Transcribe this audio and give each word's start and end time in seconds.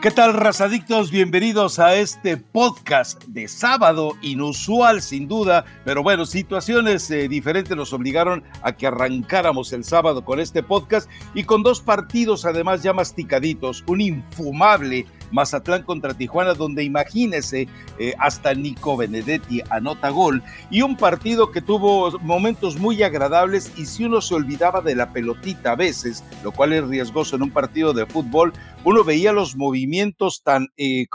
¿Qué 0.00 0.10
tal, 0.10 0.32
razadictos? 0.32 1.10
Bienvenidos 1.10 1.78
a 1.78 1.94
este 1.94 2.38
podcast 2.38 3.22
de 3.24 3.46
sábado, 3.48 4.16
inusual 4.22 5.02
sin 5.02 5.28
duda, 5.28 5.66
pero 5.84 6.02
bueno, 6.02 6.24
situaciones 6.24 7.10
eh, 7.10 7.28
diferentes 7.28 7.76
nos 7.76 7.92
obligaron 7.92 8.42
a 8.62 8.72
que 8.72 8.86
arrancáramos 8.86 9.74
el 9.74 9.84
sábado 9.84 10.24
con 10.24 10.40
este 10.40 10.62
podcast 10.62 11.10
y 11.34 11.44
con 11.44 11.62
dos 11.62 11.82
partidos 11.82 12.46
además 12.46 12.82
ya 12.82 12.94
masticaditos, 12.94 13.84
un 13.88 14.00
infumable 14.00 15.04
Mazatlán 15.30 15.82
contra 15.82 16.14
Tijuana, 16.14 16.54
donde 16.54 16.84
imagínese, 16.84 17.68
eh, 17.98 18.14
hasta 18.18 18.54
Nico 18.54 18.96
Benedetti 18.96 19.62
anota 19.70 20.10
gol, 20.10 20.42
y 20.70 20.82
un 20.82 20.96
partido 20.96 21.50
que 21.50 21.60
tuvo 21.60 22.18
momentos 22.20 22.78
muy 22.78 23.02
agradables 23.02 23.72
y 23.76 23.86
si 23.86 24.04
uno 24.04 24.20
se 24.20 24.34
olvidaba 24.34 24.80
de 24.80 24.94
la 24.94 25.12
pelotita 25.12 25.72
a 25.72 25.76
veces, 25.76 26.24
lo 26.42 26.52
cual 26.52 26.72
es 26.72 26.86
riesgoso 26.86 27.36
en 27.36 27.42
un 27.42 27.50
partido 27.50 27.92
de 27.92 28.06
fútbol, 28.06 28.52
uno 28.84 29.04
veía 29.04 29.32
los 29.32 29.56
movimientos 29.56 30.42
tan 30.42 30.68
eh, 30.76 31.06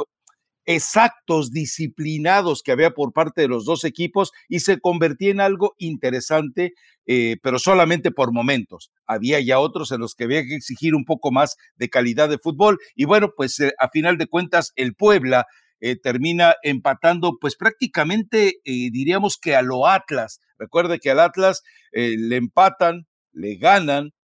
exactos, 0.66 1.52
disciplinados 1.52 2.64
que 2.64 2.72
había 2.72 2.92
por 2.92 3.14
parte 3.14 3.42
de 3.42 3.48
los 3.48 3.66
dos 3.66 3.84
equipos 3.84 4.32
y 4.50 4.60
se 4.60 4.80
convertía 4.80 5.32
en 5.32 5.42
algo 5.42 5.76
interesante, 5.78 6.74
eh, 7.06 7.38
pero 7.42 7.60
solamente 7.60 8.12
por 8.12 8.32
momentos. 8.32 8.92
Había 9.06 9.40
ya 9.40 9.60
otros 9.60 9.92
en 9.92 10.02
los 10.02 10.16
que 10.16 10.26
había 10.26 10.44
que 10.44 10.56
exigir 10.56 10.96
un 10.96 11.06
poco 11.06 11.32
más 11.32 11.56
de 11.76 11.90
calidad 11.90 12.30
de 12.30 12.40
fútbol 12.40 12.80
y 12.96 13.06
bueno, 13.06 13.32
pues 13.36 13.60
eh, 13.60 13.74
a 13.80 13.90
final 13.90 14.18
de 14.18 14.28
cuentas 14.28 14.74
el 14.76 14.96
Puebla 14.96 15.46
eh, 15.82 15.98
termina 15.98 16.56
empatando 16.64 17.38
pues 17.40 17.56
prácticamente 17.56 18.56
diríamos 18.64 19.38
que 19.38 19.56
a 19.56 19.62
lo 19.62 19.88
Atlas. 19.88 20.40
Recuerde 20.58 21.00
que 21.00 21.12
al 21.12 21.20
Atlas 21.20 21.62
le 21.92 22.38
empatan, 22.38 23.08
le 23.34 23.58
ganan, 23.58 24.15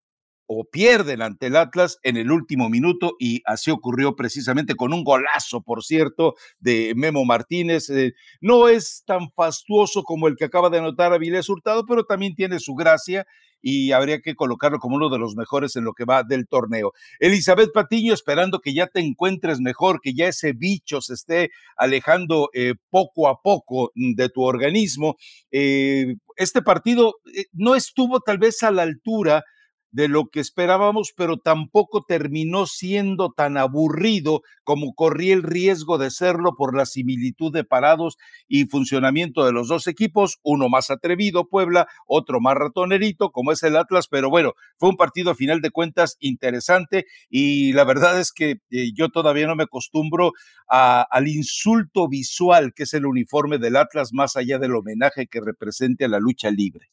o 0.53 0.65
pierden 0.65 1.21
ante 1.21 1.47
el 1.47 1.55
Atlas 1.55 1.97
en 2.03 2.17
el 2.17 2.29
último 2.29 2.67
minuto 2.67 3.15
y 3.17 3.41
así 3.45 3.71
ocurrió 3.71 4.17
precisamente 4.17 4.75
con 4.75 4.91
un 4.91 5.05
golazo, 5.05 5.61
por 5.61 5.81
cierto, 5.81 6.35
de 6.59 6.91
Memo 6.93 7.23
Martínez. 7.23 7.89
Eh, 7.89 8.15
no 8.41 8.67
es 8.67 9.03
tan 9.05 9.31
fastuoso 9.31 10.03
como 10.03 10.27
el 10.27 10.35
que 10.35 10.43
acaba 10.43 10.69
de 10.69 10.79
anotar 10.79 11.13
Avilés 11.13 11.47
Hurtado, 11.47 11.85
pero 11.85 12.03
también 12.03 12.35
tiene 12.35 12.59
su 12.59 12.75
gracia 12.75 13.25
y 13.61 13.93
habría 13.93 14.19
que 14.19 14.35
colocarlo 14.35 14.79
como 14.79 14.97
uno 14.97 15.07
de 15.07 15.19
los 15.19 15.37
mejores 15.37 15.77
en 15.77 15.85
lo 15.85 15.93
que 15.93 16.03
va 16.03 16.23
del 16.23 16.49
torneo. 16.49 16.91
Elizabeth 17.21 17.71
Patiño, 17.71 18.13
esperando 18.13 18.59
que 18.59 18.73
ya 18.73 18.87
te 18.87 18.99
encuentres 18.99 19.61
mejor, 19.61 20.01
que 20.01 20.13
ya 20.13 20.27
ese 20.27 20.51
bicho 20.51 20.99
se 20.99 21.13
esté 21.13 21.51
alejando 21.77 22.49
eh, 22.53 22.73
poco 22.89 23.29
a 23.29 23.41
poco 23.41 23.93
de 23.95 24.27
tu 24.27 24.41
organismo. 24.41 25.15
Eh, 25.49 26.17
este 26.35 26.61
partido 26.61 27.15
no 27.53 27.75
estuvo 27.75 28.19
tal 28.19 28.37
vez 28.37 28.61
a 28.63 28.71
la 28.71 28.81
altura 28.81 29.45
de 29.91 30.07
lo 30.07 30.27
que 30.29 30.39
esperábamos, 30.39 31.13
pero 31.15 31.37
tampoco 31.37 32.03
terminó 32.07 32.65
siendo 32.65 33.31
tan 33.31 33.57
aburrido 33.57 34.41
como 34.63 34.93
corría 34.93 35.33
el 35.33 35.43
riesgo 35.43 35.97
de 35.97 36.11
serlo 36.11 36.55
por 36.55 36.75
la 36.75 36.85
similitud 36.85 37.51
de 37.51 37.63
parados 37.63 38.17
y 38.47 38.65
funcionamiento 38.65 39.45
de 39.45 39.51
los 39.51 39.67
dos 39.67 39.87
equipos, 39.87 40.39
uno 40.43 40.69
más 40.69 40.91
atrevido, 40.91 41.47
Puebla, 41.47 41.87
otro 42.07 42.39
más 42.39 42.55
ratonerito, 42.55 43.31
como 43.31 43.51
es 43.51 43.63
el 43.63 43.75
Atlas, 43.75 44.07
pero 44.09 44.29
bueno, 44.29 44.53
fue 44.77 44.89
un 44.89 44.97
partido 44.97 45.31
a 45.31 45.35
final 45.35 45.61
de 45.61 45.71
cuentas 45.71 46.17
interesante 46.19 47.05
y 47.29 47.73
la 47.73 47.83
verdad 47.83 48.19
es 48.19 48.31
que 48.31 48.61
eh, 48.71 48.91
yo 48.93 49.09
todavía 49.09 49.47
no 49.47 49.55
me 49.55 49.63
acostumbro 49.63 50.31
al 50.67 51.27
insulto 51.27 52.07
visual 52.07 52.73
que 52.73 52.83
es 52.83 52.93
el 52.93 53.05
uniforme 53.05 53.57
del 53.57 53.75
Atlas, 53.75 54.13
más 54.13 54.37
allá 54.37 54.57
del 54.57 54.75
homenaje 54.75 55.27
que 55.27 55.41
represente 55.41 56.05
a 56.05 56.07
la 56.07 56.19
lucha 56.19 56.49
libre. 56.49 56.87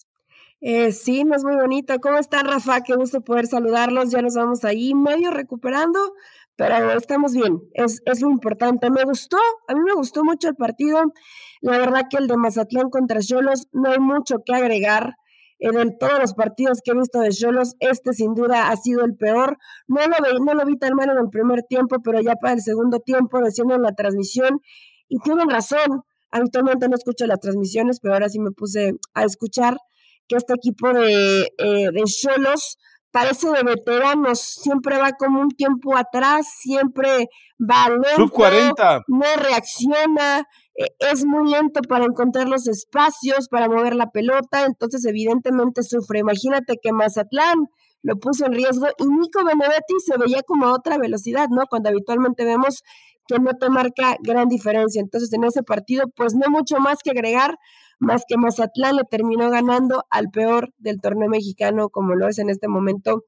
Eh, 0.61 0.91
sí, 0.91 1.25
no 1.25 1.37
es 1.37 1.45
muy 1.45 1.55
bonito. 1.55 1.99
¿Cómo 2.01 2.19
están, 2.19 2.47
Rafa? 2.47 2.81
Qué 2.81 2.95
gusto 2.97 3.21
poder 3.21 3.47
saludarlos. 3.47 4.11
Ya 4.11 4.23
nos 4.23 4.35
vamos 4.35 4.65
ahí 4.65 4.93
medio 4.95 5.31
recuperando, 5.31 6.15
pero 6.57 6.93
estamos 6.93 7.33
bien. 7.35 7.61
Es, 7.75 8.03
lo 8.21 8.31
importante. 8.31 8.91
Me 8.91 9.05
gustó, 9.05 9.39
a 9.69 9.75
mí 9.75 9.81
me 9.81 9.95
gustó 9.95 10.25
mucho 10.25 10.49
el 10.49 10.57
partido. 10.57 11.01
La 11.61 11.79
verdad 11.79 12.07
que 12.11 12.17
el 12.17 12.27
de 12.27 12.37
Mazatlán 12.37 12.91
contra 12.91 13.21
Cholos 13.21 13.69
no 13.73 13.91
hay 13.91 14.01
mucho 14.01 14.39
que 14.45 14.55
agregar. 14.55 15.15
En 15.61 15.99
todos 15.99 16.21
los 16.21 16.35
partidos 16.35 16.81
que 16.85 16.93
he 16.93 16.95
visto 16.95 17.21
de 17.21 17.31
Cholos, 17.31 17.75
este 17.81 18.13
sin 18.13 18.35
duda 18.35 18.69
ha 18.69 18.77
sido 18.77 19.05
el 19.05 19.17
peor. 19.17 19.59
No 19.89 20.01
lo, 20.01 20.07
vi, 20.07 20.45
no 20.45 20.55
lo 20.55 20.65
vi 20.65 20.77
tan 20.77 20.95
mal 20.95 21.11
en 21.11 21.19
el 21.19 21.31
primer 21.31 21.63
tiempo, 21.65 21.97
pero 22.03 22.21
ya 22.21 22.35
para 22.37 22.55
el 22.55 22.61
segundo 22.61 23.01
tiempo, 23.01 23.41
decían 23.41 23.73
en 23.73 23.83
la 23.83 23.93
transmisión, 23.93 24.61
y 25.09 25.19
tienen 25.19 25.51
razón. 25.51 26.05
Habitualmente 26.31 26.89
no 26.89 26.95
escucho 26.95 27.27
las 27.27 27.41
transmisiones, 27.41 27.99
pero 28.01 28.15
ahora 28.15 28.29
sí 28.29 28.39
me 28.39 28.53
puse 28.53 28.93
a 29.15 29.25
escuchar 29.25 29.79
que 30.29 30.37
este 30.37 30.55
equipo 30.55 30.93
de, 30.93 31.43
eh, 31.59 31.91
de 31.93 32.03
Cholos 32.05 32.79
parece 33.11 33.51
de 33.51 33.63
veteranos, 33.63 34.39
siempre 34.39 34.99
va 34.99 35.13
como 35.13 35.41
un 35.41 35.51
tiempo 35.51 35.97
atrás, 35.97 36.47
siempre 36.61 37.29
va 37.59 37.89
lento, 37.89 38.29
40. 38.31 39.03
no 39.09 39.27
reacciona, 39.37 40.47
e, 40.75 40.87
es 41.11 41.25
muy 41.25 41.51
lento 41.51 41.81
para 41.89 42.05
encontrar 42.05 42.49
los 42.49 42.69
espacios, 42.69 43.49
para 43.49 43.69
mover 43.69 43.95
la 43.95 44.11
pelota, 44.11 44.67
entonces 44.67 45.05
evidentemente 45.07 45.83
sufre. 45.83 46.21
Imagínate 46.21 46.77
que 46.81 46.93
Mazatlán 46.93 47.67
lo 48.03 48.17
puso 48.17 48.47
en 48.47 48.53
riesgo 48.53 48.87
y 48.99 49.07
Nico 49.07 49.45
Benedetti 49.45 49.95
se 50.07 50.17
veía 50.19 50.43
como 50.43 50.67
a 50.67 50.75
otra 50.75 50.99
velocidad, 50.99 51.49
¿no? 51.51 51.67
Cuando 51.69 51.89
habitualmente 51.89 52.45
vemos 52.45 52.83
que 53.27 53.39
no 53.39 53.53
te 53.59 53.69
marca 53.69 54.17
gran 54.21 54.49
diferencia. 54.49 55.01
Entonces 55.01 55.33
en 55.33 55.45
ese 55.45 55.63
partido, 55.63 56.07
pues 56.15 56.35
no 56.35 56.51
mucho 56.51 56.79
más 56.79 57.03
que 57.03 57.11
agregar, 57.11 57.59
más 57.99 58.23
que 58.29 58.37
Mazatlán 58.37 58.97
le 58.97 59.05
terminó 59.05 59.51
ganando 59.51 60.05
al 60.11 60.29
peor 60.31 60.73
del 60.79 61.01
torneo 61.01 61.29
mexicano, 61.29 61.89
como 61.89 62.15
lo 62.15 62.29
es 62.29 62.39
en 62.39 62.51
este 62.51 62.69
momento 62.69 63.25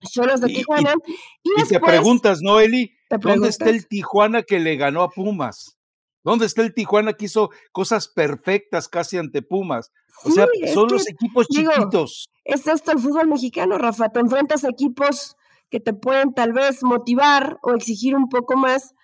Cholos 0.00 0.40
de 0.40 0.48
Tijuana. 0.48 0.94
Y, 1.42 1.68
te 1.68 1.80
preguntas, 1.80 2.40
¿no, 2.42 2.60
Eli? 2.60 2.92
¿Dónde 3.10 3.48
está 3.48 3.70
el 3.70 3.86
Tijuana 3.86 4.42
que 4.42 4.58
le 4.58 4.76
ganó 4.76 5.02
a 5.02 5.10
Pumas? 5.10 5.78
¿Dónde 6.22 6.46
está 6.46 6.62
el 6.62 6.72
Tijuana 6.72 7.12
que 7.12 7.26
hizo 7.26 7.50
cosas 7.72 8.08
perfectas 8.08 8.88
casi 8.88 9.18
ante 9.18 9.42
Pumas? 9.42 9.92
O 10.24 10.30
sea, 10.30 10.46
son 10.72 10.88
los 10.88 11.08
equipos 11.08 11.46
chiquitos. 11.48 12.28
es 12.44 12.66
esto 12.66 12.92
el 12.92 12.98
fútbol 12.98 13.28
mexicano, 13.28 13.78
Rafa. 13.78 14.08
Te 14.08 14.20
enfrentas 14.20 14.64
a 14.64 14.70
equipos 14.70 15.36
que 15.70 15.80
te 15.80 15.92
pueden 15.92 16.32
tal 16.32 16.52
vez 16.52 16.82
motivar 16.82 17.58
o 17.62 17.72
exigir 17.72 18.14
un 18.14 18.28
poco 18.28 18.56
más, 18.56 18.94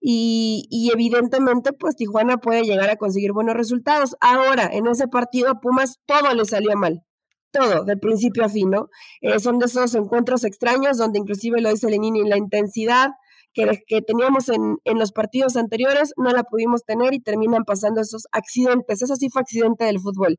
y, 0.00 0.90
evidentemente 0.92 1.72
pues 1.72 1.94
Tijuana 1.94 2.38
puede 2.38 2.62
llegar 2.62 2.88
a 2.90 2.96
conseguir 2.96 3.32
buenos 3.32 3.54
resultados. 3.54 4.16
Ahora, 4.20 4.68
en 4.72 4.86
ese 4.86 5.08
partido 5.08 5.50
a 5.50 5.60
Pumas 5.60 5.98
todo 6.06 6.34
le 6.34 6.44
salió 6.44 6.76
mal, 6.76 7.02
todo, 7.50 7.84
de 7.84 7.96
principio 7.96 8.44
a 8.44 8.48
fin, 8.48 8.70
¿no? 8.70 8.88
Eh, 9.20 9.38
son 9.40 9.58
de 9.58 9.66
esos 9.66 9.94
encuentros 9.94 10.44
extraños 10.44 10.96
donde 10.96 11.18
inclusive 11.18 11.60
lo 11.60 11.70
dice 11.70 11.90
Lenini, 11.90 12.26
la 12.28 12.38
intensidad 12.38 13.10
que, 13.52 13.82
que 13.86 14.00
teníamos 14.00 14.48
en, 14.48 14.78
en, 14.84 14.98
los 14.98 15.12
partidos 15.12 15.56
anteriores 15.56 16.12
no 16.16 16.30
la 16.30 16.44
pudimos 16.44 16.84
tener 16.84 17.12
y 17.14 17.20
terminan 17.20 17.64
pasando 17.64 18.00
esos 18.00 18.26
accidentes. 18.32 19.02
Eso 19.02 19.16
sí 19.16 19.28
fue 19.28 19.42
accidente 19.42 19.84
del 19.84 20.00
fútbol. 20.00 20.38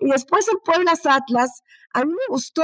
Y 0.00 0.10
después 0.10 0.48
el 0.48 0.58
Pueblas 0.64 1.06
Atlas, 1.06 1.62
a 1.92 2.04
mí 2.04 2.10
me 2.10 2.26
gustó 2.28 2.62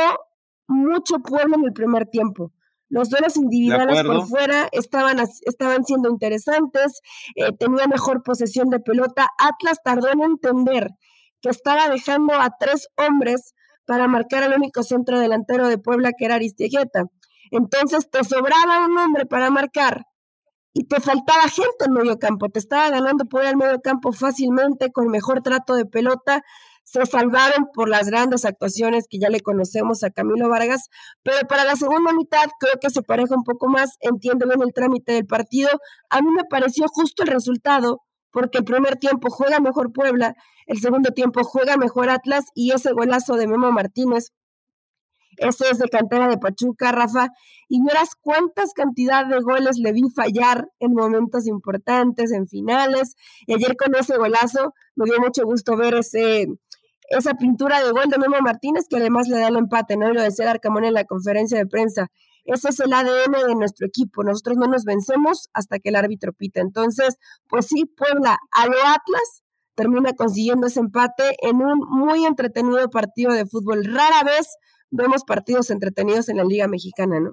mucho 0.66 1.18
Puebla 1.18 1.56
en 1.56 1.64
el 1.64 1.72
primer 1.72 2.06
tiempo. 2.06 2.52
Los 2.88 3.10
duelos 3.10 3.36
individuales 3.36 4.02
por 4.04 4.26
fuera 4.26 4.68
estaban, 4.72 5.18
estaban 5.18 5.84
siendo 5.84 6.10
interesantes, 6.10 7.00
eh, 7.34 7.52
tenía 7.58 7.86
mejor 7.86 8.22
posesión 8.22 8.68
de 8.68 8.80
pelota. 8.80 9.28
Atlas 9.38 9.78
tardó 9.82 10.08
en 10.12 10.22
entender 10.22 10.90
que 11.40 11.48
estaba 11.48 11.88
dejando 11.88 12.34
a 12.34 12.50
tres 12.58 12.88
hombres 12.96 13.54
para 13.86 14.08
marcar 14.08 14.42
al 14.42 14.54
único 14.54 14.82
centro 14.82 15.18
delantero 15.18 15.68
de 15.68 15.78
Puebla, 15.78 16.12
que 16.16 16.24
era 16.26 16.36
Aristegueta. 16.36 17.04
Entonces 17.50 18.08
te 18.10 18.24
sobraba 18.24 18.86
un 18.86 18.96
hombre 18.98 19.26
para 19.26 19.50
marcar 19.50 20.06
y 20.72 20.84
te 20.84 21.00
faltaba 21.00 21.42
gente 21.42 21.84
en 21.86 21.92
medio 21.92 22.18
campo. 22.18 22.48
Te 22.48 22.58
estaba 22.58 22.90
ganando 22.90 23.26
por 23.26 23.44
el 23.44 23.56
medio 23.56 23.80
campo 23.80 24.12
fácilmente, 24.12 24.90
con 24.90 25.08
mejor 25.08 25.42
trato 25.42 25.74
de 25.74 25.86
pelota 25.86 26.42
se 26.84 27.04
salvaron 27.06 27.68
por 27.74 27.88
las 27.88 28.08
grandes 28.08 28.44
actuaciones 28.44 29.06
que 29.08 29.18
ya 29.18 29.28
le 29.28 29.40
conocemos 29.40 30.04
a 30.04 30.10
Camilo 30.10 30.48
Vargas, 30.48 30.90
pero 31.22 31.46
para 31.48 31.64
la 31.64 31.76
segunda 31.76 32.12
mitad 32.12 32.44
creo 32.60 32.74
que 32.80 32.90
se 32.90 33.02
pareja 33.02 33.34
un 33.34 33.42
poco 33.42 33.68
más, 33.68 33.96
entiendo 34.00 34.46
bien 34.46 34.62
el 34.62 34.72
trámite 34.72 35.12
del 35.12 35.26
partido. 35.26 35.70
A 36.10 36.20
mí 36.20 36.28
me 36.30 36.44
pareció 36.44 36.86
justo 36.88 37.22
el 37.22 37.30
resultado, 37.30 38.02
porque 38.30 38.58
el 38.58 38.64
primer 38.64 38.96
tiempo 38.96 39.30
juega 39.30 39.60
mejor 39.60 39.92
Puebla, 39.92 40.34
el 40.66 40.78
segundo 40.78 41.10
tiempo 41.10 41.42
juega 41.42 41.76
mejor 41.76 42.10
Atlas 42.10 42.46
y 42.54 42.72
ese 42.72 42.92
golazo 42.92 43.36
de 43.36 43.46
Memo 43.46 43.72
Martínez 43.72 44.32
ese 45.38 45.70
es 45.70 45.78
de 45.78 45.88
cantera 45.88 46.28
de 46.28 46.38
Pachuca, 46.38 46.92
Rafa. 46.92 47.28
Y 47.68 47.82
verás 47.82 48.10
cuántas 48.20 48.72
cantidad 48.72 49.26
de 49.26 49.40
goles 49.40 49.78
le 49.78 49.92
vi 49.92 50.02
fallar 50.14 50.68
en 50.78 50.92
momentos 50.92 51.46
importantes, 51.46 52.32
en 52.32 52.46
finales. 52.46 53.16
Y 53.46 53.54
ayer 53.54 53.76
con 53.76 53.94
ese 53.94 54.16
golazo 54.16 54.74
me 54.94 55.06
dio 55.06 55.20
mucho 55.20 55.44
gusto 55.44 55.76
ver 55.76 55.94
ese, 55.94 56.46
esa 57.08 57.34
pintura 57.34 57.84
de 57.84 57.90
gol 57.90 58.08
de 58.08 58.18
Memo 58.18 58.36
Martínez, 58.40 58.86
que 58.88 58.96
además 58.96 59.28
le 59.28 59.38
da 59.38 59.48
el 59.48 59.56
empate, 59.56 59.96
¿no? 59.96 60.10
Y 60.10 60.14
lo 60.14 60.22
decía 60.22 60.50
Arcamón 60.50 60.84
en 60.84 60.94
la 60.94 61.04
conferencia 61.04 61.58
de 61.58 61.66
prensa. 61.66 62.08
Ese 62.44 62.68
es 62.68 62.80
el 62.80 62.92
ADN 62.92 63.32
de 63.46 63.54
nuestro 63.54 63.86
equipo. 63.86 64.22
Nosotros 64.22 64.56
no 64.56 64.66
nos 64.66 64.84
vencemos 64.84 65.48
hasta 65.54 65.78
que 65.78 65.88
el 65.88 65.96
árbitro 65.96 66.32
pita. 66.32 66.60
Entonces, 66.60 67.16
pues 67.48 67.66
sí, 67.66 67.86
Puebla 67.86 68.38
a 68.52 68.66
lo 68.66 68.76
Atlas 68.86 69.42
termina 69.74 70.12
consiguiendo 70.12 70.66
ese 70.66 70.80
empate 70.80 71.36
en 71.40 71.56
un 71.56 71.78
muy 71.78 72.24
entretenido 72.26 72.88
partido 72.90 73.32
de 73.32 73.46
fútbol. 73.46 73.84
Rara 73.84 74.22
vez 74.24 74.56
vemos 74.90 75.24
partidos 75.24 75.70
entretenidos 75.70 76.28
en 76.28 76.36
la 76.36 76.44
Liga 76.44 76.68
Mexicana, 76.68 77.18
¿no? 77.20 77.32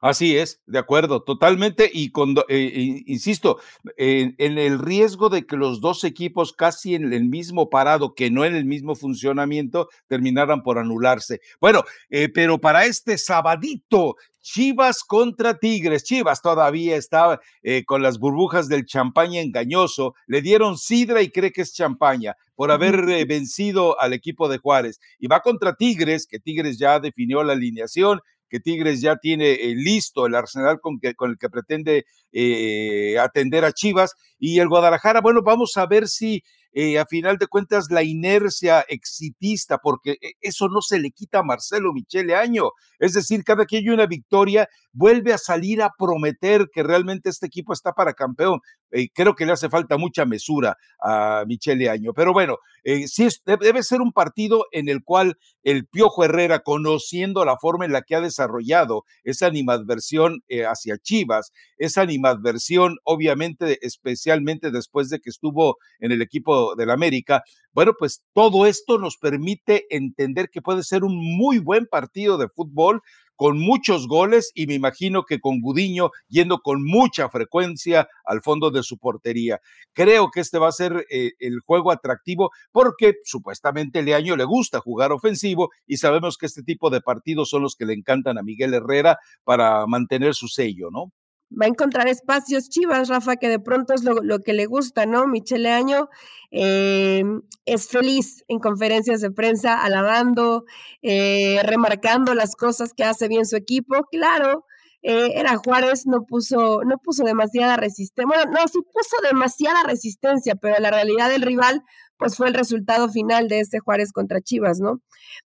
Así 0.00 0.38
es, 0.38 0.62
de 0.66 0.78
acuerdo, 0.78 1.22
totalmente. 1.22 1.90
Y 1.92 2.10
cuando, 2.10 2.46
eh, 2.48 3.02
insisto, 3.04 3.58
en, 3.98 4.34
el 4.38 4.78
riesgo 4.78 5.28
de 5.28 5.44
que 5.44 5.58
los 5.58 5.82
dos 5.82 6.04
equipos 6.04 6.54
casi 6.54 6.94
en 6.94 7.12
el 7.12 7.26
mismo 7.26 7.68
parado, 7.68 8.14
que 8.14 8.30
no 8.30 8.46
en 8.46 8.56
el 8.56 8.64
mismo 8.64 8.94
funcionamiento, 8.94 9.90
terminaran 10.08 10.62
por 10.62 10.78
anularse. 10.78 11.40
Bueno, 11.60 11.84
eh, 12.08 12.30
pero 12.30 12.58
para 12.58 12.86
este 12.86 13.18
sabadito, 13.18 14.16
Chivas 14.42 15.04
contra 15.04 15.58
Tigres. 15.58 16.02
Chivas 16.02 16.40
todavía 16.40 16.96
estaba 16.96 17.40
eh, 17.62 17.84
con 17.84 18.00
las 18.02 18.18
burbujas 18.18 18.68
del 18.68 18.86
champaña 18.86 19.42
engañoso. 19.42 20.14
Le 20.26 20.40
dieron 20.40 20.78
sidra 20.78 21.20
y 21.20 21.28
cree 21.28 21.52
que 21.52 21.60
es 21.60 21.74
champaña 21.74 22.36
por 22.54 22.70
haber 22.70 23.26
vencido 23.26 24.00
al 24.00 24.14
equipo 24.14 24.48
de 24.48 24.56
Juárez. 24.56 24.98
Y 25.18 25.26
va 25.26 25.40
contra 25.40 25.74
Tigres, 25.74 26.26
que 26.26 26.40
Tigres 26.40 26.78
ya 26.78 27.00
definió 27.00 27.42
la 27.42 27.52
alineación 27.52 28.20
que 28.50 28.60
Tigres 28.60 29.00
ya 29.00 29.16
tiene 29.16 29.52
eh, 29.52 29.74
listo 29.74 30.26
el 30.26 30.34
arsenal 30.34 30.80
con, 30.80 30.98
que, 30.98 31.14
con 31.14 31.30
el 31.30 31.38
que 31.38 31.48
pretende 31.48 32.04
eh, 32.32 33.16
atender 33.18 33.64
a 33.64 33.72
Chivas. 33.72 34.14
Y 34.38 34.58
el 34.58 34.68
Guadalajara, 34.68 35.20
bueno, 35.20 35.40
vamos 35.42 35.76
a 35.76 35.86
ver 35.86 36.08
si 36.08 36.42
eh, 36.72 36.98
a 36.98 37.06
final 37.06 37.38
de 37.38 37.46
cuentas 37.46 37.86
la 37.90 38.02
inercia 38.02 38.84
exitista, 38.88 39.78
porque 39.78 40.18
eso 40.40 40.68
no 40.68 40.82
se 40.82 40.98
le 40.98 41.10
quita 41.10 41.38
a 41.38 41.42
Marcelo 41.42 41.92
Michele 41.92 42.34
Año. 42.34 42.70
Es 42.98 43.14
decir, 43.14 43.44
cada 43.44 43.66
que 43.66 43.78
hay 43.78 43.88
una 43.88 44.06
victoria, 44.06 44.68
vuelve 44.92 45.32
a 45.32 45.38
salir 45.38 45.82
a 45.82 45.90
prometer 45.96 46.68
que 46.72 46.82
realmente 46.82 47.30
este 47.30 47.46
equipo 47.46 47.72
está 47.72 47.92
para 47.92 48.14
campeón. 48.14 48.60
Eh, 48.90 49.08
creo 49.12 49.34
que 49.34 49.46
le 49.46 49.52
hace 49.52 49.68
falta 49.68 49.96
mucha 49.96 50.24
mesura 50.24 50.76
a 51.00 51.44
Michele 51.46 51.88
Año. 51.88 52.12
Pero 52.12 52.32
bueno, 52.32 52.58
eh, 52.84 53.06
sí 53.06 53.28
debe 53.44 53.82
ser 53.82 54.00
un 54.00 54.12
partido 54.12 54.66
en 54.72 54.88
el 54.88 55.02
cual 55.04 55.36
el 55.62 55.86
Piojo 55.86 56.24
Herrera, 56.24 56.60
conociendo 56.60 57.44
la 57.44 57.56
forma 57.58 57.84
en 57.84 57.92
la 57.92 58.02
que 58.02 58.16
ha 58.16 58.20
desarrollado 58.20 59.04
esa 59.24 59.46
animadversión 59.46 60.42
eh, 60.48 60.64
hacia 60.64 60.98
Chivas, 60.98 61.52
esa 61.76 62.02
animadversión, 62.02 62.96
obviamente, 63.04 63.78
especialmente 63.82 64.70
después 64.70 65.10
de 65.10 65.20
que 65.20 65.30
estuvo 65.30 65.76
en 66.00 66.12
el 66.12 66.22
equipo 66.22 66.74
del 66.74 66.90
América, 66.90 67.42
bueno, 67.72 67.92
pues 67.98 68.22
todo 68.32 68.66
esto 68.66 68.98
nos 68.98 69.16
permite 69.16 69.84
entender 69.90 70.48
que 70.50 70.62
puede 70.62 70.82
ser 70.82 71.04
un 71.04 71.16
muy 71.16 71.58
buen 71.58 71.86
partido 71.86 72.36
de 72.38 72.48
fútbol 72.48 73.02
con 73.40 73.58
muchos 73.58 74.06
goles 74.06 74.52
y 74.54 74.66
me 74.66 74.74
imagino 74.74 75.22
que 75.24 75.40
con 75.40 75.62
Gudiño 75.62 76.10
yendo 76.28 76.58
con 76.58 76.84
mucha 76.84 77.30
frecuencia 77.30 78.06
al 78.26 78.42
fondo 78.42 78.70
de 78.70 78.82
su 78.82 78.98
portería. 78.98 79.62
Creo 79.94 80.30
que 80.30 80.40
este 80.40 80.58
va 80.58 80.68
a 80.68 80.72
ser 80.72 81.06
eh, 81.10 81.32
el 81.38 81.60
juego 81.60 81.90
atractivo 81.90 82.50
porque 82.70 83.14
supuestamente 83.24 84.02
Leaño 84.02 84.36
le 84.36 84.44
gusta 84.44 84.80
jugar 84.80 85.10
ofensivo 85.10 85.70
y 85.86 85.96
sabemos 85.96 86.36
que 86.36 86.44
este 86.44 86.62
tipo 86.62 86.90
de 86.90 87.00
partidos 87.00 87.48
son 87.48 87.62
los 87.62 87.76
que 87.76 87.86
le 87.86 87.94
encantan 87.94 88.36
a 88.36 88.42
Miguel 88.42 88.74
Herrera 88.74 89.18
para 89.42 89.86
mantener 89.86 90.34
su 90.34 90.46
sello, 90.46 90.90
¿no? 90.90 91.10
Va 91.50 91.66
a 91.66 91.68
encontrar 91.68 92.08
espacios 92.08 92.68
Chivas, 92.68 93.08
Rafa, 93.08 93.36
que 93.36 93.48
de 93.48 93.58
pronto 93.58 93.94
es 93.94 94.04
lo, 94.04 94.38
que 94.40 94.52
le 94.52 94.66
gusta, 94.66 95.06
¿no? 95.06 95.26
Michele 95.26 95.70
Año 95.70 96.08
eh, 96.50 97.24
es 97.66 97.88
feliz 97.88 98.44
en 98.48 98.58
conferencias 98.58 99.20
de 99.20 99.30
prensa, 99.30 99.82
alabando, 99.82 100.64
eh, 101.02 101.60
remarcando 101.64 102.34
las 102.34 102.56
cosas 102.56 102.94
que 102.94 103.04
hace 103.04 103.28
bien 103.28 103.46
su 103.46 103.56
equipo. 103.56 104.06
Claro, 104.10 104.64
eh, 105.02 105.32
era 105.36 105.56
Juárez, 105.56 106.06
no 106.06 106.24
puso, 106.24 106.82
no 106.84 106.98
puso 106.98 107.24
demasiada 107.24 107.76
resistencia. 107.76 108.26
Bueno, 108.26 108.52
no, 108.52 108.68
sí 108.68 108.80
puso 108.92 109.16
demasiada 109.22 109.82
resistencia, 109.84 110.54
pero 110.56 110.78
la 110.78 110.90
realidad 110.90 111.30
del 111.30 111.42
rival, 111.42 111.82
pues 112.18 112.36
fue 112.36 112.48
el 112.48 112.54
resultado 112.54 113.08
final 113.08 113.48
de 113.48 113.60
este 113.60 113.78
Juárez 113.80 114.12
contra 114.12 114.40
Chivas, 114.40 114.80
¿no? 114.80 115.00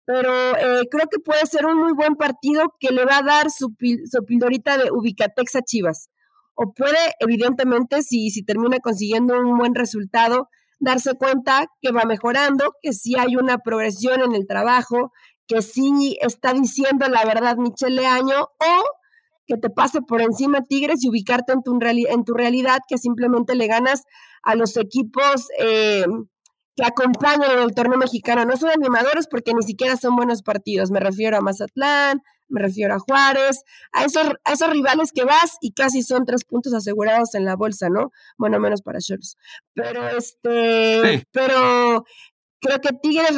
pero 0.09 0.33
eh, 0.57 0.89
creo 0.91 1.07
que 1.11 1.19
puede 1.19 1.45
ser 1.45 1.67
un 1.67 1.77
muy 1.79 1.93
buen 1.93 2.15
partido 2.15 2.75
que 2.81 2.95
le 2.95 3.05
va 3.05 3.19
a 3.19 3.23
dar 3.23 3.51
su, 3.51 3.77
su 4.11 4.25
pildorita 4.25 4.79
de 4.79 4.91
Ubicatex 4.91 5.57
a 5.57 5.61
Chivas. 5.61 6.09
O 6.55 6.73
puede, 6.73 6.97
evidentemente, 7.21 8.01
si, 8.03 8.31
si 8.31 8.43
termina 8.43 8.79
consiguiendo 8.79 9.39
un 9.39 9.59
buen 9.59 9.75
resultado, 9.75 10.49
darse 10.81 11.13
cuenta 11.13 11.67
que 11.83 11.93
va 11.93 12.05
mejorando, 12.07 12.73
que 12.81 12.95
sí 12.95 13.17
hay 13.19 13.37
una 13.37 13.59
progresión 13.59 14.23
en 14.23 14.35
el 14.35 14.47
trabajo, 14.47 15.13
que 15.47 15.61
sí 15.61 16.17
está 16.23 16.55
diciendo 16.55 17.07
la 17.09 17.27
verdad 17.27 17.59
Michelle 17.59 18.07
Año, 18.07 18.41
o 18.41 18.85
que 19.49 19.57
te 19.57 19.71
pase 19.71 20.03
por 20.03 20.21
encima 20.21 20.63
Tigres 20.63 21.03
y 21.03 21.09
ubicarte 21.09 21.53
en 21.53 21.63
tu, 21.63 21.77
en 21.83 22.25
tu 22.25 22.35
realidad, 22.35 22.81
que 22.87 22.99
simplemente 22.99 23.57
le 23.57 23.67
ganas 23.67 24.05
a 24.43 24.55
los 24.55 24.77
equipos 24.77 25.49
eh, 25.59 26.05
que 26.77 26.85
acompañan 26.85 27.51
en 27.51 27.59
el 27.61 27.75
torneo 27.75 27.99
mexicano. 27.99 28.45
No 28.45 28.57
son 28.57 28.71
animadores 28.71 29.27
porque 29.27 29.55
ni 29.55 29.63
siquiera 29.63 29.97
son 29.97 30.15
buenos 30.15 30.43
partidos. 30.43 30.91
Me 30.91 31.01
refiero 31.01 31.39
a 31.39 31.41
Mazatlán, 31.41 32.23
me 32.49 32.61
refiero 32.61 32.95
a 32.95 32.99
Juárez, 32.99 33.63
a 33.93 34.05
esos, 34.05 34.29
a 34.45 34.53
esos 34.53 34.71
rivales 34.71 35.13
que 35.13 35.25
vas 35.25 35.57
y 35.61 35.73
casi 35.73 36.03
son 36.03 36.25
tres 36.25 36.45
puntos 36.45 36.75
asegurados 36.75 37.35
en 37.35 37.45
la 37.45 37.57
bolsa, 37.57 37.89
¿no? 37.89 38.11
Bueno, 38.37 38.61
menos 38.61 38.83
para 38.83 39.01
Cholos. 39.01 39.37
Pero 39.75 40.09
este, 40.09 41.27
pero 41.33 42.05
creo 42.61 42.81
que 42.81 42.91
Tigres 43.03 43.37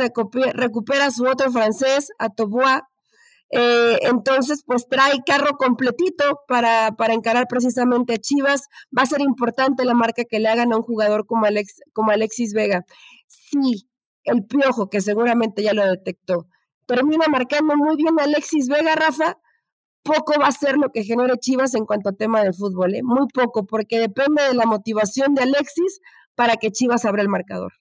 recupera, 0.55 1.11
su 1.11 1.25
otro 1.25 1.51
francés, 1.51 2.09
a 2.19 2.31
Toboa. 2.31 2.89
Eh, 3.53 3.99
entonces, 4.03 4.63
pues 4.65 4.87
trae 4.89 5.23
carro 5.27 5.57
completito 5.57 6.41
para, 6.47 6.93
para 6.97 7.15
encarar 7.15 7.47
precisamente 7.49 8.15
a 8.15 8.19
Chivas. 8.19 8.69
Va 8.97 9.03
a 9.03 9.07
ser 9.07 9.21
importante 9.21 9.85
la 9.85 9.95
marca 9.95 10.25
que 10.25 10.39
le 10.39 10.49
hagan 10.49 10.73
a 10.73 10.77
un 10.77 10.83
jugador 10.83 11.27
como, 11.27 11.47
Alex, 11.47 11.81
como 11.93 12.13
Alexis 12.13 12.53
Vega 12.53 12.85
si 13.51 13.89
el 14.25 14.45
piojo, 14.47 14.89
que 14.91 15.01
seguramente 15.01 15.63
ya 15.63 15.73
lo 15.73 15.85
detectó, 15.85 16.47
termina 16.87 17.27
marcando 17.29 17.77
muy 17.77 17.97
bien 17.97 18.19
a 18.21 18.25
Alexis 18.25 18.69
Vega, 18.69 18.95
Rafa, 18.95 19.39
poco 20.03 20.35
va 20.41 20.49
a 20.49 20.53
ser 20.53 20.77
lo 20.77 20.91
que 20.91 21.05
genere 21.05 21.37
Chivas 21.39 21.75
en 21.75 21.85
cuanto 21.85 22.11
a 22.11 22.13
tema 22.13 22.43
de 22.43 22.53
fútbol, 22.53 22.95
¿eh? 22.95 23.03
muy 23.03 23.27
poco, 23.29 23.67
porque 23.67 23.99
depende 23.99 24.43
de 24.43 24.55
la 24.55 24.67
motivación 24.67 25.35
de 25.35 25.43
Alexis 25.43 26.01
para 26.35 26.57
que 26.57 26.71
Chivas 26.71 27.05
abra 27.05 27.23
el 27.23 27.29
marcador. 27.29 27.73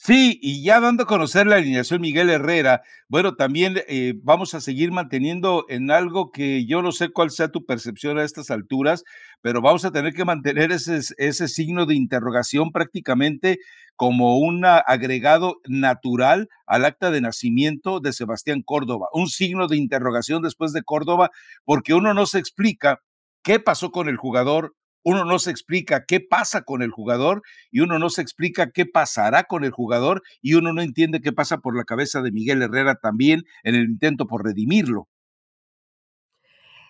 Sí, 0.00 0.38
y 0.40 0.62
ya 0.62 0.78
dando 0.78 1.02
a 1.02 1.06
conocer 1.06 1.48
la 1.48 1.56
alineación 1.56 2.00
Miguel 2.00 2.30
Herrera, 2.30 2.82
bueno, 3.08 3.34
también 3.34 3.80
eh, 3.88 4.14
vamos 4.22 4.54
a 4.54 4.60
seguir 4.60 4.92
manteniendo 4.92 5.64
en 5.68 5.90
algo 5.90 6.30
que 6.30 6.64
yo 6.66 6.82
no 6.82 6.92
sé 6.92 7.08
cuál 7.08 7.30
sea 7.32 7.48
tu 7.48 7.66
percepción 7.66 8.16
a 8.16 8.22
estas 8.22 8.52
alturas, 8.52 9.02
pero 9.42 9.60
vamos 9.60 9.84
a 9.84 9.90
tener 9.90 10.14
que 10.14 10.24
mantener 10.24 10.70
ese, 10.70 11.00
ese 11.18 11.48
signo 11.48 11.84
de 11.84 11.96
interrogación 11.96 12.70
prácticamente 12.70 13.58
como 13.96 14.38
un 14.38 14.64
agregado 14.64 15.56
natural 15.66 16.48
al 16.66 16.84
acta 16.84 17.10
de 17.10 17.20
nacimiento 17.20 17.98
de 17.98 18.12
Sebastián 18.12 18.62
Córdoba, 18.64 19.08
un 19.12 19.26
signo 19.26 19.66
de 19.66 19.78
interrogación 19.78 20.42
después 20.42 20.72
de 20.72 20.84
Córdoba, 20.84 21.30
porque 21.64 21.94
uno 21.94 22.14
no 22.14 22.24
se 22.26 22.38
explica 22.38 23.00
qué 23.42 23.58
pasó 23.58 23.90
con 23.90 24.08
el 24.08 24.16
jugador, 24.16 24.74
uno 25.02 25.24
no 25.24 25.38
se 25.38 25.50
explica 25.50 26.04
qué 26.06 26.20
pasa 26.20 26.62
con 26.62 26.82
el 26.82 26.90
jugador 26.90 27.42
y 27.70 27.80
uno 27.80 27.98
no 27.98 28.10
se 28.10 28.22
explica 28.22 28.70
qué 28.70 28.86
pasará 28.86 29.44
con 29.44 29.64
el 29.64 29.70
jugador 29.70 30.22
y 30.42 30.54
uno 30.54 30.72
no 30.72 30.82
entiende 30.82 31.20
qué 31.20 31.32
pasa 31.32 31.58
por 31.58 31.76
la 31.76 31.84
cabeza 31.84 32.20
de 32.22 32.32
Miguel 32.32 32.62
Herrera 32.62 32.96
también 32.96 33.44
en 33.62 33.74
el 33.74 33.84
intento 33.84 34.26
por 34.26 34.44
redimirlo. 34.44 35.08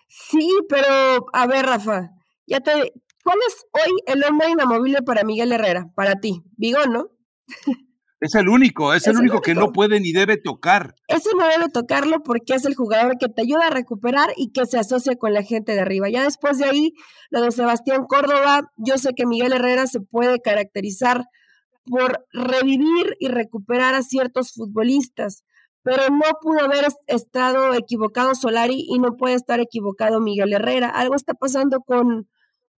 Sí, 0.07 0.49
pero 0.67 1.27
a 1.33 1.47
ver, 1.47 1.65
Rafa, 1.65 2.09
ya 2.47 2.59
te... 2.59 2.71
¿Cuál 3.23 3.37
es 3.47 3.65
hoy 3.73 3.91
el 4.07 4.23
hombre 4.23 4.49
inamovible 4.49 5.01
para 5.03 5.23
Miguel 5.23 5.51
Herrera? 5.51 5.91
Para 5.95 6.15
ti, 6.19 6.41
Vigón, 6.57 6.93
¿no? 6.93 7.11
Es 8.21 8.35
el 8.35 8.49
único, 8.49 8.93
es, 8.93 9.07
el, 9.07 9.17
único, 9.17 9.39
que 9.39 9.55
no 9.55 9.71
puede 9.71 10.01
ni 10.01 10.11
debe 10.11 10.35
tocar. 10.35 10.93
Ese 11.07 11.29
no 11.37 11.47
debe 11.47 11.69
tocarlo 11.69 12.21
porque 12.21 12.53
es 12.53 12.65
el 12.65 12.75
jugador 12.75 13.17
que 13.17 13.29
te 13.29 13.43
ayuda 13.43 13.67
a 13.67 13.69
recuperar 13.69 14.31
y 14.35 14.51
que 14.51 14.65
se 14.65 14.77
asocia 14.77 15.15
con 15.15 15.33
la 15.33 15.41
gente 15.41 15.71
de 15.71 15.79
arriba. 15.79 16.09
Ya 16.09 16.23
después 16.23 16.57
de 16.57 16.65
ahí, 16.65 16.93
lo 17.29 17.41
de 17.41 17.51
Sebastián 17.51 18.05
Córdoba, 18.07 18.71
yo 18.75 18.97
sé 18.97 19.13
que 19.15 19.25
Miguel 19.25 19.53
Herrera 19.53 19.87
se 19.87 20.01
puede 20.01 20.41
caracterizar 20.41 21.23
por 21.85 22.25
revivir 22.33 23.15
y 23.19 23.29
recuperar 23.29 23.95
a 23.95 24.03
ciertos 24.03 24.51
futbolistas, 24.51 25.43
pero 25.81 26.03
no 26.09 26.25
pudo 26.41 26.59
haber 26.59 26.87
estado 27.07 27.73
equivocado 27.73 28.35
Solari 28.35 28.85
y 28.85 28.99
no 28.99 29.15
puede 29.15 29.35
estar 29.35 29.61
equivocado 29.61 30.19
Miguel 30.19 30.51
Herrera. 30.51 30.89
Algo 30.89 31.15
está 31.15 31.35
pasando 31.35 31.79
con, 31.79 32.27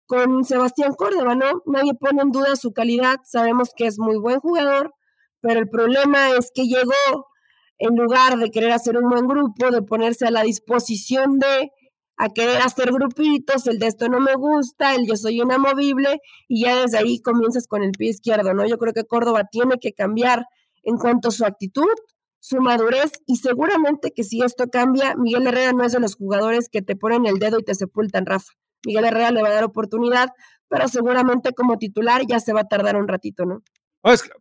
con 0.05 0.43
Sebastián 0.45 0.93
Córdoba, 0.93 1.33
¿no? 1.33 1.63
Nadie 1.65 1.95
pone 1.95 2.21
en 2.21 2.29
duda 2.29 2.55
su 2.55 2.73
calidad, 2.73 3.17
sabemos 3.23 3.71
que 3.75 3.87
es 3.87 3.97
muy 3.97 4.17
buen 4.17 4.39
jugador 4.39 4.93
pero 5.41 5.59
el 5.59 5.69
problema 5.69 6.31
es 6.37 6.51
que 6.53 6.63
llegó, 6.63 7.27
en 7.77 7.95
lugar 7.95 8.37
de 8.37 8.51
querer 8.51 8.71
hacer 8.71 8.97
un 8.97 9.09
buen 9.09 9.27
grupo, 9.27 9.71
de 9.71 9.81
ponerse 9.81 10.27
a 10.27 10.31
la 10.31 10.43
disposición 10.43 11.39
de, 11.39 11.71
a 12.17 12.29
querer 12.29 12.61
hacer 12.61 12.91
grupitos, 12.91 13.65
el 13.65 13.79
de 13.79 13.87
esto 13.87 14.07
no 14.07 14.19
me 14.19 14.35
gusta, 14.35 14.93
el 14.95 15.07
yo 15.07 15.15
soy 15.15 15.41
inamovible, 15.41 16.19
y 16.47 16.65
ya 16.65 16.79
desde 16.81 16.99
ahí 16.99 17.19
comienzas 17.19 17.67
con 17.67 17.83
el 17.83 17.91
pie 17.91 18.09
izquierdo, 18.09 18.53
¿no? 18.53 18.67
Yo 18.67 18.77
creo 18.77 18.93
que 18.93 19.05
Córdoba 19.05 19.45
tiene 19.51 19.77
que 19.79 19.93
cambiar 19.93 20.45
en 20.83 20.97
cuanto 20.97 21.29
a 21.29 21.31
su 21.31 21.45
actitud, 21.45 21.89
su 22.39 22.57
madurez, 22.57 23.11
y 23.25 23.37
seguramente 23.37 24.11
que 24.15 24.23
si 24.23 24.41
esto 24.43 24.67
cambia, 24.67 25.15
Miguel 25.15 25.47
Herrera 25.47 25.73
no 25.73 25.83
es 25.83 25.93
de 25.93 25.99
los 25.99 26.15
jugadores 26.15 26.69
que 26.69 26.81
te 26.81 26.95
ponen 26.95 27.25
el 27.25 27.39
dedo 27.39 27.59
y 27.59 27.63
te 27.63 27.73
sepultan, 27.73 28.25
Rafa. 28.25 28.51
Miguel 28.85 29.05
Herrera 29.05 29.31
le 29.31 29.41
va 29.41 29.49
a 29.49 29.53
dar 29.53 29.63
oportunidad, 29.63 30.29
pero 30.67 30.87
seguramente 30.87 31.53
como 31.53 31.77
titular 31.77 32.21
ya 32.27 32.39
se 32.39 32.53
va 32.53 32.61
a 32.61 32.67
tardar 32.67 32.95
un 32.95 33.07
ratito, 33.07 33.45
¿no? 33.45 33.61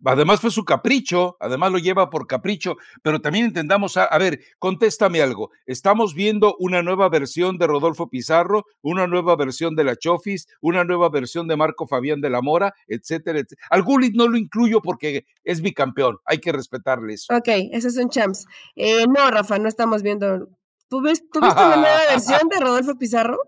Además 0.05 0.41
fue 0.41 0.51
su 0.51 0.65
capricho, 0.65 1.37
además 1.41 1.73
lo 1.73 1.79
lleva 1.79 2.11
por 2.11 2.27
capricho, 2.27 2.77
pero 3.03 3.21
también 3.21 3.47
entendamos, 3.47 3.97
a, 3.97 4.17
ver, 4.19 4.41
contéstame 4.59 5.21
algo, 5.23 5.51
estamos 5.67 6.15
viendo 6.15 6.57
una 6.59 6.83
nueva 6.83 7.09
versión 7.09 7.59
de 7.59 7.67
Rodolfo 7.67 8.09
Pizarro, 8.09 8.67
una 8.83 9.07
nueva 9.07 9.37
versión 9.37 9.77
de 9.77 9.85
la 9.85 9.97
Chofis, 9.97 10.49
una 10.61 10.85
nueva 10.85 11.09
versión 11.09 11.49
de 11.49 11.57
Marco 11.57 11.87
Fabián 11.87 12.21
de 12.21 12.31
la 12.31 12.43
Mora, 12.43 12.75
etcétera, 12.87 13.39
etcétera. 13.39 13.67
Al 13.71 13.83
Gullit 13.83 14.15
no 14.15 14.29
lo 14.29 14.37
incluyo 14.37 14.81
porque 14.81 15.27
es 15.45 15.61
mi 15.61 15.73
campeón, 15.73 16.19
hay 16.25 16.39
que 16.39 16.53
respetarle 16.53 17.15
eso. 17.15 17.35
Ok, 17.35 17.49
ese 17.73 17.89
es 17.89 17.97
un 17.97 18.09
champs. 18.09 18.47
Eh, 18.77 19.07
no, 19.07 19.31
Rafa, 19.31 19.59
no 19.59 19.69
estamos 19.69 20.03
viendo. 20.03 20.49
¿Tú, 20.89 21.01
ves, 21.03 21.23
¿tú 21.31 21.41
viste 21.41 21.61
una 21.61 21.77
nueva 21.77 22.01
versión 22.11 22.49
de 22.49 22.61
Rodolfo 22.61 22.99
Pizarro? 22.99 23.39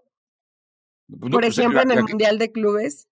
Pues 1.08 1.30
por 1.30 1.40
pues, 1.42 1.58
ejemplo, 1.58 1.82
en 1.82 1.90
el 1.90 2.04
Mundial 2.04 2.38
de 2.38 2.52
Clubes. 2.52 3.08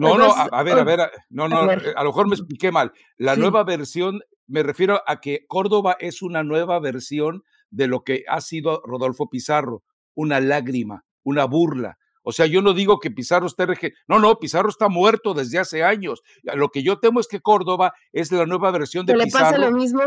No, 0.00 0.16
no, 0.16 0.32
a, 0.34 0.62
ver, 0.62 0.78
a 0.78 0.84
ver, 0.84 1.10
no, 1.28 1.46
no, 1.46 1.60
a, 1.60 1.76
lo 2.02 2.10
mejor 2.10 2.26
me 2.26 2.34
expliqué 2.34 2.72
mal. 2.72 2.92
La 3.18 3.36
nueva 3.36 3.64
versión, 3.64 4.20
me 4.46 4.62
refiero 4.62 5.02
a 5.06 5.20
que 5.20 5.44
Córdoba 5.46 5.96
es 6.00 6.22
una 6.22 6.42
nueva 6.42 6.80
versión 6.80 7.44
de 7.70 7.86
lo 7.86 8.02
que 8.02 8.24
ha 8.26 8.40
sido 8.40 8.82
Rodolfo 8.86 9.28
Pizarro, 9.28 9.82
una 10.14 10.40
lágrima, 10.40 11.04
una 11.22 11.44
burla. 11.44 11.98
O 12.22 12.32
sea, 12.32 12.46
yo 12.46 12.62
no 12.62 12.72
digo 12.72 12.98
que 12.98 13.10
Pizarro 13.10 13.46
esté 13.46 13.66
No, 14.08 14.18
no, 14.18 14.38
Pizarro 14.38 14.70
está 14.70 14.88
muerto 14.88 15.34
desde 15.34 15.58
hace 15.58 15.84
años. 15.84 16.22
Lo 16.42 16.70
que 16.70 16.82
yo 16.82 16.98
temo 16.98 17.20
es 17.20 17.28
que 17.28 17.40
Córdoba 17.40 17.92
es 18.12 18.32
la 18.32 18.46
nueva 18.46 18.70
versión 18.70 19.04
de 19.04 19.14
Pizarro. 19.14 19.44
¿Le 19.44 19.52
pasa 19.52 19.70
lo 19.70 19.76
mismo? 19.76 20.00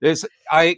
Es 0.00 0.28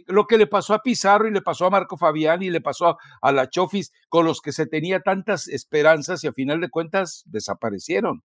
lo 0.07 0.25
que 0.25 0.37
le 0.37 0.47
pasó 0.47 0.73
a 0.73 0.81
Pizarro 0.81 1.27
y 1.27 1.31
le 1.31 1.41
pasó 1.41 1.65
a 1.65 1.69
Marco 1.69 1.97
Fabián 1.97 2.41
y 2.41 2.49
le 2.49 2.61
pasó 2.61 2.97
a, 3.21 3.31
la 3.31 3.49
Chofis, 3.49 3.91
con 4.09 4.25
los 4.25 4.41
que 4.41 4.51
se 4.51 4.65
tenía 4.65 5.01
tantas 5.01 5.47
esperanzas 5.47 6.23
y 6.23 6.27
a 6.27 6.33
final 6.33 6.59
de 6.59 6.69
cuentas 6.69 7.23
desaparecieron. 7.27 8.23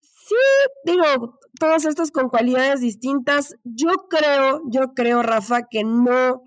Sí, 0.00 0.34
digo, 0.84 1.38
todos 1.58 1.84
estos 1.84 2.12
con 2.12 2.28
cualidades 2.28 2.80
distintas. 2.80 3.56
Yo 3.64 3.90
creo, 4.08 4.62
yo 4.70 4.94
creo, 4.94 5.22
Rafa, 5.22 5.62
que 5.68 5.82
no, 5.82 6.44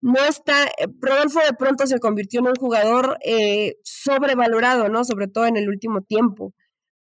no 0.00 0.24
está. 0.28 0.64
Eh, 0.64 0.88
Rodolfo 1.00 1.40
de 1.40 1.54
pronto 1.54 1.86
se 1.86 2.00
convirtió 2.00 2.40
en 2.40 2.48
un 2.48 2.56
jugador 2.56 3.18
eh, 3.24 3.76
sobrevalorado, 3.84 4.88
¿no? 4.88 5.04
Sobre 5.04 5.28
todo 5.28 5.46
en 5.46 5.56
el 5.56 5.68
último 5.68 6.02
tiempo. 6.02 6.52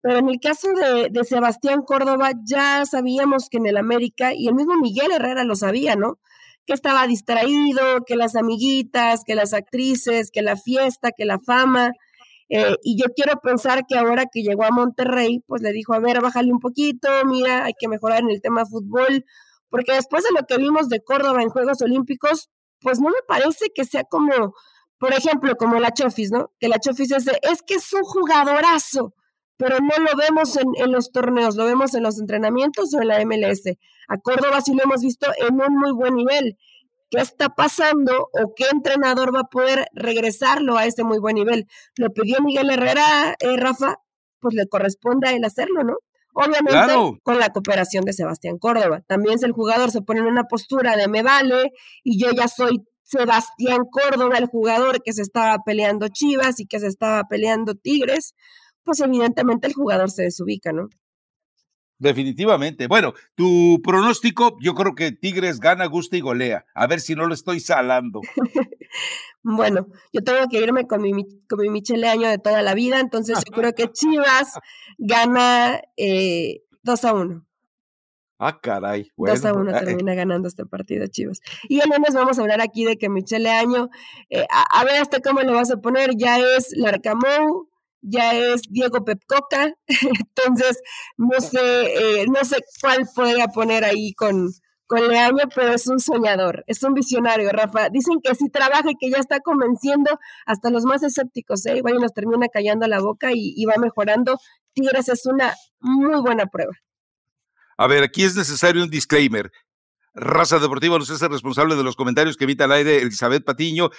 Pero 0.05 0.19
en 0.19 0.29
el 0.29 0.39
caso 0.39 0.69
de, 0.75 1.25
Sebastián 1.25 1.81
Córdoba, 1.81 2.33
ya 2.45 2.85
sabíamos 2.85 3.49
que 3.49 3.57
en 3.57 3.65
el 3.65 3.79
América, 3.79 4.35
y 4.35 4.49
el 4.49 4.55
mismo 4.55 4.77
Miguel 4.77 5.11
Herrera 5.13 5.45
lo 5.45 5.57
sabía, 5.57 5.97
¿no? 5.97 6.19
Que 6.67 6.75
estaba 6.75 7.07
distraído, 7.07 8.05
que 8.07 8.15
las 8.15 8.37
amiguitas, 8.37 9.23
que 9.25 9.35
las 9.35 9.55
actrices, 9.55 10.31
que 10.31 10.43
la 10.43 10.57
fiesta, 10.57 11.11
que 11.17 11.25
la 11.25 11.39
fama. 11.39 11.93
Eh, 12.51 12.77
y 12.83 13.01
yo 13.01 13.15
quiero 13.17 13.41
pensar 13.41 13.87
que 13.89 13.97
ahora 13.97 14.27
que 14.31 14.43
llegó 14.43 14.65
a 14.65 14.71
Monterrey, 14.71 15.43
pues 15.47 15.63
le 15.63 15.73
dijo, 15.73 15.95
a 15.95 16.01
ver, 16.01 16.21
bájale 16.21 16.53
un 16.53 16.61
poquito, 16.61 17.09
mira, 17.25 17.65
hay 17.65 17.73
que 17.73 17.89
mejorar 17.89 18.21
en 18.25 18.31
el 18.31 18.43
tema 18.43 18.67
fútbol, 18.67 19.25
porque 19.71 19.95
después 19.95 20.23
de 20.25 20.39
lo 20.39 20.45
que 20.47 20.59
vimos 20.59 20.91
de 20.91 21.01
Córdoba 21.01 21.41
en 21.41 21.49
Juegos 21.49 21.81
Olímpicos, 21.81 22.51
pues 22.83 23.01
no 23.01 23.09
me 23.09 23.23
parece 23.27 23.69
que 23.75 23.87
sea 23.87 24.05
como, 24.05 24.53
por 24.99 25.15
ejemplo, 25.15 25.57
como 25.57 25.81
la 25.81 25.93
Chofis, 25.95 26.31
¿no? 26.31 26.53
Que 26.61 26.69
la 26.69 26.79
Chofis 26.79 27.11
es 27.11 27.25
de, 27.25 27.39
es 27.41 27.63
que 27.63 27.77
es 27.77 27.91
un 27.95 28.03
jugadorazo 28.03 29.15
pero 29.57 29.79
no 29.81 30.05
lo 30.05 30.17
vemos 30.17 30.57
en, 30.57 30.93
los 30.93 31.13
torneos, 31.13 31.57
lo 31.57 31.65
vemos 31.65 31.95
en 31.95 32.03
los 32.03 32.19
entrenamientos 32.19 32.93
o 32.95 33.01
en 33.01 33.09
la 33.09 33.25
MLS. 33.25 33.77
A 34.09 34.19
Córdoba 34.19 34.61
sí 34.61 34.75
lo 34.75 34.83
hemos 34.83 35.03
visto 35.03 35.27
en 35.37 35.61
un 35.61 35.79
muy 35.79 35.93
buen 35.93 36.15
nivel. 36.15 36.59
¿Qué 37.11 37.21
está 37.21 37.51
pasando 37.51 38.31
o 38.33 38.55
qué 38.57 38.65
entrenador 38.73 39.35
va 39.35 39.41
a 39.41 39.51
poder 39.51 39.87
regresarlo 39.93 40.77
a 40.77 40.87
ese 40.87 41.05
muy 41.05 41.19
buen 41.19 41.37
nivel? 41.37 41.69
Lo 41.97 42.11
pidió 42.11 42.41
Miguel 42.41 42.71
Herrera, 42.71 43.37
eh, 43.39 43.57
Rafa, 43.57 44.01
pues 44.41 44.55
le 44.55 44.67
corresponde 44.67 45.29
a 45.29 45.33
él 45.33 45.45
hacerlo, 45.45 45.85
¿no? 45.85 45.97
Obviamente 46.35 47.21
con 47.23 47.39
la 47.39 47.51
cooperación 47.51 48.05
de 48.05 48.13
Sebastián 48.13 48.59
Córdoba. 48.59 49.03
También 49.07 49.39
si 49.39 49.45
el 49.45 49.53
jugador 49.53 49.93
se 49.93 50.03
pone 50.03 50.21
en 50.21 50.27
una 50.27 50.45
postura 50.45 50.97
de 50.97 51.07
me 51.07 51.23
vale 51.23 51.73
y 52.03 52.19
yo 52.21 52.33
ya 52.33 52.49
soy 52.49 52.85
Sebastián 53.05 53.83
Córdoba, 53.91 54.39
el 54.39 54.47
jugador 54.47 55.03
que 55.03 55.13
se 55.13 55.23
estaba 55.23 55.59
peleando 55.65 56.09
Chivas 56.09 56.59
y 56.59 56.67
que 56.67 56.81
se 56.81 56.89
estaba 56.89 57.23
peleando 57.29 57.75
Tigres, 57.75 58.35
pues 58.85 59.01
evidentemente 59.01 59.67
el 59.67 59.75
jugador 59.75 60.11
se 60.11 60.25
desubica, 60.25 60.73
¿no? 60.73 60.89
Definitivamente. 61.99 62.87
Bueno, 62.87 63.15
tu 63.35 63.81
pronóstico, 63.83 64.57
yo 64.61 64.75
creo 64.75 64.95
que 64.95 65.13
Tigres 65.13 65.61
gana, 65.61 65.87
gusta 65.87 66.17
y 66.17 66.21
golea. 66.21 66.67
A 66.75 66.87
ver 66.87 67.01
si 67.01 67.15
no 67.15 67.27
lo 67.27 67.35
estoy 67.35 67.61
salando. 67.61 68.21
bueno, 69.43 69.87
yo 70.13 70.23
tengo 70.23 70.47
que 70.49 70.61
irme 70.61 70.87
con 70.87 71.03
mi, 71.03 71.13
con 71.49 71.61
mi 71.61 71.71
Michele 71.71 72.09
Año 72.09 72.29
de 72.29 72.39
toda 72.39 72.63
la 72.63 72.75
vida, 72.75 73.01
entonces 73.01 73.39
yo 73.47 73.55
creo 73.55 73.75
que 73.75 73.91
Chivas 73.91 74.59
gana 74.99 75.81
eh, 75.97 76.65
2 76.83 77.05
a 77.05 77.15
1. 77.15 77.47
Ah, 78.39 78.61
caray. 78.61 79.11
2 79.17 79.45
a 79.45 79.55
1 79.55 79.71
eh, 79.71 79.85
termina 79.85 80.15
ganando 80.15 80.49
este 80.49 80.67
partido, 80.67 81.07
Chivas. 81.07 81.41
Y 81.69 81.81
el 81.81 81.89
lunes 81.89 82.15
vamos 82.15 82.39
a 82.39 82.43
hablar 82.43 82.61
aquí 82.61 82.85
de 82.85 82.99
que 82.99 83.09
Michele 83.09 83.51
Año, 83.51 83.89
eh, 84.29 84.47
a, 84.51 84.85
ver 84.85 84.97
hasta 85.01 85.21
cómo 85.21 85.41
lo 85.43 85.55
vas 85.55 85.71
a 85.71 85.81
poner, 85.81 86.17
ya 86.17 86.39
es 86.39 86.73
Larcamón, 86.77 87.69
ya 88.05 88.35
es 88.35 88.63
Diego 88.69 89.05
Pepcoca, 89.05 89.73
entonces 89.89 90.81
no 91.17 91.41
sé, 91.41 92.21
eh, 92.21 92.27
no 92.29 92.45
sé 92.45 92.59
cuál 92.81 93.07
podría 93.15 93.49
poner 93.49 93.85
ahí 93.85 94.13
con, 94.15 94.51
con 94.87 95.09
Leaño, 95.09 95.45
pero 95.55 95.73
es 95.73 95.87
un 95.87 95.99
soñador, 95.99 96.65
es 96.67 96.83
un 96.83 96.95
visionario, 96.95 97.51
Rafa. 97.51 97.89
Dicen 97.89 98.21
que 98.23 98.35
sí 98.35 98.51
trabaja 98.51 98.91
y 98.91 98.97
que 98.97 99.11
ya 99.11 99.19
está 99.19 99.41
convenciendo 99.41 100.19
hasta 100.47 100.71
los 100.71 100.85
más 100.85 101.03
escépticos, 101.03 101.65
¿eh? 101.67 101.79
Igual 101.79 101.95
nos 101.95 102.13
termina 102.13 102.49
callando 102.49 102.87
la 102.87 103.01
boca 103.01 103.33
y, 103.33 103.55
y 103.57 103.65
va 103.65 103.75
mejorando. 103.79 104.39
Tigres 104.75 105.09
es 105.09 105.27
una 105.27 105.55
muy 105.81 106.21
buena 106.21 106.47
prueba. 106.47 106.73
A 107.77 107.87
ver, 107.87 108.05
aquí 108.05 108.23
es 108.23 108.37
necesario 108.37 108.83
un 108.83 108.91
disclaimer. 108.91 109.51
Raza 110.15 110.61
Deportiva 110.61 110.99
nos 110.99 111.11
es 111.11 111.21
el 111.23 111.31
responsable 111.31 111.75
de 111.75 111.83
los 111.83 111.97
comentarios 111.97 112.37
que 112.37 112.45
evita 112.45 112.65
al 112.65 112.73
aire 112.73 113.03
Elizabeth 113.03 113.45
Patiño. 113.45 113.91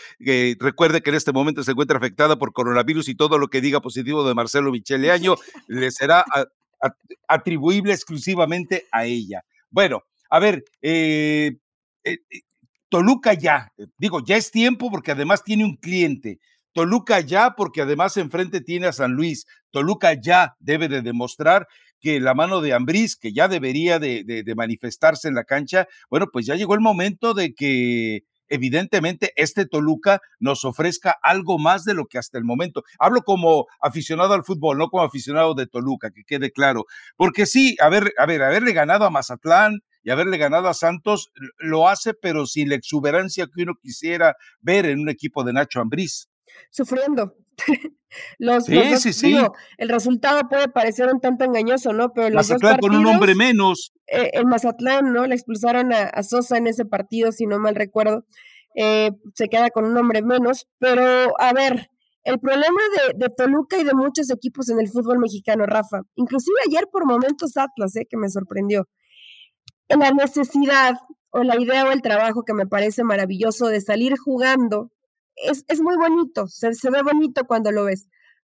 recuerde 0.59 1.01
que 1.01 1.09
en 1.09 1.15
este 1.17 1.33
momento 1.33 1.63
se 1.63 1.71
encuentra 1.71 1.97
afectada 1.97 2.37
por 2.37 2.53
coronavirus 2.53 3.09
y 3.09 3.15
todo 3.15 3.37
lo 3.37 3.49
que 3.49 3.61
diga 3.61 3.81
positivo 3.81 4.25
de 4.27 4.33
Marcelo 4.33 4.71
Michele 4.71 5.11
Año 5.11 5.35
le 5.67 5.91
será 5.91 6.23
atribuible 7.27 7.93
exclusivamente 7.93 8.85
a 8.91 9.05
ella. 9.05 9.43
Bueno, 9.69 10.03
a 10.29 10.39
ver, 10.39 10.63
eh, 10.81 11.57
eh, 12.03 12.17
eh, 12.29 12.41
Toluca 12.89 13.33
ya, 13.33 13.71
digo, 13.97 14.23
ya 14.23 14.37
es 14.37 14.51
tiempo 14.51 14.89
porque 14.89 15.11
además 15.11 15.43
tiene 15.43 15.65
un 15.65 15.75
cliente. 15.75 16.39
Toluca 16.73 17.19
ya 17.19 17.55
porque 17.55 17.81
además 17.81 18.17
enfrente 18.17 18.61
tiene 18.61 18.87
a 18.87 18.93
San 18.93 19.13
Luis. 19.13 19.45
Toluca 19.71 20.13
ya 20.13 20.55
debe 20.59 20.87
de 20.87 21.01
demostrar 21.01 21.67
que 22.05 22.19
la 22.19 22.35
mano 22.35 22.61
de 22.61 22.71
Ambriz, 22.71 23.15
que 23.15 23.33
ya 23.33 23.47
debería 23.47 23.97
de, 23.97 24.43
manifestarse 24.55 25.27
en 25.27 25.33
la 25.33 25.43
cancha, 25.43 25.87
bueno, 26.07 26.27
pues 26.31 26.45
ya 26.45 26.53
llegó 26.53 26.75
el 26.75 26.79
momento 26.79 27.33
de 27.33 27.55
que 27.55 28.25
evidentemente 28.47 29.33
este 29.37 29.65
Toluca 29.65 30.19
nos 30.39 30.65
ofrezca 30.65 31.15
algo 31.23 31.57
más 31.57 31.83
de 31.83 31.95
lo 31.95 32.05
que 32.05 32.19
hasta 32.19 32.37
el 32.37 32.43
momento. 32.43 32.83
Hablo 32.99 33.23
como 33.23 33.65
aficionado 33.81 34.35
al 34.35 34.43
fútbol, 34.43 34.77
no 34.77 34.89
como 34.89 35.01
aficionado 35.01 35.55
de 35.55 35.65
Toluca, 35.65 36.11
que 36.11 36.21
quede 36.27 36.51
claro. 36.51 36.85
Porque 37.17 37.47
sí, 37.47 37.75
a 37.81 37.89
ver, 37.89 38.13
a 38.19 38.27
ver, 38.27 38.43
haberle 38.43 38.73
ganado 38.73 39.05
a 39.05 39.09
Mazatlán 39.09 39.79
y 40.03 40.11
haberle 40.11 40.37
ganado 40.37 40.67
a 40.67 40.75
Santos 40.75 41.31
lo 41.57 41.89
hace, 41.89 42.13
pero 42.13 42.45
sin 42.45 42.69
la 42.69 42.75
exuberancia 42.75 43.47
que 43.47 43.63
uno 43.63 43.73
quisiera 43.81 44.35
ver 44.59 44.85
en 44.85 44.99
un 44.99 45.09
equipo 45.09 45.43
de 45.43 45.53
Nacho 45.53 45.81
Ambriz. 45.81 46.29
Sufriendo, 46.69 47.33
los, 48.39 48.65
sí, 48.65 48.97
sí, 48.97 49.13
sí. 49.13 49.35
el 49.77 49.89
resultado 49.89 50.47
puede 50.49 50.67
parecer 50.67 51.07
un 51.13 51.19
tanto 51.19 51.45
engañoso, 51.45 51.93
¿no? 51.93 52.11
Pero 52.13 52.29
los 52.29 52.49
Mazatlán 52.49 52.77
con 52.79 52.95
un 52.95 53.05
hombre 53.05 53.35
menos. 53.35 53.93
Eh, 54.07 54.31
en 54.33 54.47
Mazatlán, 54.47 55.13
¿no? 55.13 55.25
Le 55.25 55.35
expulsaron 55.35 55.93
a, 55.93 56.23
Sosa 56.23 56.57
en 56.57 56.67
ese 56.67 56.85
partido, 56.85 57.31
si 57.31 57.45
no 57.45 57.59
mal 57.59 57.75
recuerdo. 57.75 58.25
Eh, 58.75 59.11
se 59.33 59.47
queda 59.47 59.69
con 59.69 59.85
un 59.85 59.97
hombre 59.97 60.21
menos. 60.21 60.67
Pero, 60.79 61.33
a 61.39 61.53
ver, 61.53 61.89
el 62.23 62.39
problema 62.39 62.81
de, 62.97 63.13
de, 63.17 63.29
Toluca 63.35 63.77
y 63.77 63.83
de 63.83 63.93
muchos 63.93 64.29
equipos 64.31 64.69
en 64.69 64.79
el 64.79 64.89
fútbol 64.89 65.19
mexicano, 65.19 65.65
Rafa, 65.65 66.01
inclusive 66.15 66.55
ayer 66.67 66.87
por 66.91 67.05
momentos 67.05 67.57
Atlas, 67.57 67.95
eh, 67.95 68.05
que 68.09 68.17
me 68.17 68.29
sorprendió, 68.29 68.87
la 69.89 70.11
necesidad 70.11 70.95
o 71.29 71.43
la 71.43 71.59
idea 71.59 71.85
o 71.85 71.91
el 71.91 72.01
trabajo 72.01 72.43
que 72.43 72.53
me 72.53 72.65
parece 72.65 73.03
maravilloso 73.03 73.67
de 73.67 73.81
salir 73.81 74.17
jugando 74.17 74.91
es, 75.35 75.65
es 75.67 75.81
muy 75.81 75.95
bonito, 75.97 76.47
se, 76.47 76.73
se 76.73 76.89
ve 76.89 77.01
bonito 77.01 77.45
cuando 77.45 77.71
lo 77.71 77.85
ves. 77.85 78.07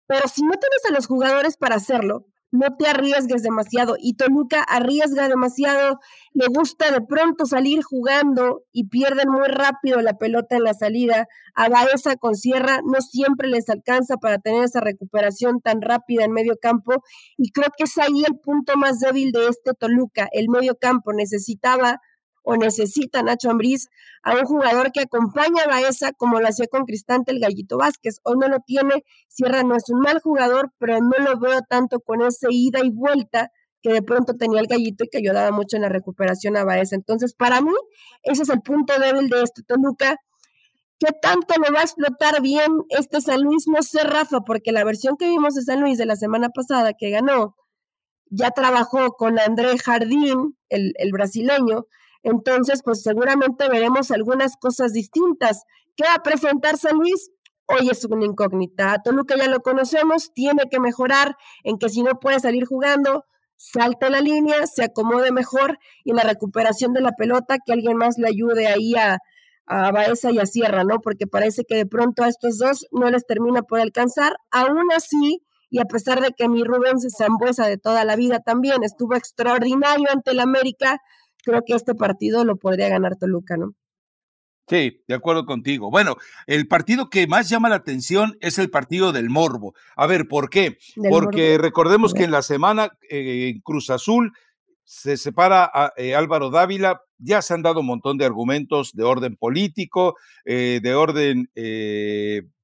Pero 0.07 0.27
si 0.27 0.43
no 0.43 0.51
tienes 0.51 0.85
a 0.89 0.93
los 0.93 1.07
jugadores 1.07 1.57
para 1.57 1.75
hacerlo, 1.75 2.27
no 2.55 2.75
te 2.77 2.87
arriesgues 2.87 3.43
demasiado. 3.43 3.95
Y 3.99 4.15
Toluca 4.15 4.63
arriesga 4.63 5.27
demasiado, 5.27 5.99
le 6.33 6.47
gusta 6.47 6.91
de 6.91 7.01
pronto 7.01 7.45
salir 7.45 7.83
jugando 7.83 8.63
y 8.71 8.87
pierden 8.87 9.29
muy 9.29 9.47
rápido 9.47 10.01
la 10.01 10.17
pelota 10.17 10.55
en 10.55 10.63
la 10.63 10.73
salida. 10.73 11.27
A 11.53 11.69
Baeza 11.69 12.15
con 12.15 12.35
Sierra 12.35 12.81
no 12.85 13.01
siempre 13.01 13.49
les 13.49 13.69
alcanza 13.69 14.17
para 14.17 14.39
tener 14.39 14.63
esa 14.63 14.79
recuperación 14.79 15.61
tan 15.61 15.81
rápida 15.81 16.23
en 16.23 16.31
medio 16.31 16.55
campo. 16.61 17.03
Y 17.37 17.51
creo 17.51 17.69
que 17.77 17.85
es 17.85 17.97
ahí 17.97 18.23
el 18.25 18.39
punto 18.39 18.77
más 18.77 18.99
débil 18.99 19.31
de 19.31 19.47
este 19.47 19.73
Toluca. 19.73 20.27
El 20.31 20.49
medio 20.49 20.75
campo 20.75 21.13
necesitaba 21.13 21.99
o 22.45 22.55
necesita 22.55 23.23
Nacho 23.23 23.49
Ambriz 23.49 23.89
a 24.23 24.35
un 24.35 24.45
jugador 24.45 24.91
que 24.91 25.01
acompaña 25.01 25.63
a 25.63 25.67
Baeza 25.67 26.13
como 26.13 26.39
lo 26.39 26.47
hacía 26.47 26.67
con 26.67 26.85
Cristante 26.85 27.31
el 27.31 27.39
Gallito 27.39 27.77
Vázquez. 27.77 28.19
Hoy 28.23 28.37
no 28.39 28.47
lo 28.47 28.59
tiene, 28.59 29.03
Sierra 29.27 29.63
no 29.63 29.75
es 29.75 29.89
un 29.89 29.99
mal 29.99 30.19
jugador, 30.21 30.71
pero 30.77 30.99
no 30.99 31.17
lo 31.17 31.39
veo 31.39 31.61
tanto 31.67 31.99
con 31.99 32.21
ese 32.21 32.47
ida 32.51 32.79
y 32.83 32.91
vuelta 32.91 33.51
que 33.81 33.93
de 33.93 34.01
pronto 34.01 34.35
tenía 34.35 34.61
el 34.61 34.67
gallito 34.67 35.03
y 35.03 35.09
que 35.09 35.17
ayudaba 35.17 35.51
mucho 35.51 35.75
en 35.75 35.83
la 35.83 35.89
recuperación 35.89 36.55
a 36.57 36.63
Baeza. 36.63 36.95
Entonces, 36.95 37.33
para 37.33 37.61
mí, 37.61 37.73
ese 38.23 38.43
es 38.43 38.49
el 38.49 38.61
punto 38.61 38.93
débil 38.99 39.29
de 39.29 39.43
este 39.43 39.61
Toluca. 39.63 40.17
¿Qué 40.97 41.11
tanto 41.21 41.53
lo 41.57 41.73
va 41.73 41.81
a 41.81 41.83
explotar 41.83 42.41
bien 42.41 42.71
este 42.89 43.21
San 43.21 43.41
Luis? 43.41 43.67
No 43.67 43.83
sé, 43.83 44.03
Rafa, 44.03 44.41
porque 44.41 44.71
la 44.71 44.83
versión 44.83 45.17
que 45.17 45.27
vimos 45.27 45.55
de 45.55 45.61
San 45.61 45.81
Luis 45.81 45.97
de 45.97 46.05
la 46.05 46.15
semana 46.15 46.49
pasada 46.49 46.93
que 46.93 47.09
ganó, 47.09 47.55
ya 48.31 48.51
trabajó 48.51 49.11
con 49.13 49.37
André 49.37 49.77
Jardín, 49.77 50.57
el, 50.69 50.93
el 50.97 51.11
brasileño, 51.11 51.85
entonces, 52.25 52.81
pues 52.83 53.03
seguramente 53.03 53.69
veremos 53.69 54.09
algunas 54.09 54.57
cosas 54.57 54.93
distintas. 54.93 55.63
¿Qué 55.95 56.05
va 56.05 56.15
a 56.15 56.23
presentar 56.23 56.75
San 56.75 56.97
Luis? 56.97 57.29
Hoy 57.67 57.87
es 57.91 58.03
una 58.05 58.25
incógnita. 58.25 58.99
Toluca 59.03 59.37
ya 59.37 59.47
lo 59.47 59.59
conocemos, 59.59 60.33
tiene 60.33 60.63
que 60.71 60.79
mejorar 60.79 61.37
en 61.63 61.77
que 61.77 61.87
si 61.87 62.01
no 62.01 62.19
puede 62.19 62.39
salir 62.39 62.65
jugando, 62.65 63.25
salte 63.57 64.09
la 64.09 64.21
línea, 64.21 64.65
se 64.65 64.85
acomode 64.85 65.31
mejor 65.31 65.77
y 66.03 66.11
en 66.11 66.15
la 66.15 66.23
recuperación 66.23 66.93
de 66.93 67.01
la 67.01 67.11
pelota, 67.11 67.57
que 67.63 67.73
alguien 67.73 67.95
más 67.95 68.17
le 68.17 68.27
ayude 68.27 68.65
ahí 68.65 68.95
a, 68.95 69.19
a 69.67 69.91
Baeza 69.91 70.31
y 70.31 70.39
a 70.39 70.47
Sierra, 70.47 70.83
¿no? 70.83 71.01
Porque 71.01 71.27
parece 71.27 71.63
que 71.63 71.75
de 71.75 71.85
pronto 71.85 72.23
a 72.23 72.27
estos 72.27 72.57
dos 72.57 72.87
no 72.91 73.07
les 73.11 73.27
termina 73.27 73.61
por 73.61 73.79
alcanzar. 73.79 74.35
Aún 74.49 74.91
así, 74.95 75.43
y 75.69 75.79
a 75.79 75.85
pesar 75.85 76.21
de 76.21 76.31
que 76.31 76.49
mi 76.49 76.63
Rubén 76.63 76.95
Zambuesa 76.99 77.67
de 77.67 77.77
toda 77.77 78.03
la 78.03 78.15
vida 78.15 78.39
también 78.39 78.83
estuvo 78.83 79.13
extraordinario 79.13 80.07
ante 80.11 80.31
el 80.31 80.39
América, 80.39 80.99
creo 81.45 81.61
que 81.65 81.73
este 81.73 81.95
partido 81.95 82.43
lo 82.43 82.57
podría 82.57 82.89
ganar 82.89 83.15
Toluca, 83.15 83.55
¿no? 83.55 83.75
Sí, 84.67 85.03
de 85.07 85.13
acuerdo 85.13 85.45
contigo. 85.45 85.91
Bueno, 85.91 86.15
el 86.47 86.67
partido 86.67 87.09
que 87.11 87.27
más 87.27 87.49
llama 87.49 87.69
la 87.69 87.75
atención 87.75 88.35
es 88.41 88.57
el 88.57 88.71
partido 88.71 89.11
del 89.11 89.29
Morbo. 89.29 89.75
A 89.95 90.07
ver, 90.07 90.27
¿por 90.27 90.49
qué? 90.49 90.77
Porque 91.09 91.59
recordemos 91.59 92.15
que 92.15 92.23
en 92.23 92.31
la 92.31 92.41
semana 92.41 92.97
eh, 93.07 93.49
en 93.53 93.61
Cruz 93.61 93.91
Azul 93.91 94.33
se 94.83 95.17
separa 95.17 95.69
a 95.71 95.93
eh, 95.97 96.15
Álvaro 96.15 96.49
Dávila, 96.49 97.01
ya 97.19 97.43
se 97.43 97.53
han 97.53 97.61
dado 97.61 97.81
un 97.81 97.85
montón 97.85 98.17
de 98.17 98.25
argumentos 98.25 98.91
de 98.93 99.03
orden 99.03 99.35
político, 99.35 100.15
eh, 100.45 100.79
de 100.81 100.95
orden 100.95 101.49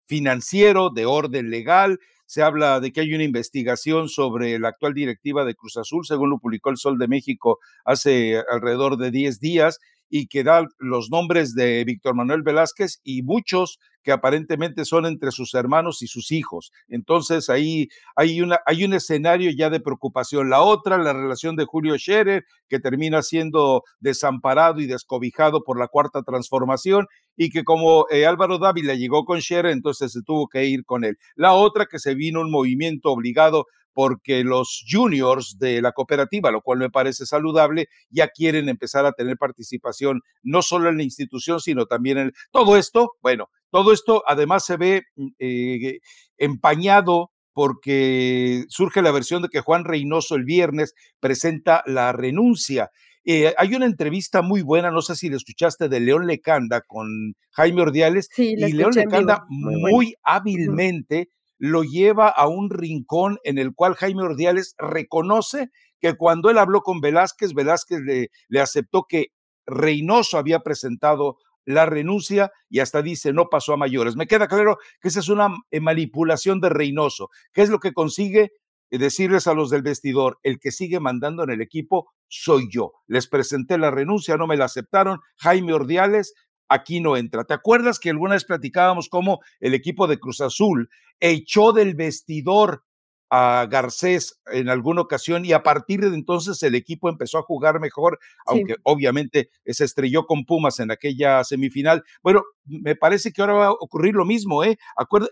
financiero, 0.07 0.89
de 0.89 1.05
orden 1.05 1.51
legal, 1.51 1.99
se 2.31 2.43
habla 2.43 2.79
de 2.79 2.93
que 2.93 3.01
hay 3.01 3.13
una 3.13 3.25
investigación 3.25 4.07
sobre 4.07 4.57
la 4.57 4.69
actual 4.69 4.93
directiva 4.93 5.43
de 5.43 5.53
Cruz 5.53 5.75
Azul, 5.75 6.05
según 6.05 6.29
lo 6.29 6.39
publicó 6.39 6.69
el 6.69 6.77
Sol 6.77 6.97
de 6.97 7.09
México 7.09 7.59
hace 7.83 8.41
alrededor 8.49 8.95
de 8.95 9.11
10 9.11 9.41
días, 9.41 9.79
y 10.11 10.27
que 10.27 10.43
da 10.43 10.67
los 10.77 11.09
nombres 11.09 11.55
de 11.55 11.83
Víctor 11.85 12.13
Manuel 12.13 12.43
Velázquez 12.43 12.99
y 13.03 13.23
muchos 13.23 13.79
que 14.03 14.11
aparentemente 14.11 14.83
son 14.83 15.05
entre 15.05 15.31
sus 15.31 15.53
hermanos 15.53 16.01
y 16.01 16.07
sus 16.07 16.31
hijos. 16.31 16.71
Entonces 16.87 17.49
ahí 17.49 17.87
hay, 18.15 18.41
una, 18.41 18.59
hay 18.65 18.83
un 18.83 18.93
escenario 18.93 19.51
ya 19.55 19.69
de 19.69 19.79
preocupación. 19.79 20.49
La 20.49 20.61
otra, 20.61 20.97
la 20.97 21.13
relación 21.13 21.55
de 21.55 21.65
Julio 21.65 21.97
Scherer, 21.97 22.43
que 22.67 22.79
termina 22.79 23.21
siendo 23.21 23.83
desamparado 23.99 24.81
y 24.81 24.87
descobijado 24.87 25.63
por 25.63 25.79
la 25.79 25.87
cuarta 25.87 26.23
transformación 26.23 27.07
y 27.37 27.49
que 27.49 27.63
como 27.63 28.05
eh, 28.09 28.25
Álvaro 28.25 28.57
Dávila 28.57 28.95
llegó 28.95 29.23
con 29.23 29.39
Scherer, 29.39 29.71
entonces 29.71 30.11
se 30.11 30.21
tuvo 30.23 30.47
que 30.47 30.65
ir 30.65 30.83
con 30.83 31.05
él. 31.05 31.17
La 31.35 31.53
otra, 31.53 31.85
que 31.85 31.99
se 31.99 32.15
vino 32.15 32.41
un 32.41 32.51
movimiento 32.51 33.11
obligado 33.11 33.65
porque 33.93 34.43
los 34.43 34.83
juniors 34.89 35.57
de 35.59 35.81
la 35.81 35.91
cooperativa, 35.91 36.51
lo 36.51 36.61
cual 36.61 36.79
me 36.79 36.89
parece 36.89 37.25
saludable, 37.25 37.87
ya 38.09 38.27
quieren 38.29 38.69
empezar 38.69 39.05
a 39.05 39.13
tener 39.13 39.37
participación 39.37 40.21
no 40.43 40.61
solo 40.61 40.89
en 40.89 40.97
la 40.97 41.03
institución, 41.03 41.59
sino 41.59 41.85
también 41.85 42.17
en 42.17 42.31
todo 42.51 42.77
esto. 42.77 43.11
Bueno, 43.21 43.49
todo 43.69 43.93
esto 43.93 44.23
además 44.27 44.65
se 44.65 44.77
ve 44.77 45.03
mm, 45.15 45.27
eh, 45.39 45.99
empañado 46.37 47.31
porque 47.53 48.63
surge 48.69 49.01
la 49.01 49.11
versión 49.11 49.41
de 49.41 49.49
que 49.49 49.59
Juan 49.59 49.83
Reynoso 49.83 50.35
el 50.35 50.45
viernes 50.45 50.93
presenta 51.19 51.83
la 51.85 52.13
renuncia. 52.13 52.89
Eh, 53.23 53.53
hay 53.57 53.75
una 53.75 53.85
entrevista 53.85 54.41
muy 54.41 54.61
buena, 54.61 54.89
no 54.89 55.01
sé 55.01 55.15
si 55.15 55.29
la 55.29 55.35
escuchaste, 55.35 55.89
de 55.89 55.99
León 55.99 56.25
Lecanda 56.25 56.81
con 56.81 57.35
Jaime 57.51 57.81
Ordiales, 57.81 58.29
y 58.37 58.55
León 58.55 58.93
Lecanda 58.95 59.45
muy, 59.47 60.15
hábilmente 60.23 61.29
lo 61.61 61.83
lleva 61.83 62.27
a 62.27 62.47
un 62.47 62.71
rincón 62.71 63.37
en 63.43 63.59
el 63.59 63.75
cual 63.75 63.93
Jaime 63.93 64.23
Ordiales 64.23 64.73
reconoce 64.79 65.69
que 65.99 66.15
cuando 66.15 66.49
él 66.49 66.57
habló 66.57 66.81
con 66.81 67.01
Velázquez, 67.01 67.53
Velázquez 67.53 67.99
le, 67.99 68.31
le 68.47 68.59
aceptó 68.59 69.05
que 69.07 69.27
Reynoso 69.67 70.39
había 70.39 70.61
presentado 70.61 71.37
la 71.63 71.85
renuncia 71.85 72.51
y 72.67 72.79
hasta 72.79 73.03
dice 73.03 73.31
no 73.31 73.47
pasó 73.51 73.73
a 73.73 73.77
mayores. 73.77 74.15
Me 74.15 74.25
queda 74.25 74.47
claro 74.47 74.79
que 74.99 75.09
esa 75.09 75.19
es 75.19 75.29
una 75.29 75.49
eh, 75.69 75.79
manipulación 75.79 76.61
de 76.61 76.69
Reynoso. 76.69 77.29
¿Qué 77.53 77.61
es 77.61 77.69
lo 77.69 77.77
que 77.77 77.93
consigue? 77.93 78.49
Eh, 78.89 78.97
decirles 78.97 79.45
a 79.45 79.53
los 79.53 79.69
del 79.69 79.83
vestidor, 79.83 80.39
el 80.41 80.59
que 80.59 80.71
sigue 80.71 80.99
mandando 80.99 81.43
en 81.43 81.51
el 81.51 81.61
equipo 81.61 82.11
soy 82.27 82.69
yo. 82.71 82.93
Les 83.05 83.27
presenté 83.27 83.77
la 83.77 83.91
renuncia, 83.91 84.35
no 84.35 84.47
me 84.47 84.57
la 84.57 84.65
aceptaron. 84.65 85.19
Jaime 85.37 85.73
Ordiales 85.73 86.33
aquí 86.71 87.01
no 87.01 87.17
entra. 87.17 87.43
¿Te 87.43 87.53
acuerdas 87.53 87.99
que 87.99 88.09
alguna 88.09 88.35
vez 88.35 88.45
platicábamos 88.45 89.09
cómo 89.09 89.41
el 89.59 89.73
equipo 89.73 90.07
de 90.07 90.19
Cruz 90.19 90.39
Azul 90.39 90.89
echó 91.19 91.73
del 91.73 91.95
vestidor 91.95 92.83
a 93.29 93.65
Garcés 93.69 94.41
en 94.47 94.69
alguna 94.69 95.01
ocasión 95.01 95.45
y 95.45 95.53
a 95.53 95.63
partir 95.63 96.01
de 96.01 96.15
entonces 96.15 96.61
el 96.63 96.75
equipo 96.75 97.09
empezó 97.09 97.37
a 97.37 97.43
jugar 97.43 97.79
mejor, 97.79 98.19
aunque 98.45 98.75
obviamente 98.83 99.49
se 99.65 99.85
estrelló 99.85 100.25
con 100.25 100.45
Pumas 100.45 100.79
en 100.79 100.91
aquella 100.91 101.43
semifinal. 101.43 102.03
Bueno, 102.23 102.43
me 102.65 102.95
parece 102.95 103.31
que 103.31 103.41
ahora 103.41 103.53
va 103.53 103.65
a 103.67 103.71
ocurrir 103.71 104.15
lo 104.15 104.25
mismo, 104.25 104.63
¿eh? 104.63 104.77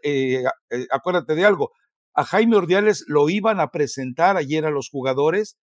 eh, 0.03 0.43
eh 0.69 0.87
acuérdate 0.91 1.35
de 1.35 1.45
algo. 1.45 1.71
A 2.13 2.23
Jaime 2.23 2.57
Ordiales 2.57 3.05
lo 3.07 3.29
iban 3.29 3.59
a 3.59 3.71
presentar 3.71 4.37
ayer 4.37 4.65
a 4.65 4.71
los 4.71 4.89
jugadores 4.89 5.57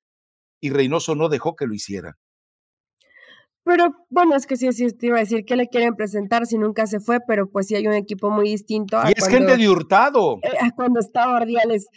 y 0.61 0.71
Reynoso 0.71 1.15
no 1.15 1.29
dejó 1.29 1.57
que 1.57 1.67
lo 1.67 1.75
hicieran. 1.75 2.15
Pero 3.67 3.97
bueno, 4.11 4.37
es 4.37 4.47
que 4.47 4.57
sí, 4.57 4.71
sí, 4.71 4.87
te 4.97 5.09
iba 5.09 5.17
a 5.17 5.21
decir 5.21 5.45
que 5.45 5.57
le 5.57 5.67
quieren 5.67 5.97
presentar 5.97 6.47
si 6.47 6.57
nunca 6.57 6.87
se 6.87 7.01
fue, 7.01 7.19
pero 7.27 7.51
pues 7.51 7.67
sí 7.67 7.75
hay 7.75 7.89
un 7.89 7.95
equipo 7.95 8.31
muy 8.31 8.49
distinto. 8.49 8.97
y 9.09 9.13
es 9.17 9.27
gente 9.27 9.57
de 9.57 9.69
hurtado. 9.69 10.39
Eh, 10.41 10.71
cuando 10.77 11.01
estaba 11.01 11.35
Ordiales. 11.35 11.89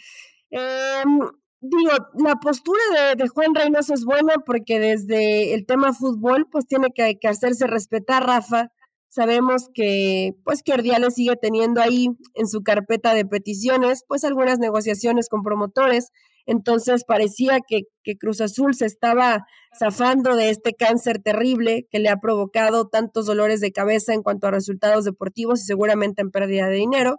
Em, 0.50 1.20
digo, 1.60 1.92
la 2.24 2.34
postura 2.42 2.80
de, 3.16 3.28
Juan 3.28 3.54
Reynoso 3.54 3.94
es 3.94 4.04
buena 4.04 4.34
porque 4.44 4.80
desde 4.80 5.54
el 5.54 5.64
tema 5.64 5.92
fútbol, 5.92 6.48
pues 6.50 6.66
tiene 6.66 6.88
que, 6.92 7.20
que 7.20 7.28
hacerse 7.28 7.68
respetar, 7.68 8.26
Rafa. 8.26 8.72
Sabemos 9.08 9.68
que, 9.72 10.32
pues, 10.44 10.64
que 10.64 10.72
Ordiales 10.72 11.14
sigue 11.14 11.36
teniendo 11.40 11.80
ahí 11.80 12.08
en 12.34 12.48
su 12.48 12.62
carpeta 12.64 13.14
de 13.14 13.24
peticiones, 13.24 14.02
pues, 14.08 14.24
algunas 14.24 14.58
negociaciones 14.58 15.28
con 15.28 15.44
promotores 15.44 16.10
entonces 16.50 17.04
parecía 17.04 17.60
que, 17.60 17.82
Cruz 18.18 18.40
Azul 18.40 18.74
se 18.74 18.84
estaba 18.84 19.46
zafando 19.78 20.34
de 20.34 20.50
este 20.50 20.74
cáncer 20.74 21.22
terrible 21.22 21.86
que 21.92 22.00
le 22.00 22.08
ha 22.08 22.16
provocado 22.16 22.88
tantos 22.88 23.26
dolores 23.26 23.60
de 23.60 23.70
cabeza 23.70 24.14
en 24.14 24.24
cuanto 24.24 24.48
a 24.48 24.50
resultados 24.50 25.04
deportivos 25.04 25.60
y 25.60 25.64
seguramente 25.66 26.22
en 26.22 26.32
pérdida 26.32 26.66
de 26.66 26.74
dinero. 26.74 27.18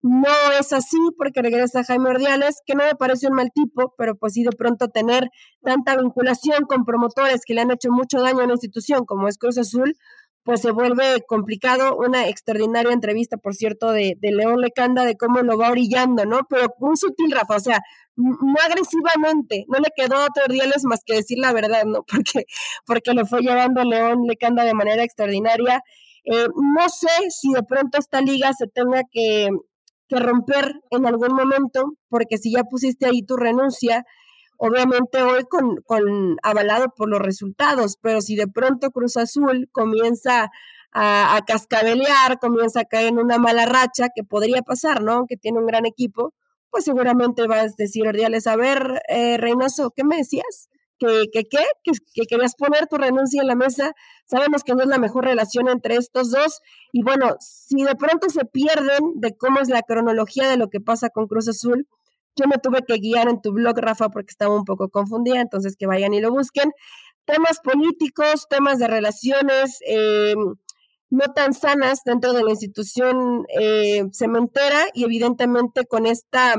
No 0.00 0.32
es 0.58 0.72
así 0.72 0.96
porque 1.18 1.42
regresa 1.42 1.84
Jaime 1.84 2.08
Ordiales, 2.08 2.62
que 2.64 2.74
no 2.74 2.84
me 2.84 2.94
parece 2.94 3.28
un 3.28 3.34
mal 3.34 3.50
tipo, 3.54 3.92
pero 3.98 4.16
pues 4.16 4.32
sí 4.32 4.42
de 4.42 4.56
pronto 4.56 4.88
tener 4.88 5.28
tanta 5.62 5.94
vinculación 5.98 6.64
con 6.64 6.86
promotores 6.86 7.42
que 7.46 7.52
le 7.52 7.60
han 7.60 7.72
hecho 7.72 7.90
mucho 7.90 8.22
daño 8.22 8.40
a 8.40 8.44
una 8.44 8.54
institución 8.54 9.04
como 9.04 9.28
es 9.28 9.36
Cruz 9.36 9.58
Azul, 9.58 9.94
pues 10.44 10.60
se 10.60 10.70
vuelve 10.70 11.22
complicado. 11.26 11.96
Una 11.96 12.28
extraordinaria 12.28 12.92
entrevista, 12.92 13.36
por 13.36 13.54
cierto, 13.54 13.92
de, 13.92 14.16
León 14.20 14.60
Lecanda, 14.60 15.04
de 15.04 15.16
cómo 15.16 15.40
lo 15.42 15.56
va 15.58 15.70
orillando, 15.70 16.24
¿no? 16.24 16.40
Pero 16.48 16.74
muy 16.78 16.96
sutil, 16.96 17.30
Rafa, 17.32 17.56
o 17.56 17.60
sea, 17.60 17.80
no 18.16 18.54
agresivamente, 18.64 19.64
no 19.68 19.78
le 19.78 19.88
quedó 19.94 20.16
otro 20.24 20.44
Ordiales 20.44 20.84
más 20.84 21.00
que 21.04 21.14
decir 21.14 21.38
la 21.38 21.52
verdad, 21.52 21.84
¿no? 21.84 22.04
Porque, 22.06 22.44
porque 22.86 23.14
lo 23.14 23.26
fue 23.26 23.40
llevando 23.40 23.84
León 23.84 24.24
Lecanda 24.26 24.64
de 24.64 24.74
manera 24.74 25.02
extraordinaria. 25.02 25.82
Eh, 26.24 26.46
no 26.54 26.88
sé 26.88 27.08
si 27.30 27.52
de 27.52 27.62
pronto 27.62 27.98
esta 27.98 28.20
liga 28.20 28.52
se 28.52 28.66
tenga 28.68 29.02
que, 29.10 29.48
que 30.08 30.16
romper 30.16 30.74
en 30.90 31.06
algún 31.06 31.34
momento, 31.34 31.94
porque 32.08 32.38
si 32.38 32.52
ya 32.52 32.64
pusiste 32.64 33.06
ahí 33.06 33.22
tu 33.22 33.36
renuncia, 33.36 34.04
obviamente 34.56 35.22
hoy 35.22 35.44
con, 35.44 35.76
con 35.84 36.36
avalado 36.42 36.86
por 36.96 37.08
los 37.08 37.20
resultados, 37.20 37.96
pero 38.00 38.20
si 38.20 38.36
de 38.36 38.46
pronto 38.46 38.90
Cruz 38.90 39.16
Azul 39.16 39.68
comienza 39.72 40.50
a, 40.92 41.36
a, 41.36 41.42
cascabelear, 41.44 42.38
comienza 42.38 42.80
a 42.80 42.84
caer 42.84 43.08
en 43.08 43.18
una 43.18 43.38
mala 43.38 43.66
racha, 43.66 44.08
que 44.14 44.22
podría 44.22 44.62
pasar, 44.62 45.02
¿no? 45.02 45.26
Que 45.26 45.36
tiene 45.36 45.58
un 45.58 45.66
gran 45.66 45.86
equipo, 45.86 46.34
pues 46.72 46.84
seguramente 46.84 47.46
vas 47.46 47.72
a 47.72 47.74
decir, 47.76 48.08
Ordiales, 48.08 48.46
a 48.46 48.56
ver, 48.56 49.02
eh, 49.08 49.36
Reynoso, 49.36 49.92
¿qué 49.94 50.04
me 50.04 50.16
decías? 50.16 50.70
¿Que, 50.98 51.26
que 51.30 51.44
qué? 51.44 51.58
¿Que, 51.84 52.26
querías 52.26 52.54
poner 52.54 52.86
tu 52.86 52.96
renuncia 52.96 53.42
en 53.42 53.48
la 53.48 53.54
mesa. 53.54 53.92
Sabemos 54.24 54.64
que 54.64 54.74
no 54.74 54.82
es 54.82 54.88
la 54.88 54.98
mejor 54.98 55.24
relación 55.24 55.68
entre 55.68 55.96
estos 55.96 56.30
dos. 56.30 56.60
Y 56.90 57.02
bueno, 57.02 57.36
si 57.40 57.82
de 57.82 57.94
pronto 57.94 58.30
se 58.30 58.46
pierden 58.46 59.00
de 59.16 59.36
cómo 59.36 59.60
es 59.60 59.68
la 59.68 59.82
cronología 59.82 60.48
de 60.48 60.56
lo 60.56 60.68
que 60.68 60.80
pasa 60.80 61.10
con 61.10 61.26
Cruz 61.26 61.46
Azul, 61.48 61.86
yo 62.36 62.46
me 62.48 62.56
tuve 62.56 62.80
que 62.86 62.96
guiar 62.96 63.28
en 63.28 63.42
tu 63.42 63.52
blog, 63.52 63.78
Rafa, 63.78 64.08
porque 64.08 64.30
estaba 64.30 64.56
un 64.56 64.64
poco 64.64 64.88
confundida, 64.88 65.40
entonces 65.40 65.76
que 65.76 65.86
vayan 65.86 66.14
y 66.14 66.22
lo 66.22 66.30
busquen. 66.30 66.72
Temas 67.26 67.60
políticos, 67.62 68.46
temas 68.48 68.78
de 68.78 68.88
relaciones 68.88 69.78
eh, 69.86 70.34
no 71.12 71.26
tan 71.34 71.52
sanas 71.52 72.00
dentro 72.06 72.32
de 72.32 72.42
la 72.42 72.50
institución 72.50 73.44
eh, 73.60 74.02
cementera 74.14 74.86
y 74.94 75.04
evidentemente 75.04 75.84
con 75.84 76.06
esta 76.06 76.54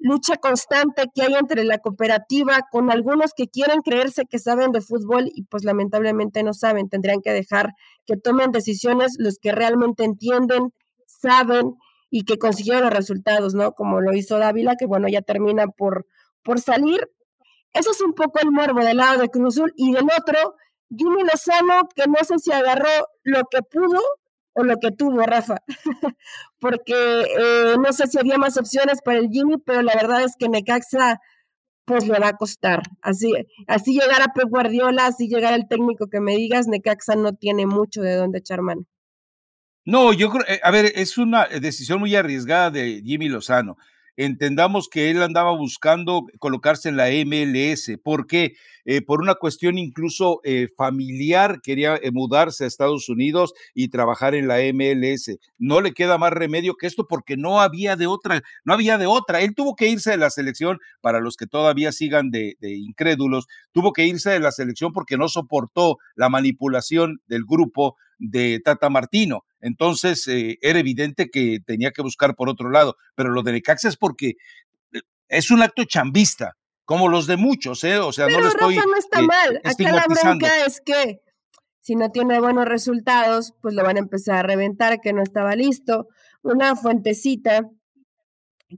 lucha 0.00 0.36
constante 0.36 1.04
que 1.14 1.22
hay 1.22 1.34
entre 1.34 1.62
la 1.62 1.78
cooperativa 1.78 2.66
con 2.72 2.90
algunos 2.90 3.34
que 3.36 3.46
quieren 3.46 3.82
creerse 3.82 4.24
que 4.28 4.40
saben 4.40 4.72
de 4.72 4.80
fútbol 4.80 5.30
y 5.32 5.44
pues 5.44 5.62
lamentablemente 5.62 6.42
no 6.42 6.54
saben, 6.54 6.88
tendrían 6.88 7.20
que 7.22 7.30
dejar 7.30 7.70
que 8.04 8.16
tomen 8.16 8.50
decisiones 8.50 9.14
los 9.16 9.38
que 9.38 9.52
realmente 9.52 10.02
entienden, 10.02 10.72
saben 11.06 11.76
y 12.10 12.24
que 12.24 12.36
consiguieron 12.36 12.82
los 12.82 12.92
resultados, 12.92 13.54
¿no? 13.54 13.74
Como 13.74 14.00
lo 14.00 14.12
hizo 14.12 14.38
Dávila, 14.38 14.74
que 14.74 14.86
bueno, 14.86 15.06
ya 15.08 15.22
termina 15.22 15.68
por, 15.68 16.04
por 16.42 16.58
salir. 16.58 17.08
Eso 17.74 17.92
es 17.92 18.00
un 18.00 18.14
poco 18.14 18.40
el 18.40 18.50
morbo 18.50 18.80
del 18.84 18.96
lado 18.96 19.22
de 19.22 19.28
Cruz 19.28 19.54
Azul 19.54 19.72
y 19.76 19.92
del 19.92 20.06
otro, 20.18 20.56
Jimmy 20.96 21.22
Lozano, 21.22 21.88
que 21.94 22.04
no 22.06 22.22
sé 22.24 22.38
si 22.38 22.52
agarró 22.52 22.88
lo 23.24 23.42
que 23.50 23.62
pudo 23.62 24.00
o 24.54 24.64
lo 24.64 24.76
que 24.78 24.90
tuvo 24.90 25.22
Rafa, 25.22 25.62
porque 26.58 26.94
eh, 26.94 27.76
no 27.82 27.92
sé 27.92 28.06
si 28.08 28.18
había 28.18 28.38
más 28.38 28.56
opciones 28.56 29.00
para 29.02 29.18
el 29.18 29.28
Jimmy, 29.30 29.56
pero 29.64 29.82
la 29.82 29.94
verdad 29.94 30.22
es 30.24 30.34
que 30.38 30.48
Necaxa 30.48 31.20
pues 31.84 32.06
le 32.06 32.18
va 32.18 32.28
a 32.28 32.36
costar. 32.36 32.82
Así, 33.00 33.32
así 33.66 33.92
llegar 33.92 34.20
a 34.20 34.32
Pep 34.34 34.48
Guardiola, 34.48 35.06
así 35.06 35.28
llegar 35.28 35.54
al 35.54 35.68
técnico 35.68 36.08
que 36.08 36.20
me 36.20 36.36
digas, 36.36 36.66
Necaxa 36.66 37.14
no 37.14 37.34
tiene 37.34 37.66
mucho 37.66 38.02
de 38.02 38.16
dónde 38.16 38.38
echar 38.38 38.60
mano. 38.60 38.84
No, 39.84 40.12
yo 40.12 40.28
creo, 40.28 40.44
eh, 40.48 40.60
a 40.62 40.70
ver, 40.70 40.92
es 40.96 41.16
una 41.16 41.46
decisión 41.46 42.00
muy 42.00 42.14
arriesgada 42.14 42.70
de 42.70 43.00
Jimmy 43.02 43.28
Lozano 43.28 43.78
entendamos 44.18 44.88
que 44.88 45.10
él 45.10 45.22
andaba 45.22 45.52
buscando 45.56 46.26
colocarse 46.40 46.88
en 46.88 46.96
la 46.96 47.06
MLS. 47.24 47.98
¿Por 48.02 48.26
qué? 48.26 48.56
Eh, 48.90 49.02
por 49.02 49.20
una 49.20 49.34
cuestión 49.34 49.76
incluso 49.76 50.40
eh, 50.44 50.66
familiar, 50.74 51.60
quería 51.60 51.96
eh, 51.96 52.10
mudarse 52.10 52.64
a 52.64 52.66
Estados 52.66 53.10
Unidos 53.10 53.52
y 53.74 53.88
trabajar 53.88 54.34
en 54.34 54.48
la 54.48 54.60
MLS. 54.72 55.38
No 55.58 55.82
le 55.82 55.92
queda 55.92 56.16
más 56.16 56.32
remedio 56.32 56.74
que 56.74 56.86
esto 56.86 57.06
porque 57.06 57.36
no 57.36 57.60
había 57.60 57.96
de 57.96 58.06
otra, 58.06 58.42
no 58.64 58.72
había 58.72 58.96
de 58.96 59.04
otra. 59.04 59.42
Él 59.42 59.54
tuvo 59.54 59.76
que 59.76 59.88
irse 59.88 60.12
de 60.12 60.16
la 60.16 60.30
selección, 60.30 60.78
para 61.02 61.20
los 61.20 61.36
que 61.36 61.46
todavía 61.46 61.92
sigan 61.92 62.30
de, 62.30 62.56
incrédulos, 62.62 63.46
tuvo 63.72 63.92
que 63.92 64.06
irse 64.06 64.30
de 64.30 64.40
la 64.40 64.52
selección 64.52 64.94
porque 64.94 65.18
no 65.18 65.28
soportó 65.28 65.98
la 66.14 66.30
manipulación 66.30 67.20
del 67.26 67.44
grupo 67.44 67.96
de 68.18 68.58
Tata 68.64 68.88
Martino. 68.88 69.44
Entonces 69.60 70.26
era 70.26 70.78
evidente 70.78 71.28
que 71.28 71.58
tenía 71.60 71.90
que 71.90 72.00
buscar 72.00 72.34
por 72.34 72.48
otro 72.48 72.70
lado. 72.70 72.96
Pero 73.14 73.32
lo 73.32 73.42
de 73.42 73.52
Necaxa 73.52 73.88
es 73.88 73.98
porque 73.98 74.36
es 75.28 75.50
un 75.50 75.60
acto 75.60 75.84
chambista, 75.84 76.56
como 76.88 77.08
los 77.08 77.26
de 77.26 77.36
muchos, 77.36 77.84
¿eh? 77.84 77.98
O 77.98 78.14
sea, 78.14 78.28
no 78.28 78.40
lo 78.40 78.48
estoy. 78.48 78.76
no 78.76 78.96
está 78.96 79.20
eh, 79.20 79.26
mal. 79.26 79.60
Acá 79.62 79.92
la 79.92 80.06
bronca 80.08 80.64
es 80.64 80.80
que 80.80 81.20
si 81.82 81.96
no 81.96 82.10
tiene 82.10 82.40
buenos 82.40 82.64
resultados, 82.64 83.52
pues 83.60 83.74
lo 83.74 83.84
van 83.84 83.96
a 83.96 84.00
empezar 84.00 84.36
a 84.36 84.42
reventar, 84.42 84.98
que 85.02 85.12
no 85.12 85.22
estaba 85.22 85.54
listo. 85.54 86.08
Una 86.40 86.76
fuentecita 86.76 87.68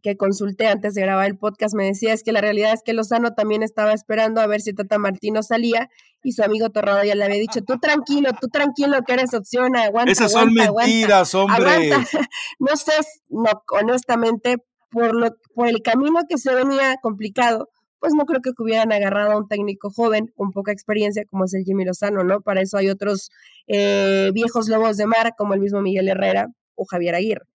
que 0.02 0.16
consulté 0.16 0.66
antes 0.66 0.94
de 0.94 1.02
grabar 1.02 1.26
el 1.26 1.38
podcast 1.38 1.72
me 1.76 1.84
decía 1.84 2.12
es 2.12 2.24
que 2.24 2.32
la 2.32 2.40
realidad 2.40 2.72
es 2.72 2.82
que 2.84 2.94
Lozano 2.94 3.34
también 3.34 3.62
estaba 3.62 3.92
esperando 3.92 4.40
a 4.40 4.48
ver 4.48 4.60
si 4.60 4.72
Tata 4.72 4.98
Martino 4.98 5.44
salía 5.44 5.88
y 6.24 6.32
su 6.32 6.42
amigo 6.42 6.70
Torrado 6.70 7.04
ya 7.04 7.14
le 7.14 7.24
había 7.24 7.38
dicho, 7.38 7.60
tú 7.62 7.78
tranquilo, 7.78 8.30
tú 8.40 8.48
tranquilo 8.48 9.02
que 9.06 9.12
eres 9.12 9.34
opción, 9.34 9.76
aguanta. 9.76 10.10
Esas 10.10 10.32
son 10.32 10.52
mentiras, 10.52 11.32
hombre. 11.36 11.92
No 12.58 12.74
sé, 12.74 12.94
no, 13.28 13.50
honestamente, 13.70 14.56
por, 14.90 15.14
lo, 15.14 15.36
por 15.54 15.68
el 15.68 15.80
camino 15.80 16.22
que 16.28 16.38
se 16.38 16.52
venía 16.52 16.96
complicado, 17.00 17.68
pues 18.00 18.14
no 18.14 18.24
creo 18.24 18.40
que 18.40 18.50
hubieran 18.58 18.92
agarrado 18.92 19.32
a 19.32 19.36
un 19.38 19.48
técnico 19.48 19.90
joven 19.90 20.32
con 20.34 20.50
poca 20.52 20.72
experiencia 20.72 21.24
como 21.26 21.44
es 21.44 21.54
el 21.54 21.64
Jimmy 21.64 21.84
Lozano, 21.84 22.24
¿no? 22.24 22.40
Para 22.40 22.62
eso 22.62 22.78
hay 22.78 22.88
otros 22.88 23.30
eh, 23.66 24.30
viejos 24.32 24.68
lobos 24.68 24.96
de 24.96 25.06
mar 25.06 25.34
como 25.36 25.54
el 25.54 25.60
mismo 25.60 25.80
Miguel 25.82 26.08
Herrera 26.08 26.48
o 26.74 26.84
Javier 26.86 27.14
Aguirre. 27.14 27.46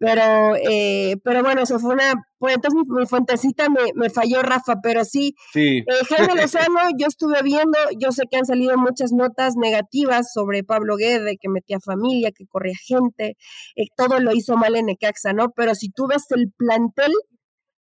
Pero, 0.00 0.56
eh, 0.56 1.18
pero 1.22 1.42
bueno, 1.42 1.60
eso 1.60 1.78
fue 1.78 1.92
una, 1.92 2.26
pues 2.38 2.54
entonces 2.54 2.80
mi, 2.88 3.04
fuentecita 3.04 3.68
me, 3.68 3.82
me, 3.94 4.08
falló, 4.08 4.40
Rafa, 4.40 4.76
pero 4.82 5.04
sí, 5.04 5.34
sí. 5.52 5.80
Eh, 5.80 5.84
Jaime 6.08 6.40
Lozano, 6.40 6.80
yo 6.96 7.06
estuve 7.06 7.42
viendo, 7.42 7.76
yo 7.98 8.10
sé 8.10 8.22
que 8.30 8.38
han 8.38 8.46
salido 8.46 8.78
muchas 8.78 9.12
notas 9.12 9.56
negativas 9.56 10.32
sobre 10.32 10.64
Pablo 10.64 10.96
Guede, 10.96 11.36
que 11.36 11.50
metía 11.50 11.80
familia, 11.80 12.32
que 12.32 12.46
corría 12.46 12.76
gente, 12.82 13.36
eh, 13.76 13.84
todo 13.94 14.20
lo 14.20 14.32
hizo 14.32 14.56
mal 14.56 14.74
en 14.74 14.86
Necaxa, 14.86 15.34
¿no? 15.34 15.50
Pero 15.50 15.74
si 15.74 15.90
tú 15.90 16.06
ves 16.06 16.24
el 16.30 16.50
plantel, 16.50 17.12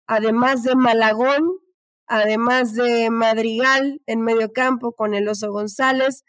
además 0.07 0.63
de 0.63 0.75
Malagón, 0.77 1.55
además 2.07 2.75
de 2.75 3.11
Madrigal 3.11 4.01
en 4.07 4.21
medio 4.23 4.53
campo 4.53 4.93
con 4.93 5.15
el 5.15 5.29
Oso 5.29 5.53
González, 5.53 6.25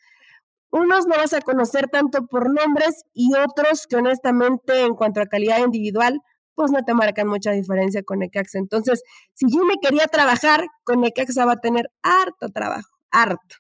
unos 0.72 1.08
no 1.08 1.16
vas 1.16 1.34
a 1.34 1.42
conocer 1.42 1.88
tanto 1.88 2.28
por 2.28 2.54
nombres 2.54 3.06
y 3.14 3.34
otros 3.36 3.88
que 3.88 3.96
honestamente 3.96 4.82
en 4.82 4.96
cuanto 4.96 5.22
a 5.22 5.28
calidad 5.28 5.60
individual, 5.60 6.20
pues 6.54 6.72
no 6.72 6.84
te 6.84 6.94
marcan 6.94 7.28
mucha 7.28 7.52
diferencia 7.52 8.04
con 8.04 8.20
Necaxa. 8.20 8.58
Entonces, 8.58 9.04
si 9.34 9.46
yo 9.50 9.64
me 9.64 9.76
quería 9.82 10.08
trabajar, 10.08 10.66
con 10.84 11.02
Necaxa 11.02 11.46
va 11.46 11.54
a 11.54 11.62
tener 11.62 11.92
harto 12.02 12.50
trabajo, 12.50 12.90
harto. 13.12 13.56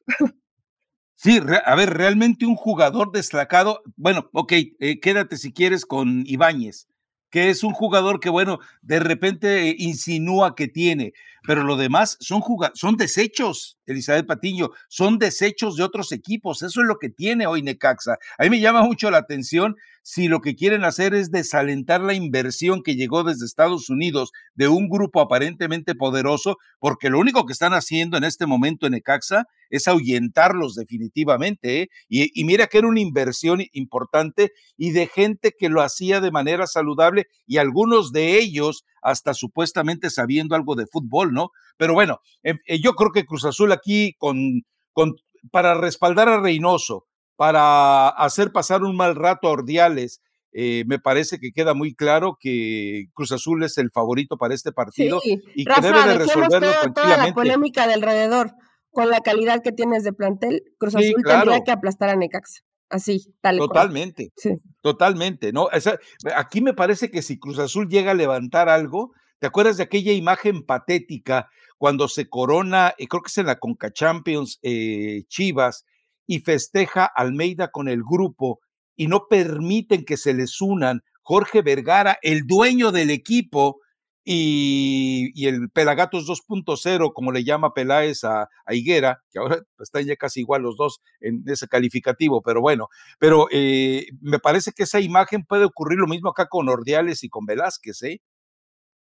Sí, 1.17 1.39
a 1.65 1.75
ver, 1.75 1.91
realmente 1.91 2.45
un 2.45 2.55
jugador 2.55 3.11
destacado, 3.11 3.81
bueno, 3.95 4.29
ok, 4.33 4.51
eh, 4.51 4.99
quédate 4.99 5.37
si 5.37 5.53
quieres 5.53 5.85
con 5.85 6.23
Ibáñez, 6.25 6.87
que 7.29 7.49
es 7.49 7.63
un 7.63 7.71
jugador 7.71 8.19
que, 8.19 8.29
bueno, 8.29 8.59
de 8.81 8.99
repente 8.99 9.69
eh, 9.69 9.75
insinúa 9.77 10.55
que 10.55 10.67
tiene, 10.67 11.13
pero 11.47 11.63
lo 11.63 11.77
demás 11.77 12.17
son, 12.19 12.41
son 12.73 12.97
desechos, 12.97 13.77
Elizabeth 13.85 14.25
Patiño, 14.25 14.71
son 14.89 15.17
desechos 15.17 15.75
de 15.75 15.83
otros 15.83 16.11
equipos, 16.11 16.61
eso 16.63 16.81
es 16.81 16.87
lo 16.87 16.97
que 16.97 17.09
tiene 17.09 17.47
hoy 17.47 17.61
Necaxa. 17.61 18.17
A 18.37 18.43
mí 18.43 18.49
me 18.49 18.59
llama 18.59 18.81
mucho 18.83 19.11
la 19.11 19.17
atención 19.17 19.75
si 20.07 20.27
lo 20.27 20.39
que 20.39 20.55
quieren 20.55 20.83
hacer 20.83 21.15
es 21.15 21.31
desalentar 21.31 21.99
la 21.99 22.13
inversión 22.13 22.83
que 22.83 22.95
llegó 22.95 23.23
desde 23.23 23.45
Estados 23.45 23.89
Unidos 23.89 24.33
de 24.53 24.67
un 24.67 24.87
grupo 24.87 25.19
aparentemente 25.19 25.95
poderoso, 25.95 26.57
porque 26.79 27.09
lo 27.09 27.19
único 27.19 27.47
que 27.47 27.53
están 27.53 27.73
haciendo 27.73 28.15
en 28.15 28.23
este 28.23 28.45
momento 28.45 28.85
en 28.85 28.91
Necaxa 28.91 29.45
es 29.71 29.87
ahuyentarlos 29.87 30.75
definitivamente. 30.75 31.81
¿eh? 31.81 31.89
Y, 32.07 32.39
y 32.39 32.43
mira 32.43 32.67
que 32.67 32.77
era 32.77 32.87
una 32.87 32.99
inversión 32.99 33.63
importante 33.71 34.51
y 34.77 34.91
de 34.91 35.07
gente 35.07 35.55
que 35.57 35.69
lo 35.69 35.81
hacía 35.81 36.21
de 36.21 36.29
manera 36.29 36.67
saludable 36.67 37.25
y 37.47 37.57
algunos 37.57 38.11
de 38.11 38.37
ellos 38.37 38.85
hasta 39.05 39.35
supuestamente 39.35 40.09
sabiendo 40.09 40.55
algo 40.55 40.75
de 40.75 40.87
fútbol, 40.87 41.31
¿no? 41.31 41.51
Pero 41.77 41.93
bueno, 41.93 42.21
eh, 42.41 42.55
eh, 42.65 42.81
yo 42.81 42.93
creo 42.93 43.11
que 43.11 43.23
Cruz 43.23 43.45
Azul 43.45 43.71
aquí 43.71 44.15
con, 44.17 44.63
con, 44.93 45.13
para 45.51 45.75
respaldar 45.75 46.27
a 46.27 46.39
Reynoso, 46.39 47.05
para 47.35 48.09
hacer 48.09 48.51
pasar 48.51 48.83
un 48.83 48.95
mal 48.95 49.15
rato 49.15 49.47
a 49.47 49.51
Ordiales, 49.51 50.21
eh, 50.53 50.85
me 50.87 50.97
parece 50.97 51.37
que 51.37 51.51
queda 51.51 51.75
muy 51.75 51.93
claro 51.93 52.37
que 52.39 53.05
Cruz 53.13 53.31
Azul 53.31 53.63
es 53.63 53.77
el 53.77 53.91
favorito 53.91 54.37
para 54.37 54.55
este 54.55 54.71
partido 54.71 55.19
sí. 55.19 55.39
y 55.53 55.65
Rafa, 55.65 55.81
que 55.81 55.87
debe 55.87 56.07
de 56.07 56.17
resolverlo 56.17 56.71
toda, 56.71 56.93
toda 56.93 57.17
la 57.17 57.33
polémica 57.33 57.85
de 57.85 57.93
alrededor 57.93 58.53
con 58.89 59.09
la 59.11 59.19
calidad 59.19 59.61
que 59.61 59.71
tienes 59.71 60.03
de 60.03 60.13
plantel, 60.13 60.63
Cruz 60.79 60.95
Azul 60.95 61.07
sí, 61.07 61.13
claro. 61.21 61.51
tendría 61.51 61.63
que 61.63 61.71
aplastar 61.71 62.09
a 62.09 62.15
Necaxa. 62.15 62.61
Así, 62.89 63.33
tal 63.41 63.57
Totalmente, 63.57 64.31
sí. 64.35 64.61
totalmente, 64.81 65.51
¿no? 65.51 65.65
O 65.65 65.79
sea, 65.79 65.99
aquí 66.35 66.61
me 66.61 66.73
parece 66.73 67.09
que 67.09 67.21
si 67.21 67.39
Cruz 67.39 67.59
Azul 67.59 67.89
llega 67.89 68.11
a 68.11 68.15
levantar 68.15 68.69
algo, 68.69 69.13
¿te 69.39 69.47
acuerdas 69.47 69.77
de 69.77 69.83
aquella 69.83 70.13
imagen 70.13 70.63
patética 70.65 71.49
cuando 71.77 72.07
se 72.07 72.29
corona, 72.29 72.93
eh, 72.97 73.07
creo 73.07 73.21
que 73.21 73.29
es 73.29 73.37
en 73.37 73.47
la 73.47 73.59
Conca 73.59 73.91
Champions, 73.91 74.59
eh, 74.61 75.23
Chivas, 75.27 75.85
y 76.27 76.39
festeja 76.39 77.05
Almeida 77.05 77.69
con 77.71 77.87
el 77.87 78.01
grupo 78.03 78.59
y 78.95 79.07
no 79.07 79.27
permiten 79.29 80.05
que 80.05 80.17
se 80.17 80.33
les 80.33 80.61
unan 80.61 81.01
Jorge 81.21 81.61
Vergara, 81.61 82.17
el 82.21 82.45
dueño 82.45 82.91
del 82.91 83.09
equipo, 83.09 83.79
y, 84.27 85.31
y, 85.35 85.47
el 85.47 85.69
Pelagatos 85.69 86.27
2.0, 86.27 87.13
como 87.13 87.31
le 87.31 87.43
llama 87.43 87.75
Peláez 87.75 88.23
a, 88.23 88.49
a, 88.65 88.73
Higuera, 88.73 89.21
que 89.31 89.37
ahora 89.37 89.61
están 89.79 90.03
ya 90.03 90.15
casi 90.15 90.39
igual 90.39 90.63
los 90.63 90.75
dos 90.77 90.99
en 91.19 91.43
ese 91.45 91.67
calificativo, 91.67 92.41
pero 92.41 92.59
bueno, 92.59 92.87
pero 93.19 93.47
eh, 93.51 94.07
me 94.21 94.39
parece 94.39 94.71
que 94.71 94.83
esa 94.83 94.99
imagen 94.99 95.45
puede 95.45 95.65
ocurrir 95.65 95.99
lo 95.99 96.07
mismo 96.07 96.29
acá 96.29 96.47
con 96.47 96.67
Ordiales 96.67 97.23
y 97.23 97.29
con 97.29 97.45
Velázquez, 97.45 98.01
¿eh? 98.01 98.21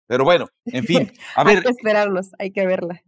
Pero 0.08 0.24
bueno, 0.24 0.48
en 0.64 0.84
fin, 0.84 1.12
a 1.36 1.44
ver. 1.44 1.58
hay 1.58 1.62
que 1.62 1.70
esperarnos, 1.70 2.30
hay 2.40 2.50
que 2.50 2.66
verla. 2.66 3.00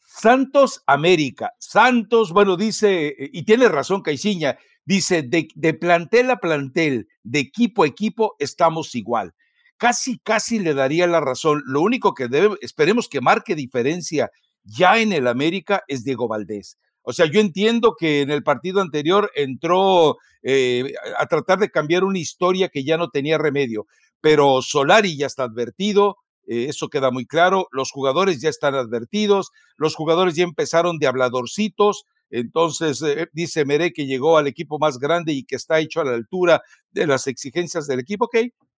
Santos 0.00 0.82
América, 0.88 1.52
Santos, 1.58 2.32
bueno, 2.32 2.56
dice, 2.56 3.14
y 3.16 3.44
tiene 3.44 3.68
razón 3.68 4.02
Caiciña, 4.02 4.58
dice, 4.84 5.22
de, 5.22 5.46
de 5.54 5.72
plantel 5.72 6.32
a 6.32 6.38
plantel, 6.38 7.06
de 7.22 7.38
equipo 7.38 7.84
a 7.84 7.86
equipo, 7.86 8.34
estamos 8.40 8.96
igual 8.96 9.34
casi, 9.82 10.20
casi 10.20 10.60
le 10.60 10.74
daría 10.74 11.08
la 11.08 11.20
razón. 11.20 11.60
Lo 11.66 11.80
único 11.80 12.14
que 12.14 12.28
debe, 12.28 12.54
esperemos 12.60 13.08
que 13.08 13.20
marque 13.20 13.56
diferencia 13.56 14.30
ya 14.62 15.00
en 15.00 15.12
el 15.12 15.26
América 15.26 15.82
es 15.88 16.04
Diego 16.04 16.28
Valdés. 16.28 16.78
O 17.02 17.12
sea, 17.12 17.26
yo 17.26 17.40
entiendo 17.40 17.96
que 17.98 18.20
en 18.20 18.30
el 18.30 18.44
partido 18.44 18.80
anterior 18.80 19.32
entró 19.34 20.18
eh, 20.44 20.94
a 21.18 21.26
tratar 21.26 21.58
de 21.58 21.68
cambiar 21.68 22.04
una 22.04 22.20
historia 22.20 22.68
que 22.68 22.84
ya 22.84 22.96
no 22.96 23.10
tenía 23.10 23.38
remedio, 23.38 23.88
pero 24.20 24.62
Solari 24.62 25.16
ya 25.16 25.26
está 25.26 25.42
advertido, 25.42 26.18
eh, 26.46 26.66
eso 26.68 26.88
queda 26.88 27.10
muy 27.10 27.26
claro, 27.26 27.66
los 27.72 27.90
jugadores 27.90 28.40
ya 28.40 28.50
están 28.50 28.76
advertidos, 28.76 29.50
los 29.76 29.96
jugadores 29.96 30.36
ya 30.36 30.44
empezaron 30.44 31.00
de 31.00 31.08
habladorcitos, 31.08 32.04
entonces 32.30 33.02
eh, 33.02 33.26
dice 33.32 33.64
Meré 33.64 33.92
que 33.92 34.06
llegó 34.06 34.38
al 34.38 34.46
equipo 34.46 34.78
más 34.78 35.00
grande 35.00 35.32
y 35.32 35.42
que 35.42 35.56
está 35.56 35.80
hecho 35.80 36.00
a 36.00 36.04
la 36.04 36.12
altura 36.12 36.62
de 36.92 37.08
las 37.08 37.26
exigencias 37.26 37.88
del 37.88 37.98
equipo, 37.98 38.26
ok, 38.26 38.36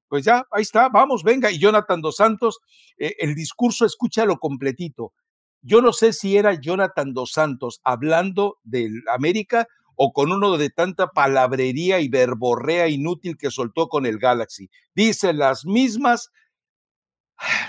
pues 0.08 0.24
ya, 0.24 0.44
ahí 0.50 0.62
está, 0.62 0.88
vamos, 0.88 1.22
venga. 1.22 1.50
Y 1.50 1.58
Jonathan 1.58 2.00
Dos 2.00 2.16
Santos, 2.16 2.60
eh, 2.98 3.14
el 3.18 3.34
discurso, 3.34 3.84
escúchalo 3.84 4.38
completito. 4.38 5.12
Yo 5.62 5.80
no 5.80 5.92
sé 5.92 6.12
si 6.12 6.36
era 6.36 6.60
Jonathan 6.60 7.14
Dos 7.14 7.32
Santos 7.32 7.80
hablando 7.84 8.58
del 8.62 9.02
América 9.12 9.66
o 9.96 10.12
con 10.12 10.32
uno 10.32 10.58
de 10.58 10.70
tanta 10.70 11.08
palabrería 11.08 12.00
y 12.00 12.08
verborrea 12.08 12.88
inútil 12.88 13.36
que 13.38 13.50
soltó 13.50 13.88
con 13.88 14.06
el 14.06 14.18
Galaxy. 14.18 14.68
Dice 14.94 15.32
las 15.32 15.64
mismas 15.64 16.30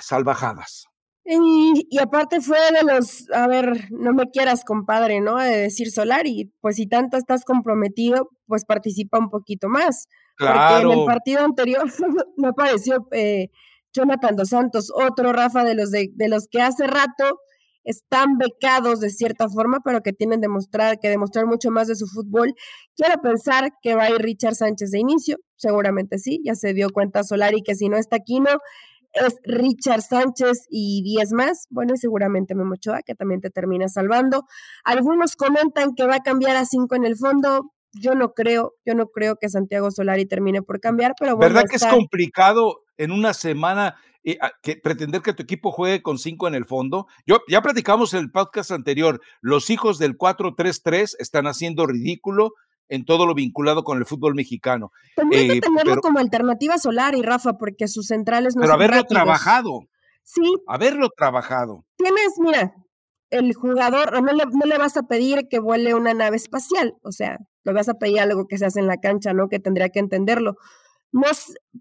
salvajadas. 0.02 0.88
Y, 1.28 1.98
aparte 2.00 2.39
fue 2.39 2.60
de 2.71 2.84
los, 2.84 3.30
a 3.32 3.48
ver, 3.48 3.91
no 3.91 4.13
me 4.13 4.30
quieras, 4.30 4.63
compadre, 4.63 5.21
¿no? 5.21 5.38
De 5.38 5.58
decir 5.58 5.89
Solari, 5.89 6.54
pues 6.62 6.76
si 6.76 6.86
tanto 6.86 7.17
estás 7.17 7.43
comprometido, 7.45 8.30
pues 8.45 8.63
participa 8.63 9.17
un 9.17 9.32
poquito 9.32 9.67
más. 9.67 10.08
Claro. 10.36 10.60
Porque 10.60 10.93
en 10.93 11.00
el 11.00 11.06
partido 11.06 11.41
anterior 11.41 11.84
me 12.38 12.54
pareció 12.54 13.08
eh, 13.12 13.50
Jonathan 13.93 14.36
Dos 14.36 14.50
Santos, 14.50 14.91
otro 14.93 15.34
Rafa 15.34 15.63
de 15.63 15.76
los, 15.76 15.91
de, 15.91 16.10
de 16.13 16.28
los 16.28 16.48
que 16.48 16.62
hace 16.62 16.88
rato 16.88 17.39
están 17.86 18.38
becados 18.38 19.00
de 19.00 19.12
cierta 19.12 19.48
forma, 19.48 19.80
pero 19.86 20.02
que 20.02 20.12
tienen 20.12 20.41
demostrar, 20.41 21.00
que 21.00 21.10
demostrar 21.10 21.45
mucho 21.45 21.69
más 21.71 21.88
de 21.88 21.95
su 21.95 22.08
fútbol. 22.08 22.54
Quiero 22.95 23.21
pensar 23.21 23.69
que 23.82 23.95
va 23.95 24.06
a 24.06 24.10
ir 24.10 24.17
Richard 24.17 24.56
Sánchez 24.56 24.91
de 24.91 25.00
inicio, 25.00 25.38
seguramente 25.56 26.17
sí, 26.17 26.41
ya 26.43 26.56
se 26.56 26.74
dio 26.74 26.89
cuenta 26.89 27.24
Solari 27.24 27.62
que 27.62 27.76
si 27.76 27.88
no 27.88 27.98
está 27.98 28.17
Aquino, 28.17 28.50
es 29.15 29.38
Richard 29.43 30.02
Sánchez 30.02 30.65
y 30.69 31.02
10 31.04 31.32
más. 31.34 31.67
Bueno, 31.69 31.93
y 31.93 31.98
seguramente 31.98 32.54
Memo 32.54 32.74
Ochoa, 32.74 33.02
que 33.02 33.15
también 33.15 33.39
te 33.39 33.50
termina 33.50 33.88
salvando. 33.88 34.43
Algunos 34.84 35.36
comentan 35.36 35.95
que 35.95 36.06
va 36.06 36.15
a 36.15 36.24
cambiar 36.24 36.58
a 36.58 36.65
5 36.65 36.95
en 36.95 37.06
el 37.06 37.15
fondo. 37.15 37.71
Yo 37.99 38.13
no 38.13 38.34
creo, 38.34 38.73
yo 38.86 38.93
no 38.93 39.08
creo 39.08 39.36
que 39.38 39.49
Santiago 39.49 39.91
Solari 39.91 40.25
termine 40.25 40.62
por 40.62 40.79
cambiar, 40.79 41.13
pero 41.19 41.36
bueno. 41.36 41.53
¿Verdad 41.53 41.69
que 41.69 41.77
es 41.77 41.86
complicado 41.86 42.84
en 42.97 43.12
una 43.12 43.34
semana 43.34 43.95
eh, 44.23 44.38
que 44.62 44.75
pretender 44.77 45.21
que 45.21 45.34
tu 45.34 45.43
equipo 45.43 45.71
juegue 45.71 46.01
con 46.01 46.17
5 46.17 46.47
en 46.47 46.55
el 46.55 46.65
fondo? 46.65 47.08
Yo 47.25 47.39
ya 47.47 47.62
platicamos 47.62 48.13
en 48.13 48.21
el 48.21 48.31
podcast 48.31 48.71
anterior, 48.71 49.21
los 49.41 49.69
hijos 49.69 49.97
del 49.97 50.17
4-3-3 50.17 51.15
están 51.19 51.47
haciendo 51.47 51.86
ridículo 51.86 52.51
en 52.89 53.05
todo 53.05 53.25
lo 53.25 53.34
vinculado 53.34 53.84
con 53.84 53.97
el 53.97 54.05
fútbol 54.05 54.36
mexicano. 54.36 54.91
Tendría 55.15 55.53
que 55.53 55.58
eh, 55.58 55.62
tenerlo 55.62 56.01
como 56.01 56.19
alternativa 56.19 56.77
solar 56.77 57.15
y 57.15 57.21
Rafa, 57.21 57.53
porque 57.53 57.88
sus 57.88 58.08
centrales 58.08 58.55
no 58.55 58.62
Pero 58.62 58.73
haberlo 58.73 59.03
trabajado. 59.03 59.81
Sí. 60.23 60.41
Haberlo 60.67 61.10
trabajado. 61.15 61.86
Tienes, 61.97 62.34
mira, 62.39 62.73
el 63.29 63.53
jugador, 63.53 64.21
no 64.23 64.34
le, 64.34 64.43
no 64.45 64.65
le 64.65 64.77
vas 64.77 64.97
a 64.97 65.03
pedir 65.03 65.47
que 65.49 65.60
vuele 65.60 65.93
una 65.93 66.13
nave 66.13 66.38
espacial, 66.38 66.93
o 67.03 67.12
sea, 67.12 67.38
le 67.65 67.73
vas 67.73 67.89
a 67.89 67.95
pedir 67.95 68.19
algo 68.19 68.47
que 68.47 68.58
se 68.58 68.65
hace 68.65 68.80
en 68.80 68.88
la 68.88 68.97
cancha, 68.97 69.34
¿no? 69.34 69.49
Que 69.49 69.60
tendría 69.60 69.89
que 69.89 69.99
entenderlo. 69.99 70.56
No, 71.12 71.28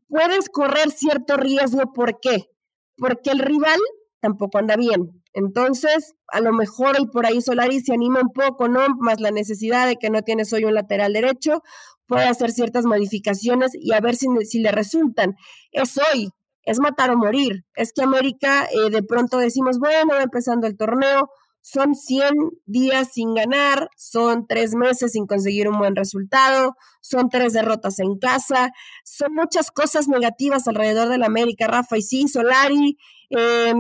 puedes 0.08 0.48
correr 0.48 0.90
cierto 0.90 1.36
riesgo, 1.36 1.92
¿por 1.92 2.18
qué? 2.20 2.50
Porque 2.96 3.30
el 3.30 3.38
rival 3.38 3.78
tampoco 4.20 4.58
anda 4.58 4.76
bien. 4.76 5.22
Entonces, 5.34 6.14
a 6.28 6.40
lo 6.40 6.52
mejor 6.52 6.96
y 6.98 7.06
por 7.06 7.26
ahí 7.26 7.40
Solari 7.40 7.80
se 7.80 7.92
anima 7.92 8.20
un 8.20 8.32
poco, 8.32 8.68
¿no? 8.68 8.80
Más 8.98 9.20
la 9.20 9.30
necesidad 9.30 9.86
de 9.86 9.96
que 9.96 10.08
no 10.08 10.22
tienes 10.22 10.52
hoy 10.52 10.64
un 10.64 10.74
lateral 10.74 11.12
derecho, 11.12 11.62
puede 12.06 12.24
hacer 12.24 12.50
ciertas 12.50 12.84
modificaciones 12.86 13.72
y 13.74 13.92
a 13.92 14.00
ver 14.00 14.14
si, 14.14 14.28
si 14.44 14.60
le 14.60 14.72
resultan. 14.72 15.34
Es 15.72 15.98
hoy, 15.98 16.30
es 16.62 16.78
matar 16.78 17.10
o 17.10 17.16
morir. 17.16 17.64
Es 17.74 17.92
que 17.92 18.02
América 18.02 18.66
eh, 18.66 18.90
de 18.90 19.02
pronto 19.02 19.38
decimos, 19.38 19.78
bueno, 19.78 20.18
empezando 20.18 20.66
el 20.66 20.76
torneo, 20.76 21.28
son 21.66 21.94
100 21.94 22.34
días 22.66 23.08
sin 23.14 23.32
ganar, 23.32 23.88
son 23.96 24.46
tres 24.46 24.74
meses 24.74 25.12
sin 25.12 25.26
conseguir 25.26 25.66
un 25.66 25.78
buen 25.78 25.96
resultado, 25.96 26.76
son 27.00 27.30
tres 27.30 27.54
derrotas 27.54 28.00
en 28.00 28.18
casa, 28.18 28.70
son 29.02 29.32
muchas 29.32 29.70
cosas 29.70 30.06
negativas 30.06 30.68
alrededor 30.68 31.08
del 31.08 31.22
América, 31.22 31.66
Rafa. 31.66 31.96
Y 31.96 32.02
sí, 32.02 32.28
Solari 32.28 32.98
eh, 33.30 33.72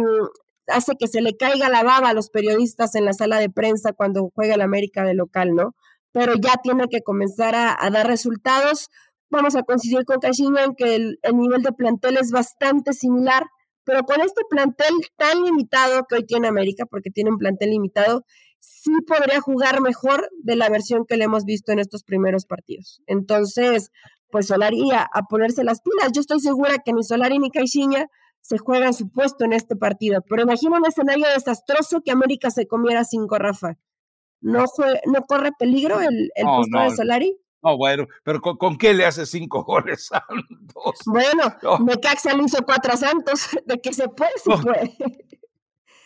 hace 0.66 0.94
que 0.98 1.08
se 1.08 1.20
le 1.20 1.36
caiga 1.36 1.68
la 1.68 1.82
baba 1.82 2.08
a 2.08 2.14
los 2.14 2.30
periodistas 2.30 2.94
en 2.94 3.04
la 3.04 3.12
sala 3.12 3.38
de 3.38 3.50
prensa 3.50 3.92
cuando 3.92 4.30
juega 4.34 4.54
el 4.54 4.62
América 4.62 5.04
de 5.04 5.12
local, 5.12 5.54
¿no? 5.54 5.74
Pero 6.10 6.36
ya 6.36 6.54
tiene 6.62 6.88
que 6.88 7.02
comenzar 7.02 7.54
a, 7.54 7.76
dar 7.90 8.06
resultados. 8.06 8.88
Vamos 9.28 9.56
a 9.56 9.62
coincidir 9.62 10.06
con 10.06 10.20
Caixinha 10.20 10.64
en 10.64 10.74
que 10.74 10.94
el, 10.94 11.18
nivel 11.34 11.62
de 11.62 11.72
plantel 11.72 12.16
es 12.16 12.30
bastante 12.30 12.94
similar, 12.94 13.44
pero 13.84 14.02
con 14.04 14.20
este 14.20 14.42
plantel 14.48 14.94
tan 15.16 15.42
limitado 15.42 16.04
que 16.08 16.16
hoy 16.16 16.24
tiene 16.24 16.48
América, 16.48 16.86
porque 16.86 17.10
tiene 17.10 17.30
un 17.30 17.38
plantel 17.38 17.70
limitado, 17.70 18.24
sí 18.60 18.92
podría 19.06 19.40
jugar 19.40 19.80
mejor 19.80 20.28
de 20.42 20.56
la 20.56 20.68
versión 20.68 21.04
que 21.06 21.16
le 21.16 21.24
hemos 21.24 21.44
visto 21.44 21.72
en 21.72 21.78
estos 21.78 22.02
primeros 22.02 22.46
partidos. 22.46 23.02
Entonces, 23.06 23.90
pues 24.30 24.46
Solari 24.46 24.90
a, 24.92 25.02
a 25.12 25.22
ponerse 25.28 25.64
las 25.64 25.80
pilas. 25.80 26.12
Yo 26.12 26.20
estoy 26.20 26.40
segura 26.40 26.78
que 26.84 26.92
ni 26.92 27.04
Solari 27.04 27.38
ni 27.38 27.50
Caixinha 27.50 28.06
se 28.40 28.58
juega 28.58 28.92
su 28.92 29.10
puesto 29.10 29.44
en 29.44 29.52
este 29.52 29.76
partido. 29.76 30.22
Pero 30.28 30.42
imagina 30.42 30.78
un 30.78 30.86
escenario 30.86 31.26
desastroso 31.34 32.00
que 32.04 32.10
América 32.10 32.50
se 32.50 32.66
comiera 32.66 33.04
cinco, 33.04 33.38
Rafa. 33.38 33.74
¿No, 34.40 34.64
¿No 35.06 35.22
corre 35.26 35.52
peligro 35.58 36.00
el, 36.00 36.30
el 36.34 36.44
puesto 36.44 36.78
de 36.78 36.96
Solari? 36.96 37.38
No, 37.64 37.78
bueno, 37.78 38.06
pero 38.22 38.42
¿con, 38.42 38.76
qué 38.76 38.92
le 38.92 39.06
hace 39.06 39.24
cinco 39.24 39.64
goles 39.64 40.06
Santos? 40.06 41.00
Bueno, 41.06 41.56
no. 41.62 41.78
Necaxa 41.78 42.34
le 42.34 42.44
hizo 42.44 42.62
cuatro 42.64 42.92
a 42.92 42.96
Santos, 42.96 43.48
de 43.66 43.80
que 43.80 43.92
se 43.92 44.08
puede, 44.08 44.32
se 44.36 44.62
puede. 44.62 44.96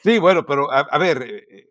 Sí, 0.04 0.18
bueno, 0.18 0.46
pero 0.46 0.70
a, 0.70 0.80
a 0.80 0.98
ver, 0.98 1.22
eh, 1.22 1.68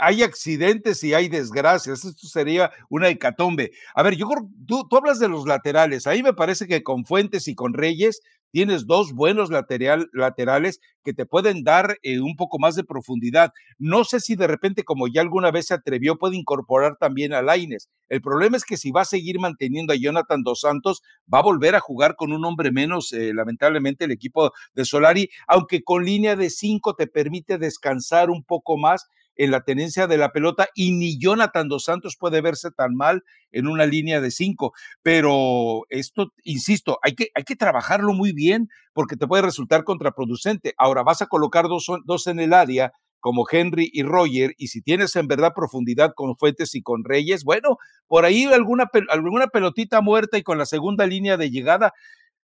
hay 0.00 0.22
accidentes 0.22 1.04
y 1.04 1.14
hay 1.14 1.28
desgracias. 1.28 2.04
Esto 2.04 2.26
sería 2.26 2.72
una 2.88 3.08
hecatombe. 3.08 3.72
A 3.94 4.02
ver, 4.02 4.16
yo 4.16 4.28
tú, 4.66 4.88
tú 4.88 4.96
hablas 4.96 5.18
de 5.18 5.28
los 5.28 5.46
laterales. 5.46 6.06
Ahí 6.06 6.22
me 6.22 6.32
parece 6.32 6.66
que 6.66 6.82
con 6.82 7.04
Fuentes 7.04 7.48
y 7.48 7.54
con 7.54 7.74
Reyes 7.74 8.22
tienes 8.50 8.86
dos 8.86 9.12
buenos 9.12 9.50
lateral, 9.50 10.08
laterales 10.12 10.80
que 11.04 11.14
te 11.14 11.26
pueden 11.26 11.64
dar 11.64 11.98
eh, 12.02 12.20
un 12.20 12.36
poco 12.36 12.58
más 12.58 12.74
de 12.74 12.84
profundidad. 12.84 13.52
No 13.78 14.04
sé 14.04 14.20
si 14.20 14.36
de 14.36 14.46
repente, 14.46 14.84
como 14.84 15.08
ya 15.08 15.20
alguna 15.20 15.50
vez 15.50 15.66
se 15.66 15.74
atrevió, 15.74 16.16
puede 16.16 16.36
incorporar 16.36 16.96
también 16.96 17.32
a 17.32 17.42
Laines. 17.42 17.88
El 18.08 18.20
problema 18.20 18.56
es 18.56 18.64
que 18.64 18.76
si 18.76 18.90
va 18.90 19.02
a 19.02 19.06
seguir 19.06 19.38
manteniendo 19.38 19.92
a 19.92 19.96
Jonathan 19.96 20.42
Dos 20.42 20.60
Santos, 20.60 21.02
va 21.32 21.38
a 21.38 21.42
volver 21.42 21.74
a 21.74 21.80
jugar 21.80 22.16
con 22.16 22.32
un 22.32 22.44
hombre 22.44 22.72
menos, 22.72 23.12
eh, 23.12 23.32
lamentablemente, 23.34 24.04
el 24.04 24.12
equipo 24.12 24.52
de 24.74 24.84
Solari, 24.84 25.30
aunque 25.46 25.82
con 25.82 26.04
línea 26.04 26.36
de 26.36 26.50
cinco 26.50 26.94
te 26.94 27.06
permite 27.06 27.58
descansar 27.58 28.30
un 28.30 28.44
poco 28.44 28.76
más 28.76 29.06
en 29.38 29.50
la 29.50 29.62
tenencia 29.62 30.06
de 30.06 30.18
la 30.18 30.32
pelota 30.32 30.68
y 30.74 30.92
ni 30.92 31.18
Jonathan 31.18 31.68
Dos 31.68 31.84
Santos 31.84 32.16
puede 32.18 32.42
verse 32.42 32.70
tan 32.70 32.94
mal 32.94 33.24
en 33.50 33.66
una 33.66 33.86
línea 33.86 34.20
de 34.20 34.30
cinco. 34.30 34.74
Pero 35.02 35.82
esto, 35.88 36.32
insisto, 36.42 36.98
hay 37.02 37.14
que, 37.14 37.28
hay 37.34 37.44
que 37.44 37.56
trabajarlo 37.56 38.12
muy 38.12 38.32
bien 38.32 38.68
porque 38.92 39.16
te 39.16 39.26
puede 39.26 39.42
resultar 39.42 39.84
contraproducente. 39.84 40.74
Ahora 40.76 41.02
vas 41.02 41.22
a 41.22 41.26
colocar 41.26 41.68
dos, 41.68 41.86
dos 42.04 42.26
en 42.26 42.40
el 42.40 42.52
área 42.52 42.92
como 43.20 43.46
Henry 43.50 43.90
y 43.92 44.04
Roger, 44.04 44.54
y 44.58 44.68
si 44.68 44.80
tienes 44.80 45.16
en 45.16 45.26
verdad 45.26 45.52
profundidad 45.52 46.12
con 46.14 46.36
Fuentes 46.36 46.76
y 46.76 46.82
con 46.82 47.02
Reyes, 47.04 47.42
bueno, 47.42 47.76
por 48.06 48.24
ahí 48.24 48.44
alguna, 48.44 48.88
alguna 49.08 49.48
pelotita 49.48 50.00
muerta 50.00 50.38
y 50.38 50.44
con 50.44 50.56
la 50.56 50.66
segunda 50.66 51.04
línea 51.04 51.36
de 51.36 51.50
llegada, 51.50 51.92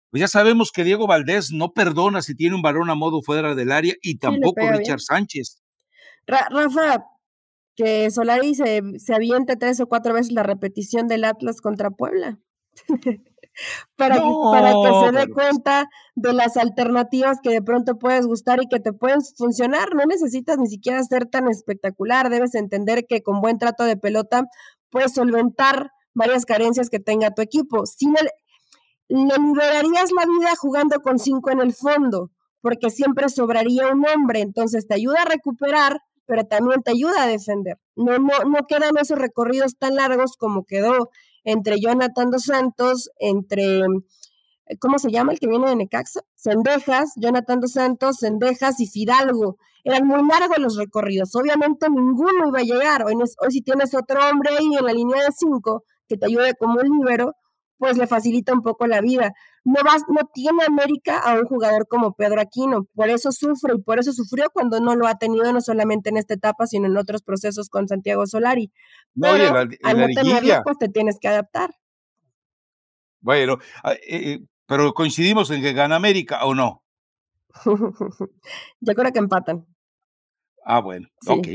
pues 0.10 0.22
ya 0.22 0.28
sabemos 0.28 0.72
que 0.72 0.84
Diego 0.84 1.06
Valdés 1.06 1.52
no 1.52 1.74
perdona 1.74 2.22
si 2.24 2.36
tiene 2.36 2.56
un 2.56 2.64
balón 2.64 2.90
a 2.90 2.96
modo 2.96 3.22
fuera 3.22 3.54
del 3.54 3.72
área 3.72 3.94
y 4.02 4.18
tampoco 4.18 4.72
Richard 4.72 5.02
Sánchez. 5.02 5.62
Rafa, 6.28 7.06
que 7.76 8.10
Solari 8.10 8.56
se, 8.56 8.82
se 9.00 9.14
aviente 9.14 9.56
tres 9.58 9.80
o 9.80 9.88
cuatro 9.88 10.14
veces 10.14 10.32
la 10.32 10.44
repetición 10.44 11.08
del 11.08 11.26
Atlas 11.26 11.62
contra 11.62 11.92
Puebla. 11.92 12.40
para, 13.96 14.16
que, 14.16 14.34
para 14.52 14.74
que 14.74 15.06
se 15.06 15.12
dé 15.12 15.34
cuenta 15.34 15.90
de 16.16 16.34
las 16.34 16.58
alternativas 16.58 17.40
que 17.42 17.50
de 17.52 17.62
pronto 17.62 17.98
puedes 17.98 18.28
gustar 18.28 18.62
y 18.62 18.68
que 18.68 18.80
te 18.80 18.94
pueden 18.94 19.22
funcionar. 19.38 19.94
No 19.96 20.06
necesitas 20.06 20.58
ni 20.58 20.68
siquiera 20.68 21.04
ser 21.04 21.26
tan 21.26 21.48
espectacular. 21.48 22.30
Debes 22.30 22.56
entender 22.56 23.06
que 23.08 23.22
con 23.22 23.42
buen 23.42 23.58
trato 23.58 23.84
de 23.84 23.98
pelota 23.98 24.46
puedes 24.90 25.14
solventar 25.14 25.92
varias 26.14 26.46
carencias 26.46 26.90
que 26.90 27.00
tenga 27.00 27.32
tu 27.32 27.42
equipo. 27.42 27.86
Si 27.86 28.08
le, 28.08 28.30
le 29.10 29.36
liberarías 29.38 30.12
la 30.12 30.26
vida 30.26 30.56
jugando 30.58 31.02
con 31.02 31.20
cinco 31.20 31.52
en 31.52 31.60
el 31.60 31.74
fondo, 31.74 32.32
porque 32.62 32.90
siempre 32.90 33.30
sobraría 33.30 33.88
un 33.88 34.06
hombre. 34.08 34.42
Entonces 34.42 34.88
te 34.88 34.96
ayuda 34.96 35.22
a 35.22 35.26
recuperar 35.26 36.02
pero 36.26 36.46
también 36.46 36.82
te 36.84 36.92
ayuda 36.92 37.24
a 37.24 37.28
defender. 37.28 37.78
No, 37.96 38.18
no, 38.18 38.44
no 38.46 38.66
quedan 38.68 38.98
esos 39.00 39.18
recorridos 39.18 39.78
tan 39.78 39.96
largos 39.96 40.38
como 40.38 40.66
quedó 40.66 41.10
entre 41.44 41.80
Jonathan 41.80 42.32
dos 42.32 42.44
Santos, 42.44 43.10
entre, 43.20 43.80
eh, 44.68 44.78
¿cómo 44.80 44.98
se 45.00 45.12
llama 45.12 45.34
el 45.34 45.40
que 45.40 45.48
viene 45.48 45.70
de 45.70 45.76
Necaxa? 45.76 46.22
Sendejas, 46.36 47.14
Jonathan 47.18 47.60
dos 47.60 47.72
Santos, 47.74 48.18
Sendejas 48.18 48.80
y 48.80 48.88
Fidalgo. 48.88 49.58
Eran 49.84 50.08
muy 50.08 50.28
largos 50.28 50.58
los 50.58 50.78
recorridos. 50.78 51.36
Obviamente 51.36 51.88
ninguno 51.90 52.48
iba 52.48 52.60
a 52.60 52.64
llegar. 52.64 53.06
Hoy, 53.06 53.14
hoy 53.16 53.52
si 53.52 53.62
tienes 53.62 53.94
otro 53.94 54.20
hombre 54.28 54.50
ahí 54.58 54.76
en 54.78 54.86
la 54.86 54.94
línea 54.94 55.24
de 55.24 55.32
cinco 55.32 55.84
que 56.08 56.18
te 56.18 56.26
ayude 56.26 56.56
como 56.56 56.80
un 56.80 57.00
líbero, 57.00 57.34
pues 57.78 57.98
le 57.98 58.08
facilita 58.08 58.54
un 58.54 58.62
poco 58.62 58.88
la 58.88 59.02
vida. 59.02 59.34
No, 59.66 59.82
vas, 59.84 60.04
no 60.08 60.30
tiene 60.32 60.64
América 60.64 61.18
a 61.18 61.40
un 61.40 61.46
jugador 61.46 61.88
como 61.88 62.14
Pedro 62.14 62.40
Aquino, 62.40 62.86
por 62.94 63.10
eso 63.10 63.32
sufre 63.32 63.74
y 63.76 63.82
por 63.82 63.98
eso 63.98 64.14
sufrió 64.14 64.52
cuando 64.54 64.80
no 64.80 64.96
lo 64.96 65.08
ha 65.08 65.18
tenido 65.18 65.52
no 65.52 65.60
solamente 65.60 66.12
en 66.12 66.18
esta 66.18 66.36
etapa, 66.36 66.68
sino 66.68 66.86
en 66.86 66.96
otros 66.96 67.24
procesos 67.24 67.70
con 67.70 67.88
Santiago 67.88 68.28
Solari. 68.28 68.72
No, 69.16 69.32
Pero, 69.32 69.58
al 69.58 70.00
no 70.00 70.08
tenerlo, 70.14 70.62
pues 70.64 70.78
te 70.78 70.88
tienes 70.88 71.18
que 71.20 71.30
adaptar. 71.30 71.72
Bueno, 73.22 73.58
ah, 73.84 73.94
eh, 73.94 74.00
eh, 74.08 74.40
Pero 74.68 74.94
coincidimos 74.94 75.50
en 75.50 75.64
que 75.64 75.74
gana 75.74 75.96
América 75.96 76.46
o 76.46 76.54
no. 76.54 76.84
Yo 78.82 78.94
creo 78.94 79.12
que 79.12 79.20
empatan. 79.20 79.66
Ah, 80.64 80.80
bueno, 80.80 81.08
ok. 81.28 81.48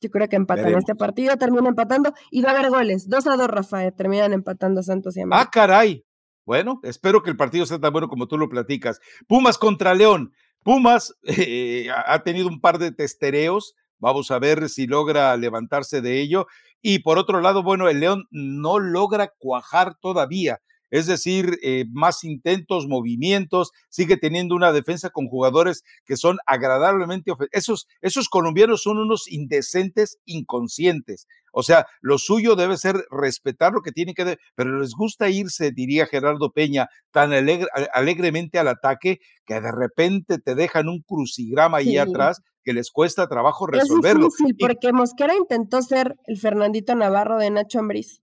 Yo 0.00 0.10
creo 0.10 0.28
que 0.28 0.34
empatan. 0.34 0.74
Este 0.74 0.96
partido 0.96 1.36
termina 1.36 1.68
empatando 1.68 2.12
y 2.32 2.42
va 2.42 2.50
a 2.50 2.58
haber 2.58 2.70
goles. 2.70 3.08
Dos 3.08 3.28
a 3.28 3.36
dos, 3.36 3.46
Rafael. 3.46 3.94
Terminan 3.94 4.32
empatando 4.32 4.82
Santos 4.82 5.16
y 5.16 5.20
ah, 5.20 5.22
América. 5.22 5.42
Ah, 5.46 5.50
caray. 5.52 6.04
Bueno, 6.44 6.80
espero 6.82 7.22
que 7.22 7.30
el 7.30 7.36
partido 7.36 7.66
sea 7.66 7.78
tan 7.78 7.92
bueno 7.92 8.08
como 8.08 8.26
tú 8.26 8.36
lo 8.38 8.48
platicas. 8.48 9.00
Pumas 9.28 9.58
contra 9.58 9.94
León. 9.94 10.32
Pumas 10.62 11.14
eh, 11.22 11.88
ha 12.06 12.22
tenido 12.22 12.48
un 12.48 12.60
par 12.60 12.78
de 12.78 12.92
testereos. 12.92 13.74
Vamos 13.98 14.30
a 14.30 14.38
ver 14.38 14.68
si 14.68 14.86
logra 14.86 15.36
levantarse 15.36 16.00
de 16.00 16.20
ello. 16.20 16.46
Y 16.80 17.00
por 17.00 17.18
otro 17.18 17.40
lado, 17.40 17.62
bueno, 17.62 17.88
el 17.88 18.00
León 18.00 18.24
no 18.30 18.78
logra 18.80 19.32
cuajar 19.38 19.94
todavía 20.00 20.60
es 20.92 21.06
decir, 21.06 21.58
eh, 21.62 21.86
más 21.90 22.22
intentos, 22.22 22.86
movimientos, 22.86 23.72
sigue 23.88 24.18
teniendo 24.18 24.54
una 24.54 24.72
defensa 24.72 25.08
con 25.08 25.26
jugadores 25.26 25.84
que 26.04 26.18
son 26.18 26.36
agradablemente 26.46 27.32
esos 27.52 27.88
esos 28.02 28.28
colombianos 28.28 28.82
son 28.82 28.98
unos 28.98 29.26
indecentes 29.26 30.18
inconscientes. 30.26 31.26
O 31.52 31.62
sea, 31.62 31.86
lo 32.00 32.18
suyo 32.18 32.56
debe 32.56 32.76
ser 32.76 32.96
respetar 33.10 33.72
lo 33.72 33.82
que 33.82 33.92
tiene 33.92 34.14
que, 34.14 34.38
pero 34.54 34.80
les 34.80 34.92
gusta 34.92 35.28
irse, 35.28 35.70
diría 35.70 36.06
Gerardo 36.06 36.50
Peña, 36.50 36.88
tan 37.10 37.32
alegremente 37.32 38.58
al 38.58 38.68
ataque 38.68 39.20
que 39.46 39.60
de 39.60 39.70
repente 39.70 40.38
te 40.38 40.54
dejan 40.54 40.88
un 40.88 41.02
crucigrama 41.02 41.78
ahí 41.78 41.98
atrás 41.98 42.40
que 42.64 42.72
les 42.72 42.90
cuesta 42.90 43.28
trabajo 43.28 43.66
resolverlo. 43.66 44.28
Es 44.28 44.34
difícil 44.36 44.56
porque 44.58 44.92
Mosquera 44.92 45.34
intentó 45.36 45.82
ser 45.82 46.16
el 46.26 46.38
Fernandito 46.38 46.94
Navarro 46.94 47.38
de 47.38 47.50
Nacho 47.50 47.78
Ambriz. 47.78 48.22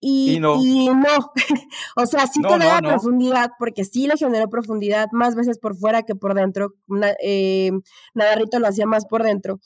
Y, 0.00 0.38
no. 0.38 0.54
o 1.96 2.06
sea, 2.06 2.26
sí 2.28 2.40
te 2.40 2.58
da 2.58 2.78
profundidad, 2.78 3.50
porque 3.58 3.84
sí 3.84 4.06
le 4.06 4.16
generó 4.16 4.48
profundidad 4.48 5.08
más 5.12 5.34
veces 5.34 5.58
por 5.58 5.76
fuera 5.76 6.02
que 6.04 6.14
por 6.14 6.34
dentro. 6.34 6.74
Eh, 7.22 7.72
Navarrito 8.14 8.60
lo 8.60 8.68
hacía 8.68 8.86
más 8.86 9.06
por 9.06 9.24
dentro. 9.24 9.58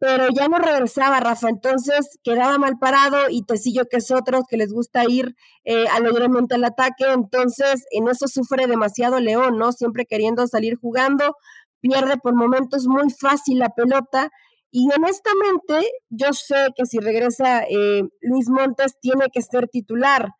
Pero 0.00 0.28
ya 0.34 0.48
no 0.48 0.56
regresaba, 0.58 1.20
Rafa, 1.20 1.50
entonces 1.50 2.18
quedaba 2.24 2.56
mal 2.56 2.78
parado 2.78 3.28
y 3.28 3.42
Tecillo, 3.44 3.84
que 3.86 3.98
es 3.98 4.10
otro, 4.10 4.44
que 4.48 4.56
les 4.56 4.72
gusta 4.72 5.04
ir 5.06 5.36
eh, 5.64 5.86
alegremente 5.88 6.54
al 6.54 6.64
ataque, 6.64 7.04
entonces 7.12 7.84
en 7.90 8.08
eso 8.08 8.26
sufre 8.26 8.66
demasiado 8.66 9.20
León, 9.20 9.58
¿no? 9.58 9.72
Siempre 9.72 10.06
queriendo 10.06 10.46
salir 10.46 10.76
jugando, 10.76 11.36
pierde 11.80 12.16
por 12.16 12.34
momentos 12.34 12.86
muy 12.86 13.10
fácil 13.10 13.58
la 13.58 13.68
pelota 13.70 14.30
y 14.70 14.88
honestamente, 14.90 15.90
yo 16.08 16.32
sé 16.32 16.68
que 16.76 16.86
si 16.86 16.98
regresa 16.98 17.64
eh, 17.64 18.02
Luis 18.22 18.48
Montes 18.48 18.94
tiene 19.00 19.26
que 19.32 19.42
ser 19.42 19.68
titular, 19.68 20.30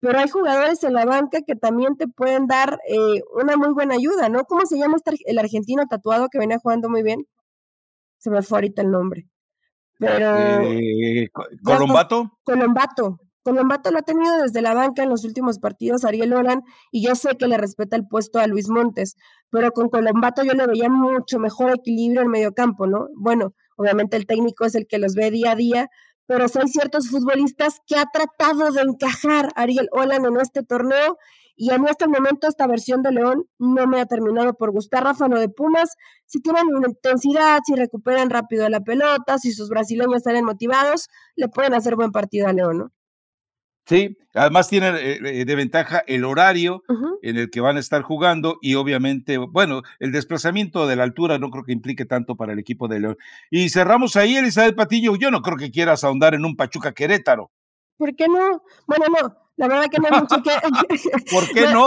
pero 0.00 0.18
hay 0.18 0.28
jugadores 0.28 0.84
en 0.84 0.92
la 0.94 1.06
banca 1.06 1.40
que 1.46 1.54
también 1.56 1.96
te 1.96 2.08
pueden 2.08 2.46
dar 2.48 2.80
eh, 2.88 3.22
una 3.34 3.56
muy 3.56 3.72
buena 3.72 3.94
ayuda, 3.94 4.28
¿no? 4.28 4.44
¿Cómo 4.44 4.66
se 4.66 4.78
llama 4.78 4.96
este, 4.96 5.16
el 5.26 5.38
argentino 5.38 5.86
tatuado 5.88 6.28
que 6.30 6.38
venía 6.38 6.58
jugando 6.58 6.90
muy 6.90 7.02
bien? 7.02 7.26
Se 8.26 8.30
me 8.30 8.42
fue 8.42 8.58
ahorita 8.58 8.82
el 8.82 8.90
nombre. 8.90 9.28
Pero. 9.98 10.62
Eh, 10.62 11.30
¿Colombato? 11.62 12.32
Colombato. 12.42 13.20
Colombato 13.44 13.92
lo 13.92 13.98
ha 13.98 14.02
tenido 14.02 14.42
desde 14.42 14.60
la 14.60 14.74
banca 14.74 15.04
en 15.04 15.08
los 15.08 15.24
últimos 15.24 15.60
partidos, 15.60 16.04
Ariel 16.04 16.32
Olan, 16.32 16.62
y 16.90 17.06
yo 17.06 17.14
sé 17.14 17.36
que 17.36 17.46
le 17.46 17.56
respeta 17.56 17.94
el 17.94 18.08
puesto 18.08 18.40
a 18.40 18.48
Luis 18.48 18.68
Montes, 18.68 19.14
pero 19.50 19.70
con 19.70 19.88
Colombato 19.88 20.42
yo 20.42 20.54
le 20.54 20.66
veía 20.66 20.88
mucho 20.88 21.38
mejor 21.38 21.70
equilibrio 21.70 22.22
en 22.22 22.28
medio 22.28 22.52
campo, 22.52 22.88
¿no? 22.88 23.06
Bueno, 23.16 23.54
Obviamente 23.76 24.16
el 24.16 24.26
técnico 24.26 24.64
es 24.64 24.74
el 24.74 24.86
que 24.86 24.98
los 24.98 25.14
ve 25.14 25.30
día 25.30 25.52
a 25.52 25.56
día, 25.56 25.90
pero 26.26 26.44
hay 26.44 26.68
ciertos 26.68 27.08
futbolistas 27.08 27.80
que 27.86 27.96
ha 27.96 28.06
tratado 28.06 28.72
de 28.72 28.80
encajar 28.80 29.50
Ariel 29.54 29.88
Holland 29.92 30.26
en 30.26 30.40
este 30.40 30.62
torneo 30.62 31.18
y 31.56 31.70
en 31.70 31.86
este 31.88 32.06
momento 32.06 32.46
esta 32.46 32.66
versión 32.66 33.02
de 33.02 33.12
León 33.12 33.46
no 33.58 33.86
me 33.86 34.00
ha 34.00 34.06
terminado 34.06 34.54
por 34.54 34.70
gustar. 34.70 35.04
Rafa, 35.04 35.26
de 35.28 35.48
Pumas, 35.48 35.96
si 36.26 36.40
tienen 36.40 36.66
una 36.74 36.88
intensidad, 36.88 37.60
si 37.66 37.74
recuperan 37.74 38.30
rápido 38.30 38.68
la 38.68 38.80
pelota, 38.80 39.38
si 39.38 39.52
sus 39.52 39.68
brasileños 39.68 40.22
salen 40.22 40.44
motivados, 40.44 41.08
le 41.34 41.48
pueden 41.48 41.74
hacer 41.74 41.96
buen 41.96 42.12
partido 42.12 42.46
a 42.46 42.52
León, 42.52 42.78
¿no? 42.78 42.92
Sí, 43.88 44.18
además 44.34 44.68
tienen 44.68 44.96
eh, 44.96 45.20
eh, 45.24 45.44
de 45.44 45.54
ventaja 45.54 46.02
el 46.08 46.24
horario 46.24 46.82
en 47.22 47.36
el 47.36 47.50
que 47.50 47.60
van 47.60 47.76
a 47.76 47.80
estar 47.80 48.02
jugando 48.02 48.58
y 48.60 48.74
obviamente, 48.74 49.38
bueno, 49.38 49.82
el 50.00 50.10
desplazamiento 50.10 50.88
de 50.88 50.96
la 50.96 51.04
altura 51.04 51.38
no 51.38 51.50
creo 51.50 51.62
que 51.62 51.72
implique 51.72 52.04
tanto 52.04 52.34
para 52.34 52.52
el 52.52 52.58
equipo 52.58 52.88
de 52.88 52.98
León. 52.98 53.16
Y 53.48 53.68
cerramos 53.68 54.16
ahí, 54.16 54.36
Elizabeth 54.36 54.74
Patillo, 54.74 55.14
yo 55.14 55.30
no 55.30 55.40
creo 55.40 55.56
que 55.56 55.70
quieras 55.70 56.02
ahondar 56.02 56.34
en 56.34 56.44
un 56.44 56.56
Pachuca 56.56 56.92
Querétaro. 56.92 57.52
¿Por 57.96 58.14
qué 58.14 58.28
no? 58.28 58.62
Bueno, 58.86 59.06
no, 59.08 59.36
la 59.56 59.68
verdad 59.68 59.86
que 59.90 59.98
no 59.98 60.08
hay 60.10 60.20
mucho 60.20 60.42
que... 60.42 60.50
¿Por 61.30 61.48
qué 61.48 61.66
no? 61.72 61.86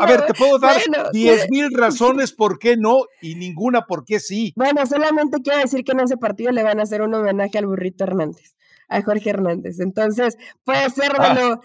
a 0.00 0.06
ver, 0.06 0.26
te 0.26 0.34
puedo 0.34 0.58
dar 0.58 0.80
diez 1.12 1.46
mil 1.50 1.70
razones 1.72 2.32
por 2.32 2.58
qué 2.58 2.76
no 2.76 3.04
y 3.20 3.34
ninguna 3.34 3.82
por 3.82 4.04
qué 4.04 4.20
sí. 4.20 4.52
Bueno, 4.56 4.86
solamente 4.86 5.38
quiero 5.42 5.58
decir 5.58 5.84
que 5.84 5.92
en 5.92 6.00
ese 6.00 6.16
partido 6.16 6.52
le 6.52 6.62
van 6.62 6.78
a 6.78 6.84
hacer 6.84 7.02
un 7.02 7.14
homenaje 7.14 7.58
al 7.58 7.66
burrito 7.66 8.04
Hernández 8.04 8.54
a 8.92 9.02
Jorge 9.02 9.30
Hernández. 9.30 9.80
Entonces, 9.80 10.36
puede 10.64 10.90
ser 10.90 11.12
ah. 11.18 11.58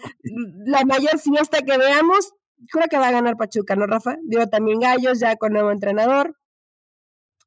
la 0.64 0.84
mayor 0.84 1.18
fiesta 1.18 1.58
que 1.60 1.76
veamos. 1.76 2.32
Creo 2.72 2.86
que 2.88 2.98
va 2.98 3.08
a 3.08 3.12
ganar 3.12 3.36
Pachuca, 3.36 3.76
¿no, 3.76 3.86
Rafa? 3.86 4.16
Digo, 4.24 4.46
también 4.46 4.80
Gallos, 4.80 5.20
ya 5.20 5.36
con 5.36 5.52
nuevo 5.52 5.70
entrenador. 5.70 6.36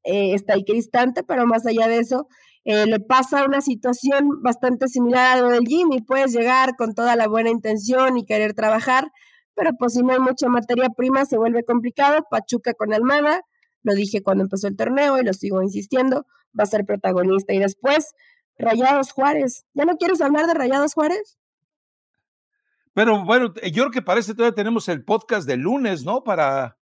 Eh, 0.04 0.34
está 0.34 0.54
ahí 0.54 0.64
que 0.64 0.74
distante, 0.74 1.24
pero 1.24 1.46
más 1.46 1.66
allá 1.66 1.88
de 1.88 2.00
eso, 2.00 2.28
eh, 2.64 2.86
le 2.86 3.00
pasa 3.00 3.46
una 3.46 3.62
situación 3.62 4.42
bastante 4.42 4.88
similar 4.88 5.38
a 5.38 5.42
lo 5.42 5.50
del 5.50 5.66
Jimmy. 5.66 6.02
Puedes 6.02 6.34
llegar 6.34 6.76
con 6.78 6.94
toda 6.94 7.16
la 7.16 7.28
buena 7.28 7.50
intención 7.50 8.18
y 8.18 8.26
querer 8.26 8.54
trabajar, 8.54 9.12
pero 9.56 9.72
pues 9.78 9.94
si 9.94 10.04
no 10.04 10.14
hay 10.14 10.20
mucha 10.20 10.48
materia 10.48 10.90
prima 10.90 11.26
se 11.26 11.38
vuelve 11.38 11.64
complicado. 11.64 12.26
Pachuca 12.30 12.74
con 12.74 12.94
Almada, 12.94 13.42
lo 13.84 13.94
dije 13.96 14.22
cuando 14.22 14.44
empezó 14.44 14.68
el 14.68 14.76
torneo 14.76 15.20
y 15.20 15.24
lo 15.24 15.34
sigo 15.34 15.62
insistiendo, 15.62 16.26
va 16.58 16.64
a 16.64 16.68
ser 16.68 16.86
protagonista 16.86 17.54
y 17.54 17.60
después 17.60 18.14
Rayados 18.58 19.12
Juárez. 19.12 19.66
¿Ya 19.74 19.86
no 19.86 19.98
quieres 19.98 20.22
hablar 20.22 20.46
de 20.46 20.54
Rayados 20.54 20.94
Juárez? 20.94 21.38
Pero 22.94 23.24
bueno, 23.24 23.54
yo 23.56 23.84
creo 23.84 23.92
que 23.92 24.02
parece 24.02 24.36
todavía 24.36 24.56
tenemos 24.56 24.88
el 24.90 25.04
podcast 25.04 25.48
de 25.48 25.58
lunes, 25.58 26.04
¿no? 26.04 26.24
Para. 26.24 26.78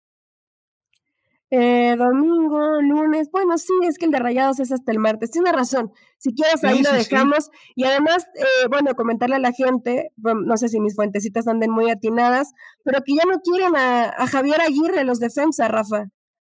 Eh, 1.57 1.95
domingo, 1.95 2.81
lunes. 2.81 3.29
Bueno, 3.31 3.57
sí, 3.57 3.71
es 3.87 3.97
que 3.97 4.05
el 4.05 4.11
de 4.11 4.19
Rayados 4.19 4.59
es 4.59 4.73
hasta 4.73 4.91
el 4.91 4.99
martes. 4.99 5.31
Tiene 5.31 5.53
razón. 5.53 5.93
Si 6.17 6.33
quieres, 6.33 6.61
ahí 6.65 6.83
lo 6.83 6.91
dejamos. 6.91 7.49
Y 7.75 7.85
además, 7.85 8.27
eh, 8.35 8.67
bueno, 8.69 8.93
comentarle 8.93 9.37
a 9.37 9.39
la 9.39 9.53
gente, 9.53 10.11
no 10.17 10.57
sé 10.57 10.67
si 10.67 10.81
mis 10.81 10.95
fuentecitas 10.95 11.47
anden 11.47 11.71
muy 11.71 11.89
atinadas, 11.89 12.51
pero 12.83 12.99
que 13.05 13.15
ya 13.15 13.23
no 13.23 13.39
quieren 13.39 13.73
a, 13.77 14.09
a 14.09 14.27
Javier 14.27 14.59
Aguirre, 14.59 15.05
los 15.05 15.19
defensa, 15.19 15.69
Rafa 15.69 16.07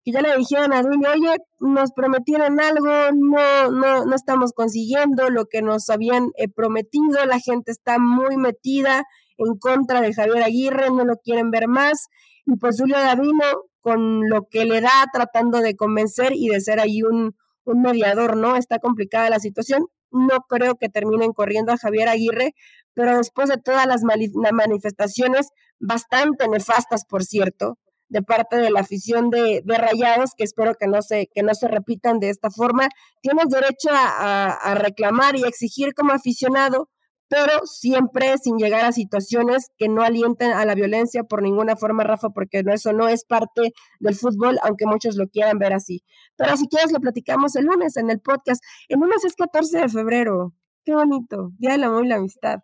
que 0.05 0.11
ya 0.11 0.21
le 0.21 0.37
dijeron 0.37 0.73
a 0.73 0.83
Duilio, 0.83 1.11
oye, 1.13 1.37
nos 1.61 1.93
prometieron 1.93 2.61
algo, 2.61 2.91
no, 3.15 3.71
no, 3.71 4.05
no 4.05 4.15
estamos 4.17 4.53
consiguiendo 4.53 5.31
lo 5.31 5.47
que 5.47 5.63
nos 5.63 5.91
habían 5.91 6.31
eh, 6.37 6.49
prometido, 6.49 7.25
la 7.25 7.39
gente 7.39 7.71
está 7.71 8.01
muy 8.01 8.37
metida 8.37 9.05
en 9.39 9.57
contra 9.59 10.01
de 10.01 10.13
Javier 10.13 10.43
Aguirre, 10.43 10.91
no 10.91 11.05
lo 11.05 11.19
quieren 11.19 11.53
ver 11.53 11.69
más, 11.69 12.09
y 12.47 12.57
pues 12.57 12.81
Julio 12.81 12.97
Davino, 12.97 13.45
con 13.83 14.29
lo 14.29 14.49
que 14.49 14.65
le 14.65 14.81
da, 14.81 15.07
tratando 15.13 15.59
de 15.59 15.77
convencer 15.77 16.33
y 16.33 16.49
de 16.49 16.61
ser 16.61 16.81
ahí 16.81 17.03
un, 17.03 17.37
un 17.65 17.83
mediador, 17.83 18.37
¿no? 18.37 18.57
Está 18.57 18.79
complicada 18.79 19.29
la 19.29 19.39
situación, 19.39 19.87
no 20.11 20.41
creo 20.49 20.77
que 20.77 20.89
terminen 20.89 21.33
corriendo 21.33 21.73
a 21.73 21.79
Javier 21.79 22.09
Aguirre, 22.09 22.55
pero 22.95 23.17
después 23.17 23.49
de 23.49 23.57
todas 23.57 23.87
las 23.87 24.03
manifestaciones, 24.03 25.49
bastante 25.79 26.49
nefastas, 26.49 27.05
por 27.07 27.25
cierto, 27.25 27.79
de 28.09 28.23
parte 28.23 28.57
de 28.57 28.71
la 28.71 28.81
afición 28.81 29.31
de, 29.31 29.63
Rayados, 29.67 30.33
que 30.37 30.45
espero 30.45 30.75
que 30.75 30.87
no, 30.87 31.01
se, 31.01 31.29
que 31.35 31.43
no 31.43 31.55
se 31.55 31.67
repitan 31.67 32.19
de 32.19 32.29
esta 32.29 32.51
forma. 32.51 32.89
Tienes 33.23 33.47
derecho 33.49 33.89
a, 33.91 34.75
reclamar 34.75 35.37
y 35.37 35.45
exigir 35.45 35.95
como 35.95 36.13
aficionado, 36.13 36.91
pero 37.33 37.65
siempre 37.65 38.37
sin 38.37 38.59
llegar 38.59 38.85
a 38.85 38.93
situaciones 38.93 39.71
que 39.79 39.89
no 39.89 40.03
alienten 40.03 40.53
a 40.53 40.67
la 40.67 40.75
violencia 40.75 41.25
por 41.25 41.41
ninguna 41.41 41.77
forma, 41.77 42.05
Rafa, 42.05 42.29
porque 42.29 42.63
eso 42.67 42.93
no 42.93 43.09
es 43.09 43.25
parte 43.25 43.73
del 44.01 44.15
fútbol, 44.15 44.59
aunque 44.63 44.85
muchos 44.85 45.17
lo 45.17 45.27
quieran 45.29 45.59
ver 45.59 45.73
así. 45.73 46.05
Pero 46.37 46.55
si 46.59 46.69
quieres 46.69 46.93
lo 46.93 47.01
platicamos 47.01 47.57
el 47.57 47.65
lunes 47.65 47.97
en 47.97 48.11
el 48.11 48.21
podcast. 48.21 48.63
El 48.87 49.01
lunes 49.01 49.25
es 49.25 49.35
14 49.35 49.79
de 49.79 49.89
febrero. 49.89 50.53
Qué 50.85 50.95
bonito. 50.95 51.53
Día 51.57 51.73
del 51.73 51.85
amor 51.85 52.05
y 52.05 52.09
la 52.09 52.17
amistad. 52.17 52.59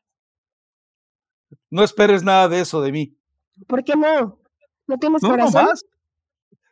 No 1.71 1.83
esperes 1.83 2.23
nada 2.23 2.47
de 2.51 2.61
eso 2.61 2.83
de 2.83 2.93
mí. 2.93 3.17
¿Por 3.67 3.83
qué 3.83 3.97
no? 3.97 4.39
¿No 4.87 4.99
tienes 4.99 5.23
no, 5.23 5.31
corazón? 5.31 5.65
No, 5.65 5.71
más. 5.71 5.85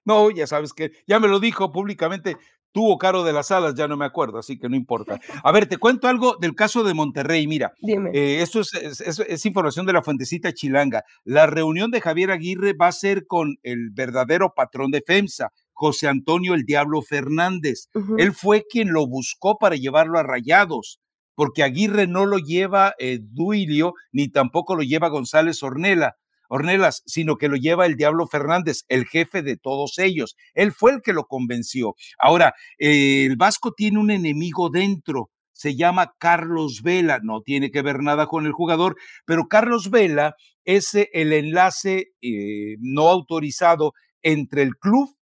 no, 0.05 0.31
ya 0.31 0.47
sabes 0.47 0.75
que 0.75 0.93
ya 1.07 1.19
me 1.19 1.29
lo 1.29 1.41
dijo 1.41 1.73
públicamente. 1.73 2.37
Tuvo 2.73 2.99
Caro 2.99 3.25
de 3.25 3.33
las 3.33 3.51
Alas, 3.51 3.75
ya 3.75 3.89
no 3.89 3.97
me 3.97 4.05
acuerdo, 4.05 4.39
así 4.39 4.59
que 4.59 4.69
no 4.69 4.77
importa. 4.77 5.19
A 5.45 5.53
ver, 5.53 5.67
te 5.67 5.79
cuento 5.79 6.09
algo 6.09 6.37
del 6.41 6.55
caso 6.55 6.85
de 6.85 6.95
Monterrey. 6.95 7.47
Mira, 7.47 7.73
Dime. 7.81 8.11
Eh, 8.13 8.43
esto 8.43 8.61
es, 8.61 8.75
es, 8.75 9.47
información 9.47 9.87
de 9.87 9.93
la 9.93 10.03
fuentecita 10.03 10.53
chilanga. 10.53 11.05
La 11.25 11.47
reunión 11.47 11.91
de 11.91 12.01
Javier 12.01 12.31
Aguirre 12.31 12.75
va 12.75 12.89
a 12.89 12.93
ser 12.93 13.27
con 13.27 13.57
el 13.63 13.91
verdadero 13.93 14.53
patrón 14.55 14.91
de 14.91 15.03
FEMSA, 15.07 15.51
José 15.73 16.09
Antonio 16.09 16.55
el 16.55 16.65
Diablo 16.65 17.03
Fernández. 17.03 17.89
Él 18.17 18.33
fue 18.33 18.65
quien 18.69 18.93
lo 18.93 19.07
buscó 19.07 19.59
para 19.59 19.77
llevarlo 19.77 20.19
a 20.19 20.23
Rayados, 20.23 21.01
porque 21.35 21.63
Aguirre 21.63 22.07
no 22.07 22.25
lo 22.25 22.39
lleva 22.39 22.95
eh, 22.99 23.19
Duilio 23.21 23.93
ni 24.11 24.29
tampoco 24.29 24.75
lo 24.75 24.83
lleva 24.83 25.09
González 25.09 25.63
Ornela. 25.63 26.17
Ornelas, 26.49 27.03
sino 27.07 27.37
que 27.37 27.49
lo 27.49 27.57
lleva 27.57 27.87
el 27.87 27.97
Diablo 27.97 28.27
Fernández, 28.27 28.85
el 28.89 29.07
jefe 29.07 29.43
de 29.43 29.57
todos 29.57 29.99
ellos. 29.99 30.37
Él 30.55 30.73
fue 30.73 30.93
el 30.93 31.03
que 31.03 31.13
lo 31.13 31.25
convenció. 31.25 31.95
Ahora, 32.19 32.55
el 32.79 33.37
Vasco 33.37 33.73
tiene 33.73 33.99
un 33.99 34.11
enemigo 34.11 34.71
dentro, 34.71 35.31
se 35.53 35.75
llama 35.75 36.13
Carlos 36.19 36.83
Vela, 36.83 37.21
no 37.23 37.41
tiene 37.41 37.71
que 37.71 37.83
ver 37.83 38.03
nada 38.03 38.27
con 38.27 38.47
el 38.47 38.53
jugador, 38.53 38.97
pero 39.25 39.49
Carlos 39.49 39.91
Vela 39.91 40.35
es 40.65 40.95
el 40.95 41.33
enlace 41.33 42.09
eh, 42.21 42.77
no 42.81 43.09
autorizado 43.09 43.93
entre 44.23 44.63
el 44.63 44.77
club 44.77 45.17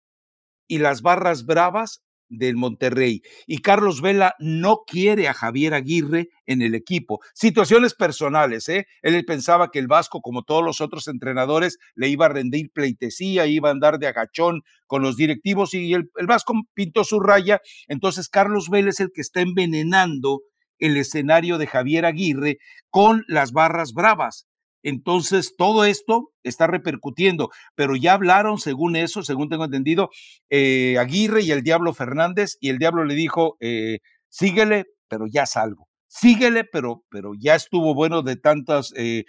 y 0.67 0.79
las 0.79 1.03
barras 1.03 1.45
bravas 1.45 2.03
del 2.39 2.57
Monterrey. 2.57 3.23
Y 3.47 3.59
Carlos 3.59 4.01
Vela 4.01 4.35
no 4.39 4.83
quiere 4.87 5.29
a 5.29 5.35
Javier 5.35 5.75
Aguirre 5.75 6.29
en 6.47 6.63
el 6.63 6.75
equipo. 6.75 7.21
Situaciones 7.35 7.95
personales, 7.95 8.69
¿eh? 8.69 8.87
Él 9.03 9.25
pensaba 9.25 9.71
que 9.71 9.79
el 9.79 9.87
Vasco, 9.87 10.21
como 10.21 10.43
todos 10.43 10.65
los 10.65 10.81
otros 10.81 11.09
entrenadores, 11.09 11.79
le 11.95 12.09
iba 12.09 12.27
a 12.27 12.31
rendir 12.31 12.71
pleitesía, 12.73 13.47
iba 13.47 13.69
a 13.69 13.73
andar 13.73 13.99
de 13.99 14.07
agachón 14.07 14.63
con 14.87 15.03
los 15.03 15.17
directivos 15.17 15.75
y 15.75 15.93
el, 15.95 16.11
el 16.17 16.27
Vasco 16.27 16.55
pintó 16.75 17.05
su 17.05 17.21
raya. 17.21 17.61
Entonces 17.89 18.29
Carlos 18.29 18.69
Vela 18.69 18.91
es 18.91 19.01
el 19.01 19.11
que 19.13 19.21
está 19.21 19.41
envenenando 19.41 20.41
el 20.79 20.97
escenario 20.97 21.59
de 21.59 21.67
Javier 21.67 22.05
Aguirre 22.05 22.59
con 22.91 23.25
las 23.29 23.53
barras 23.53 23.93
bravas. 23.93 24.47
Entonces, 24.85 25.55
todo 25.57 25.87
esto 25.87 26.31
está 26.43 26.67
repercutiendo, 26.67 27.51
pero 27.75 27.97
ya 27.97 28.13
hablaron, 28.13 28.59
según 28.59 28.97
eso, 28.97 29.23
según 29.23 29.49
tengo 29.49 29.65
entendido, 29.65 30.11
eh, 30.51 30.99
Aguirre 30.99 31.43
y 31.43 31.51
el 31.53 31.63
Diablo 31.63 31.95
Fernández, 31.95 32.59
y 32.61 32.69
el 32.69 32.79
Diablo 32.79 33.05
le 33.05 33.15
dijo, 33.15 33.57
eh, 33.61 34.01
síguele, 34.29 34.85
pero 35.09 35.27
ya 35.27 35.47
salgo. 35.47 35.89
Síguele, 36.07 36.65
pero, 36.65 37.03
pero 37.09 37.33
ya 37.37 37.55
estuvo 37.55 37.95
bueno 37.95 38.21
de 38.21 38.37
tantas, 38.37 38.93
eh, 38.95 39.25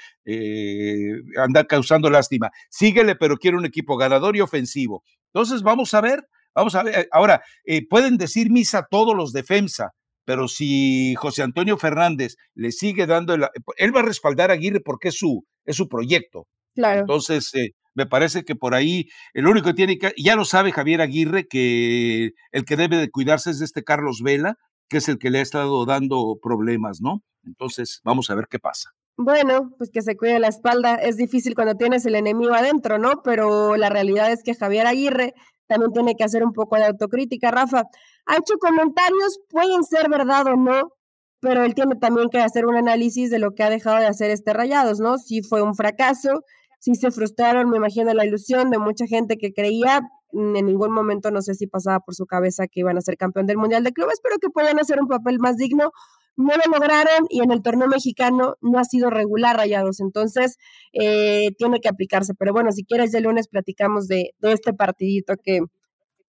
andar 1.38 1.68
causando 1.68 2.10
lástima. 2.10 2.52
Síguele, 2.70 3.16
pero 3.16 3.38
quiero 3.38 3.58
un 3.58 3.66
equipo 3.66 3.96
ganador 3.96 4.36
y 4.36 4.42
ofensivo. 4.42 5.04
Entonces, 5.34 5.64
vamos 5.64 5.94
a 5.94 6.02
ver, 6.02 6.28
vamos 6.54 6.76
a 6.76 6.84
ver. 6.84 7.08
Ahora, 7.14 7.42
pueden 7.90 8.18
decir 8.18 8.52
misa 8.52 8.86
todos 8.92 9.16
los 9.16 9.32
defensa, 9.32 9.94
pero 10.26 10.48
si 10.48 11.16
José 11.16 11.44
Antonio 11.44 11.78
Fernández 11.78 12.36
le 12.54 12.72
sigue 12.72 13.06
dando, 13.06 13.34
el, 13.34 13.46
él 13.78 13.96
va 13.96 14.02
a 14.02 14.06
respaldar 14.06 14.52
a 14.52 14.56
Aguirre 14.56 14.82
porque 14.82 15.10
es 15.10 15.16
su, 15.16 15.46
es 15.66 15.76
su 15.76 15.88
proyecto. 15.88 16.48
Claro. 16.74 17.02
Entonces, 17.02 17.54
eh, 17.56 17.72
me 17.94 18.06
parece 18.06 18.44
que 18.44 18.56
por 18.56 18.76
ahí 18.76 19.06
el 19.34 19.48
único 19.48 19.68
que 19.68 19.74
tiene 19.74 19.98
que, 19.98 20.14
ya 20.18 20.36
lo 20.36 20.44
sabe 20.44 20.72
Javier 20.72 21.02
Aguirre, 21.02 21.48
que 21.48 22.32
el 22.52 22.66
que 22.66 22.76
debe 22.76 22.98
de 22.98 23.10
cuidarse 23.10 23.52
es 23.52 23.62
este 23.62 23.84
Carlos 23.84 24.22
Vela, 24.22 24.56
que 24.90 24.98
es 24.98 25.08
el 25.08 25.18
que 25.18 25.30
le 25.30 25.40
ha 25.40 25.44
estado 25.44 25.86
dando 25.86 26.38
problemas, 26.42 27.00
¿no? 27.02 27.22
Entonces, 27.46 28.02
vamos 28.04 28.30
a 28.30 28.36
ver 28.36 28.48
qué 28.50 28.60
pasa. 28.60 28.92
Bueno, 29.18 29.72
pues 29.78 29.92
que 29.92 30.02
se 30.02 30.18
cuide 30.18 30.40
la 30.40 30.50
espalda. 30.50 30.96
Es 30.96 31.16
difícil 31.16 31.56
cuando 31.56 31.76
tienes 31.76 32.06
el 32.06 32.16
enemigo 32.16 32.54
adentro, 32.54 32.98
¿no? 32.98 33.22
Pero 33.24 33.78
la 33.78 33.90
realidad 33.90 34.32
es 34.32 34.44
que 34.44 34.56
Javier 34.56 34.88
Aguirre 34.88 35.34
también 35.68 35.92
tiene 35.92 36.16
que 36.16 36.24
hacer 36.24 36.44
un 36.44 36.54
poco 36.54 36.76
de 36.78 36.86
autocrítica. 36.86 37.52
Rafa 37.52 37.84
ha 38.26 38.36
hecho 38.36 38.58
comentarios, 38.60 39.40
pueden 39.50 39.84
ser 39.84 40.10
verdad 40.10 40.48
o 40.48 40.56
no, 40.56 40.92
pero 41.40 41.64
él 41.64 41.76
tiene 41.76 41.96
también 41.96 42.30
que 42.30 42.40
hacer 42.40 42.66
un 42.66 42.76
análisis 42.76 43.30
de 43.30 43.40
lo 43.40 43.52
que 43.52 43.64
ha 43.64 43.70
dejado 43.70 44.00
de 44.00 44.08
hacer 44.08 44.32
este 44.32 44.54
Rayados, 44.54 45.00
¿no? 45.00 45.18
Si 45.18 45.42
fue 45.42 45.62
un 45.62 45.76
fracaso, 45.76 46.44
si 46.80 46.96
se 46.96 47.12
frustraron, 47.12 47.70
me 47.70 47.78
imagino 47.78 48.14
la 48.14 48.26
ilusión 48.26 48.70
de 48.72 48.80
mucha 48.80 49.06
gente 49.08 49.38
que 49.38 49.54
creía, 49.54 50.02
en 50.34 50.54
ningún 50.66 50.92
momento 50.92 51.32
no 51.32 51.42
sé 51.42 51.54
si 51.54 51.68
pasaba 51.68 52.00
por 52.00 52.14
su 52.16 52.26
cabeza 52.26 52.68
que 52.68 52.82
iban 52.82 52.98
a 52.98 53.02
ser 53.02 53.18
campeón 53.18 53.46
del 53.46 53.58
Mundial 53.58 53.84
de 53.84 53.94
Clubes, 53.94 54.20
pero 54.22 54.38
que 54.40 54.50
puedan 54.50 54.80
hacer 54.80 55.00
un 55.00 55.08
papel 55.08 55.40
más 55.40 55.56
digno. 55.58 55.92
No 56.38 56.54
lo 56.56 56.72
lograron 56.72 57.28
y 57.30 57.42
en 57.42 57.52
el 57.52 57.62
torneo 57.62 57.88
mexicano 57.88 58.56
no 58.62 58.80
ha 58.80 58.84
sido 58.84 59.10
regular 59.10 59.56
Rayados, 59.56 60.00
entonces 60.02 60.58
eh, 60.94 61.52
tiene 61.58 61.80
que 61.80 61.88
aplicarse. 61.88 62.34
Pero 62.38 62.52
bueno, 62.52 62.72
si 62.72 62.84
quieres, 62.84 63.14
el 63.14 63.24
lunes 63.24 63.48
platicamos 63.48 64.08
de, 64.08 64.32
este 64.42 64.74
partidito 64.74 65.36
que, 65.42 65.60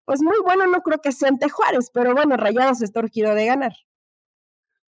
pues 0.04 0.20
muy 0.22 0.36
bueno, 0.44 0.66
no 0.66 0.80
creo 0.82 1.00
que 1.00 1.12
sea 1.12 1.28
ante 1.28 1.48
Juárez, 1.48 1.90
pero 1.92 2.14
bueno, 2.14 2.36
Rayados 2.36 2.82
está 2.82 3.00
urgido 3.00 3.34
de 3.34 3.46
ganar. 3.46 3.72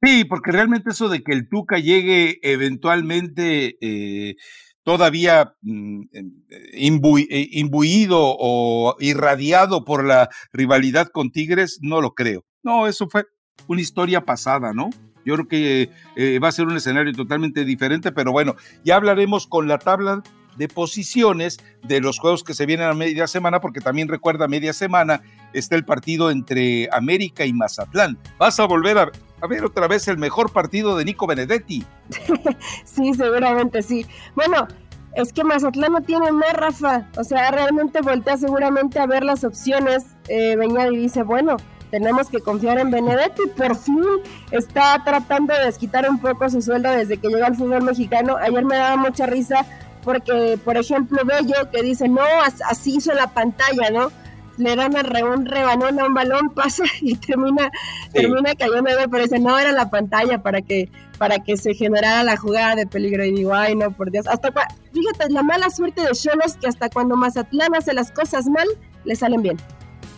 Sí, 0.01 0.25
porque 0.25 0.53
realmente 0.53 0.91
eso 0.91 1.09
de 1.09 1.23
que 1.23 1.33
el 1.33 1.49
Tuca 1.49 1.79
llegue 1.79 2.39
eventualmente 2.43 3.77
eh, 3.81 4.37
todavía 4.85 5.55
mm, 5.61 6.03
eh, 6.13 7.49
imbuido 7.53 8.19
o 8.21 8.97
irradiado 9.01 9.85
por 9.85 10.03
la 10.03 10.31
rivalidad 10.53 11.09
con 11.13 11.31
Tigres, 11.31 11.79
no 11.83 12.01
lo 12.01 12.15
creo. 12.15 12.47
No, 12.63 12.87
eso 12.87 13.07
fue 13.11 13.25
una 13.67 13.83
historia 13.83 14.23
pasada, 14.25 14.73
¿no? 14.73 14.89
Yo 15.29 15.35
creo 15.35 15.47
que 15.47 15.91
eh, 16.17 16.39
va 16.39 16.49
a 16.49 16.53
ser 16.53 16.67
un 16.67 16.75
escenario 16.75 17.13
totalmente 17.13 17.67
diferente, 17.67 18.13
pero 18.13 18.33
bueno, 18.33 18.57
ya 18.83 18.97
hablaremos 18.97 19.47
con 19.47 19.69
la 19.69 19.79
tabla 19.79 20.23
de 20.57 20.69
posiciones 20.69 21.59
de 21.83 22.01
los 22.01 22.19
juegos 22.19 22.43
que 22.43 22.55
se 22.55 22.65
vienen 22.65 22.87
a 22.87 22.95
media 22.95 23.27
semana, 23.27 23.61
porque 23.61 23.83
también 23.83 24.09
recuerda, 24.09 24.49
media 24.49 24.73
semana 24.73 25.21
está 25.53 25.77
el 25.77 25.85
partido 25.85 26.31
entre 26.31 26.89
América 26.93 27.45
y 27.45 27.53
Mazatlán. 27.53 28.17
Vas 28.39 28.59
a 28.59 28.65
volver 28.65 28.97
a, 28.97 29.47
ver 29.47 29.67
otra 29.67 29.87
vez 29.87 30.09
el 30.09 30.17
mejor 30.17 30.51
partido 30.51 30.97
de 30.97 31.05
Nico 31.05 31.27
Benedetti. 31.27 31.85
sí, 32.87 33.13
seguramente 33.13 33.83
sí. 33.83 34.07
Bueno, 34.35 34.67
es 35.13 35.35
que 35.35 35.45
Mazatlán 35.45 35.93
no 35.93 36.01
tiene 36.01 36.33
más, 36.33 36.55
Rafa. 36.55 37.07
O 37.19 37.25
sea, 37.25 37.51
realmente 37.51 38.01
voltea 38.01 38.39
seguramente 38.39 38.99
a 38.99 39.07
ver 39.07 39.25
las 39.25 39.45
opciones. 39.45 40.07
Eh, 40.29 40.57
y 40.91 40.97
dice, 40.97 41.23
bueno, 41.23 41.59
tenemos 41.91 42.29
que 42.29 42.41
confiar 42.41 42.79
en 42.79 42.91
Benedetti. 42.91 43.43
Por 43.57 43.77
fin 43.77 44.05
está 44.51 45.03
tratando 45.05 45.55
de 45.55 45.67
desquitar 45.67 46.09
un 46.09 46.19
poco 46.19 46.49
su 46.49 46.63
sueldo 46.63 46.91
desde 46.91 47.19
que 47.19 47.29
llegó 47.29 47.45
al 47.45 47.57
fútbol 47.57 47.83
mexicano. 47.83 48.37
Ayer 48.37 48.65
me 48.65 48.77
daba 48.77 48.97
mucha 48.97 49.27
risa 49.27 49.65
porque, 50.05 50.59
por 50.65 50.77
ejemplo, 50.77 51.21
Bello 51.25 51.71
que 51.71 51.83
dice, 51.83 52.09
no, 52.09 52.23
así 52.69 52.97
hizo 52.97 53.13
la 53.13 53.29
pantalla, 53.29 53.91
¿no? 53.91 54.11
Le 54.57 54.75
dan 54.75 54.95
un 54.97 55.47
rebanón 55.47 56.01
a 56.01 56.07
un 56.07 56.15
balón, 56.15 56.51
pasa 56.55 56.83
y 57.01 57.15
termina, 57.15 57.71
termina 58.13 58.55
cayendo, 58.55 58.91
pero 59.11 59.23
dice, 59.23 59.39
no, 59.39 59.59
era 59.59 59.71
la 59.73 59.91
pantalla 59.91 60.43
para 60.43 60.63
que, 60.63 60.91
para 61.19 61.39
que 61.39 61.57
se 61.57 61.75
generara 61.75 62.25
la 62.25 62.37
jugada 62.37 62.75
de 62.75 62.87
peligro. 62.87 63.25
Y 63.25 63.33
digo, 63.33 63.55
ay, 63.55 63.77
no, 63.77 63.91
por 63.91 64.11
Dios. 64.11 64.27
Hasta 64.27 64.51
fíjate, 64.93 65.31
la 65.31 65.43
mala 65.43 65.71
suerte 65.71 66.01
de 66.01 66.13
Cholos 66.13 66.57
que 66.61 66.69
hasta 66.69 66.89
cuando 66.89 67.17
Mazatlán 67.17 67.75
hace 67.75 67.93
las 67.93 68.11
cosas 68.11 68.47
mal, 68.47 68.67
le 69.05 69.15
salen 69.15 69.43
bien. 69.43 69.59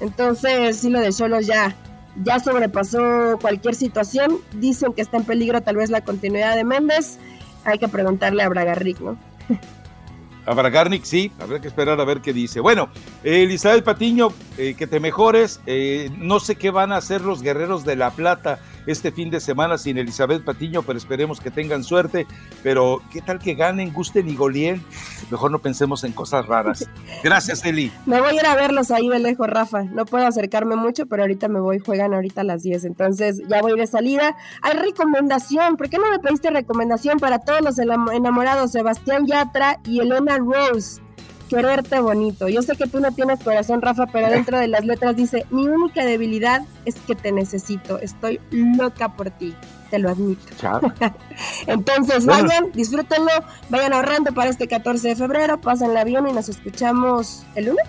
Entonces, 0.01 0.79
sí, 0.79 0.91
lo 0.91 1.01
de 1.01 1.13
Cholos 1.13 1.47
ya, 1.47 1.75
ya 2.23 2.41
sobrepasó 2.41 3.39
cualquier 3.41 3.75
situación. 3.75 4.39
Dicen 4.55 4.93
que 4.93 5.03
está 5.03 5.19
en 5.19 5.25
peligro 5.25 5.61
tal 5.61 5.77
vez 5.77 5.91
la 5.91 6.03
continuidad 6.03 6.57
de 6.57 6.65
Méndez. 6.65 7.19
Hay 7.65 7.79
que 7.79 7.89
preguntarle 7.89 8.43
a 8.43 8.49
Bragarrick, 8.49 9.01
¿no? 9.01 9.19
A 10.47 10.55
Bragarnik 10.55 11.05
sí, 11.05 11.31
habrá 11.39 11.61
que 11.61 11.69
esperar 11.69 12.01
a 12.01 12.05
ver 12.05 12.23
qué 12.23 12.33
dice. 12.33 12.61
Bueno, 12.61 12.89
Elizabeth 13.23 13.85
Patiño, 13.85 14.33
eh, 14.57 14.75
que 14.77 14.87
te 14.87 14.99
mejores. 14.99 15.61
Eh, 15.67 16.11
no 16.17 16.41
sé 16.41 16.57
qué 16.57 16.71
van 16.71 16.93
a 16.93 16.97
hacer 16.97 17.21
los 17.21 17.43
guerreros 17.43 17.85
de 17.85 17.95
La 17.95 18.11
Plata 18.11 18.59
este 18.87 19.13
fin 19.13 19.31
de 19.31 19.41
semana 19.41 19.79
sin 19.79 19.99
Elizabeth 19.99 20.45
Patiño, 20.45 20.83
pero 20.83 20.99
esperemos 20.99 21.41
que 21.41 21.51
tengan 21.51 21.85
suerte. 21.85 22.27
Pero, 22.63 23.03
¿qué 23.13 23.21
tal 23.21 23.39
que 23.39 23.55
ganen, 23.55 23.93
gusten 23.93 24.29
y 24.29 24.37
golien? 24.37 24.83
Mejor 25.31 25.51
no 25.51 25.59
pensemos 25.59 26.05
en 26.05 26.13
cosas 26.13 26.47
raras. 26.47 26.89
Gracias, 27.25 27.65
Eli. 27.65 27.93
Me 28.07 28.21
voy 28.21 28.31
a 28.31 28.41
ir 28.41 28.47
a 28.47 28.55
verlos 28.55 28.91
ahí 28.91 29.09
de 29.09 29.19
lejos, 29.19 29.49
Rafa. 29.49 29.85
No 29.85 30.05
puedo 30.07 30.27
acercarme 30.27 30.77
mucho, 30.77 31.07
pero 31.07 31.23
ahorita 31.23 31.49
me 31.49 31.61
voy, 31.61 31.79
juegan 31.79 32.15
ahorita 32.15 32.43
a 32.43 32.45
las 32.45 32.63
10. 32.63 32.85
Entonces, 32.85 33.43
ya 33.49 33.63
voy 33.63 33.79
de 33.79 33.87
salida. 33.87 34.37
Hay 34.63 34.75
recomendación. 34.75 35.77
¿Por 35.77 35.89
qué 35.89 35.99
no 35.99 36.11
me 36.11 36.19
pediste 36.19 36.51
recomendación 36.51 37.19
para 37.19 37.39
todos 37.39 37.61
los 37.61 37.79
enamorados? 37.79 38.73
Sebastián 38.73 39.27
Yatra 39.27 39.81
y 39.85 40.01
Elena 40.01 40.39
Rose 40.39 41.01
quererte 41.51 42.01
bonito. 42.01 42.49
Yo 42.49 42.63
sé 42.63 42.77
que 42.77 42.87
tú 42.87 43.01
no 43.01 43.13
tienes 43.13 43.41
corazón, 43.41 43.83
Rafa, 43.83 44.07
pero 44.07 44.29
dentro 44.29 44.59
de 44.59 44.69
las 44.69 44.85
letras 44.85 45.17
dice, 45.17 45.45
mi 45.51 45.67
única 45.69 46.05
debilidad 46.05 46.63
es 46.85 46.95
que 46.97 47.15
te 47.15 47.33
necesito. 47.33 47.99
Estoy 47.99 48.41
loca 48.51 49.11
por 49.11 49.31
ti. 49.31 49.55
Te 49.91 49.99
lo 49.99 50.11
admito. 50.11 50.47
Entonces, 51.67 52.25
vayan, 52.25 52.71
disfrútenlo, 52.73 53.33
vayan 53.71 53.93
ahorrando 53.93 54.33
para 54.33 54.49
este 54.49 54.69
14 54.69 55.09
de 55.09 55.17
febrero, 55.17 55.61
pasen 55.61 55.91
el 55.91 55.97
avión 55.97 56.29
y 56.29 56.33
nos 56.33 56.49
escuchamos 56.49 57.43
el 57.57 57.67
lunes. 57.67 57.89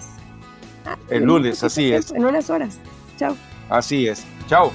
Ah, 0.86 0.97
el 1.09 1.26
lunes, 1.26 1.64
así 1.64 1.93
es. 1.93 2.12
En 2.12 2.26
unas 2.26 2.49
horas. 2.49 2.80
Chao. 3.18 3.36
Así 3.70 4.07
es. 4.07 4.24
Chao. 4.47 4.72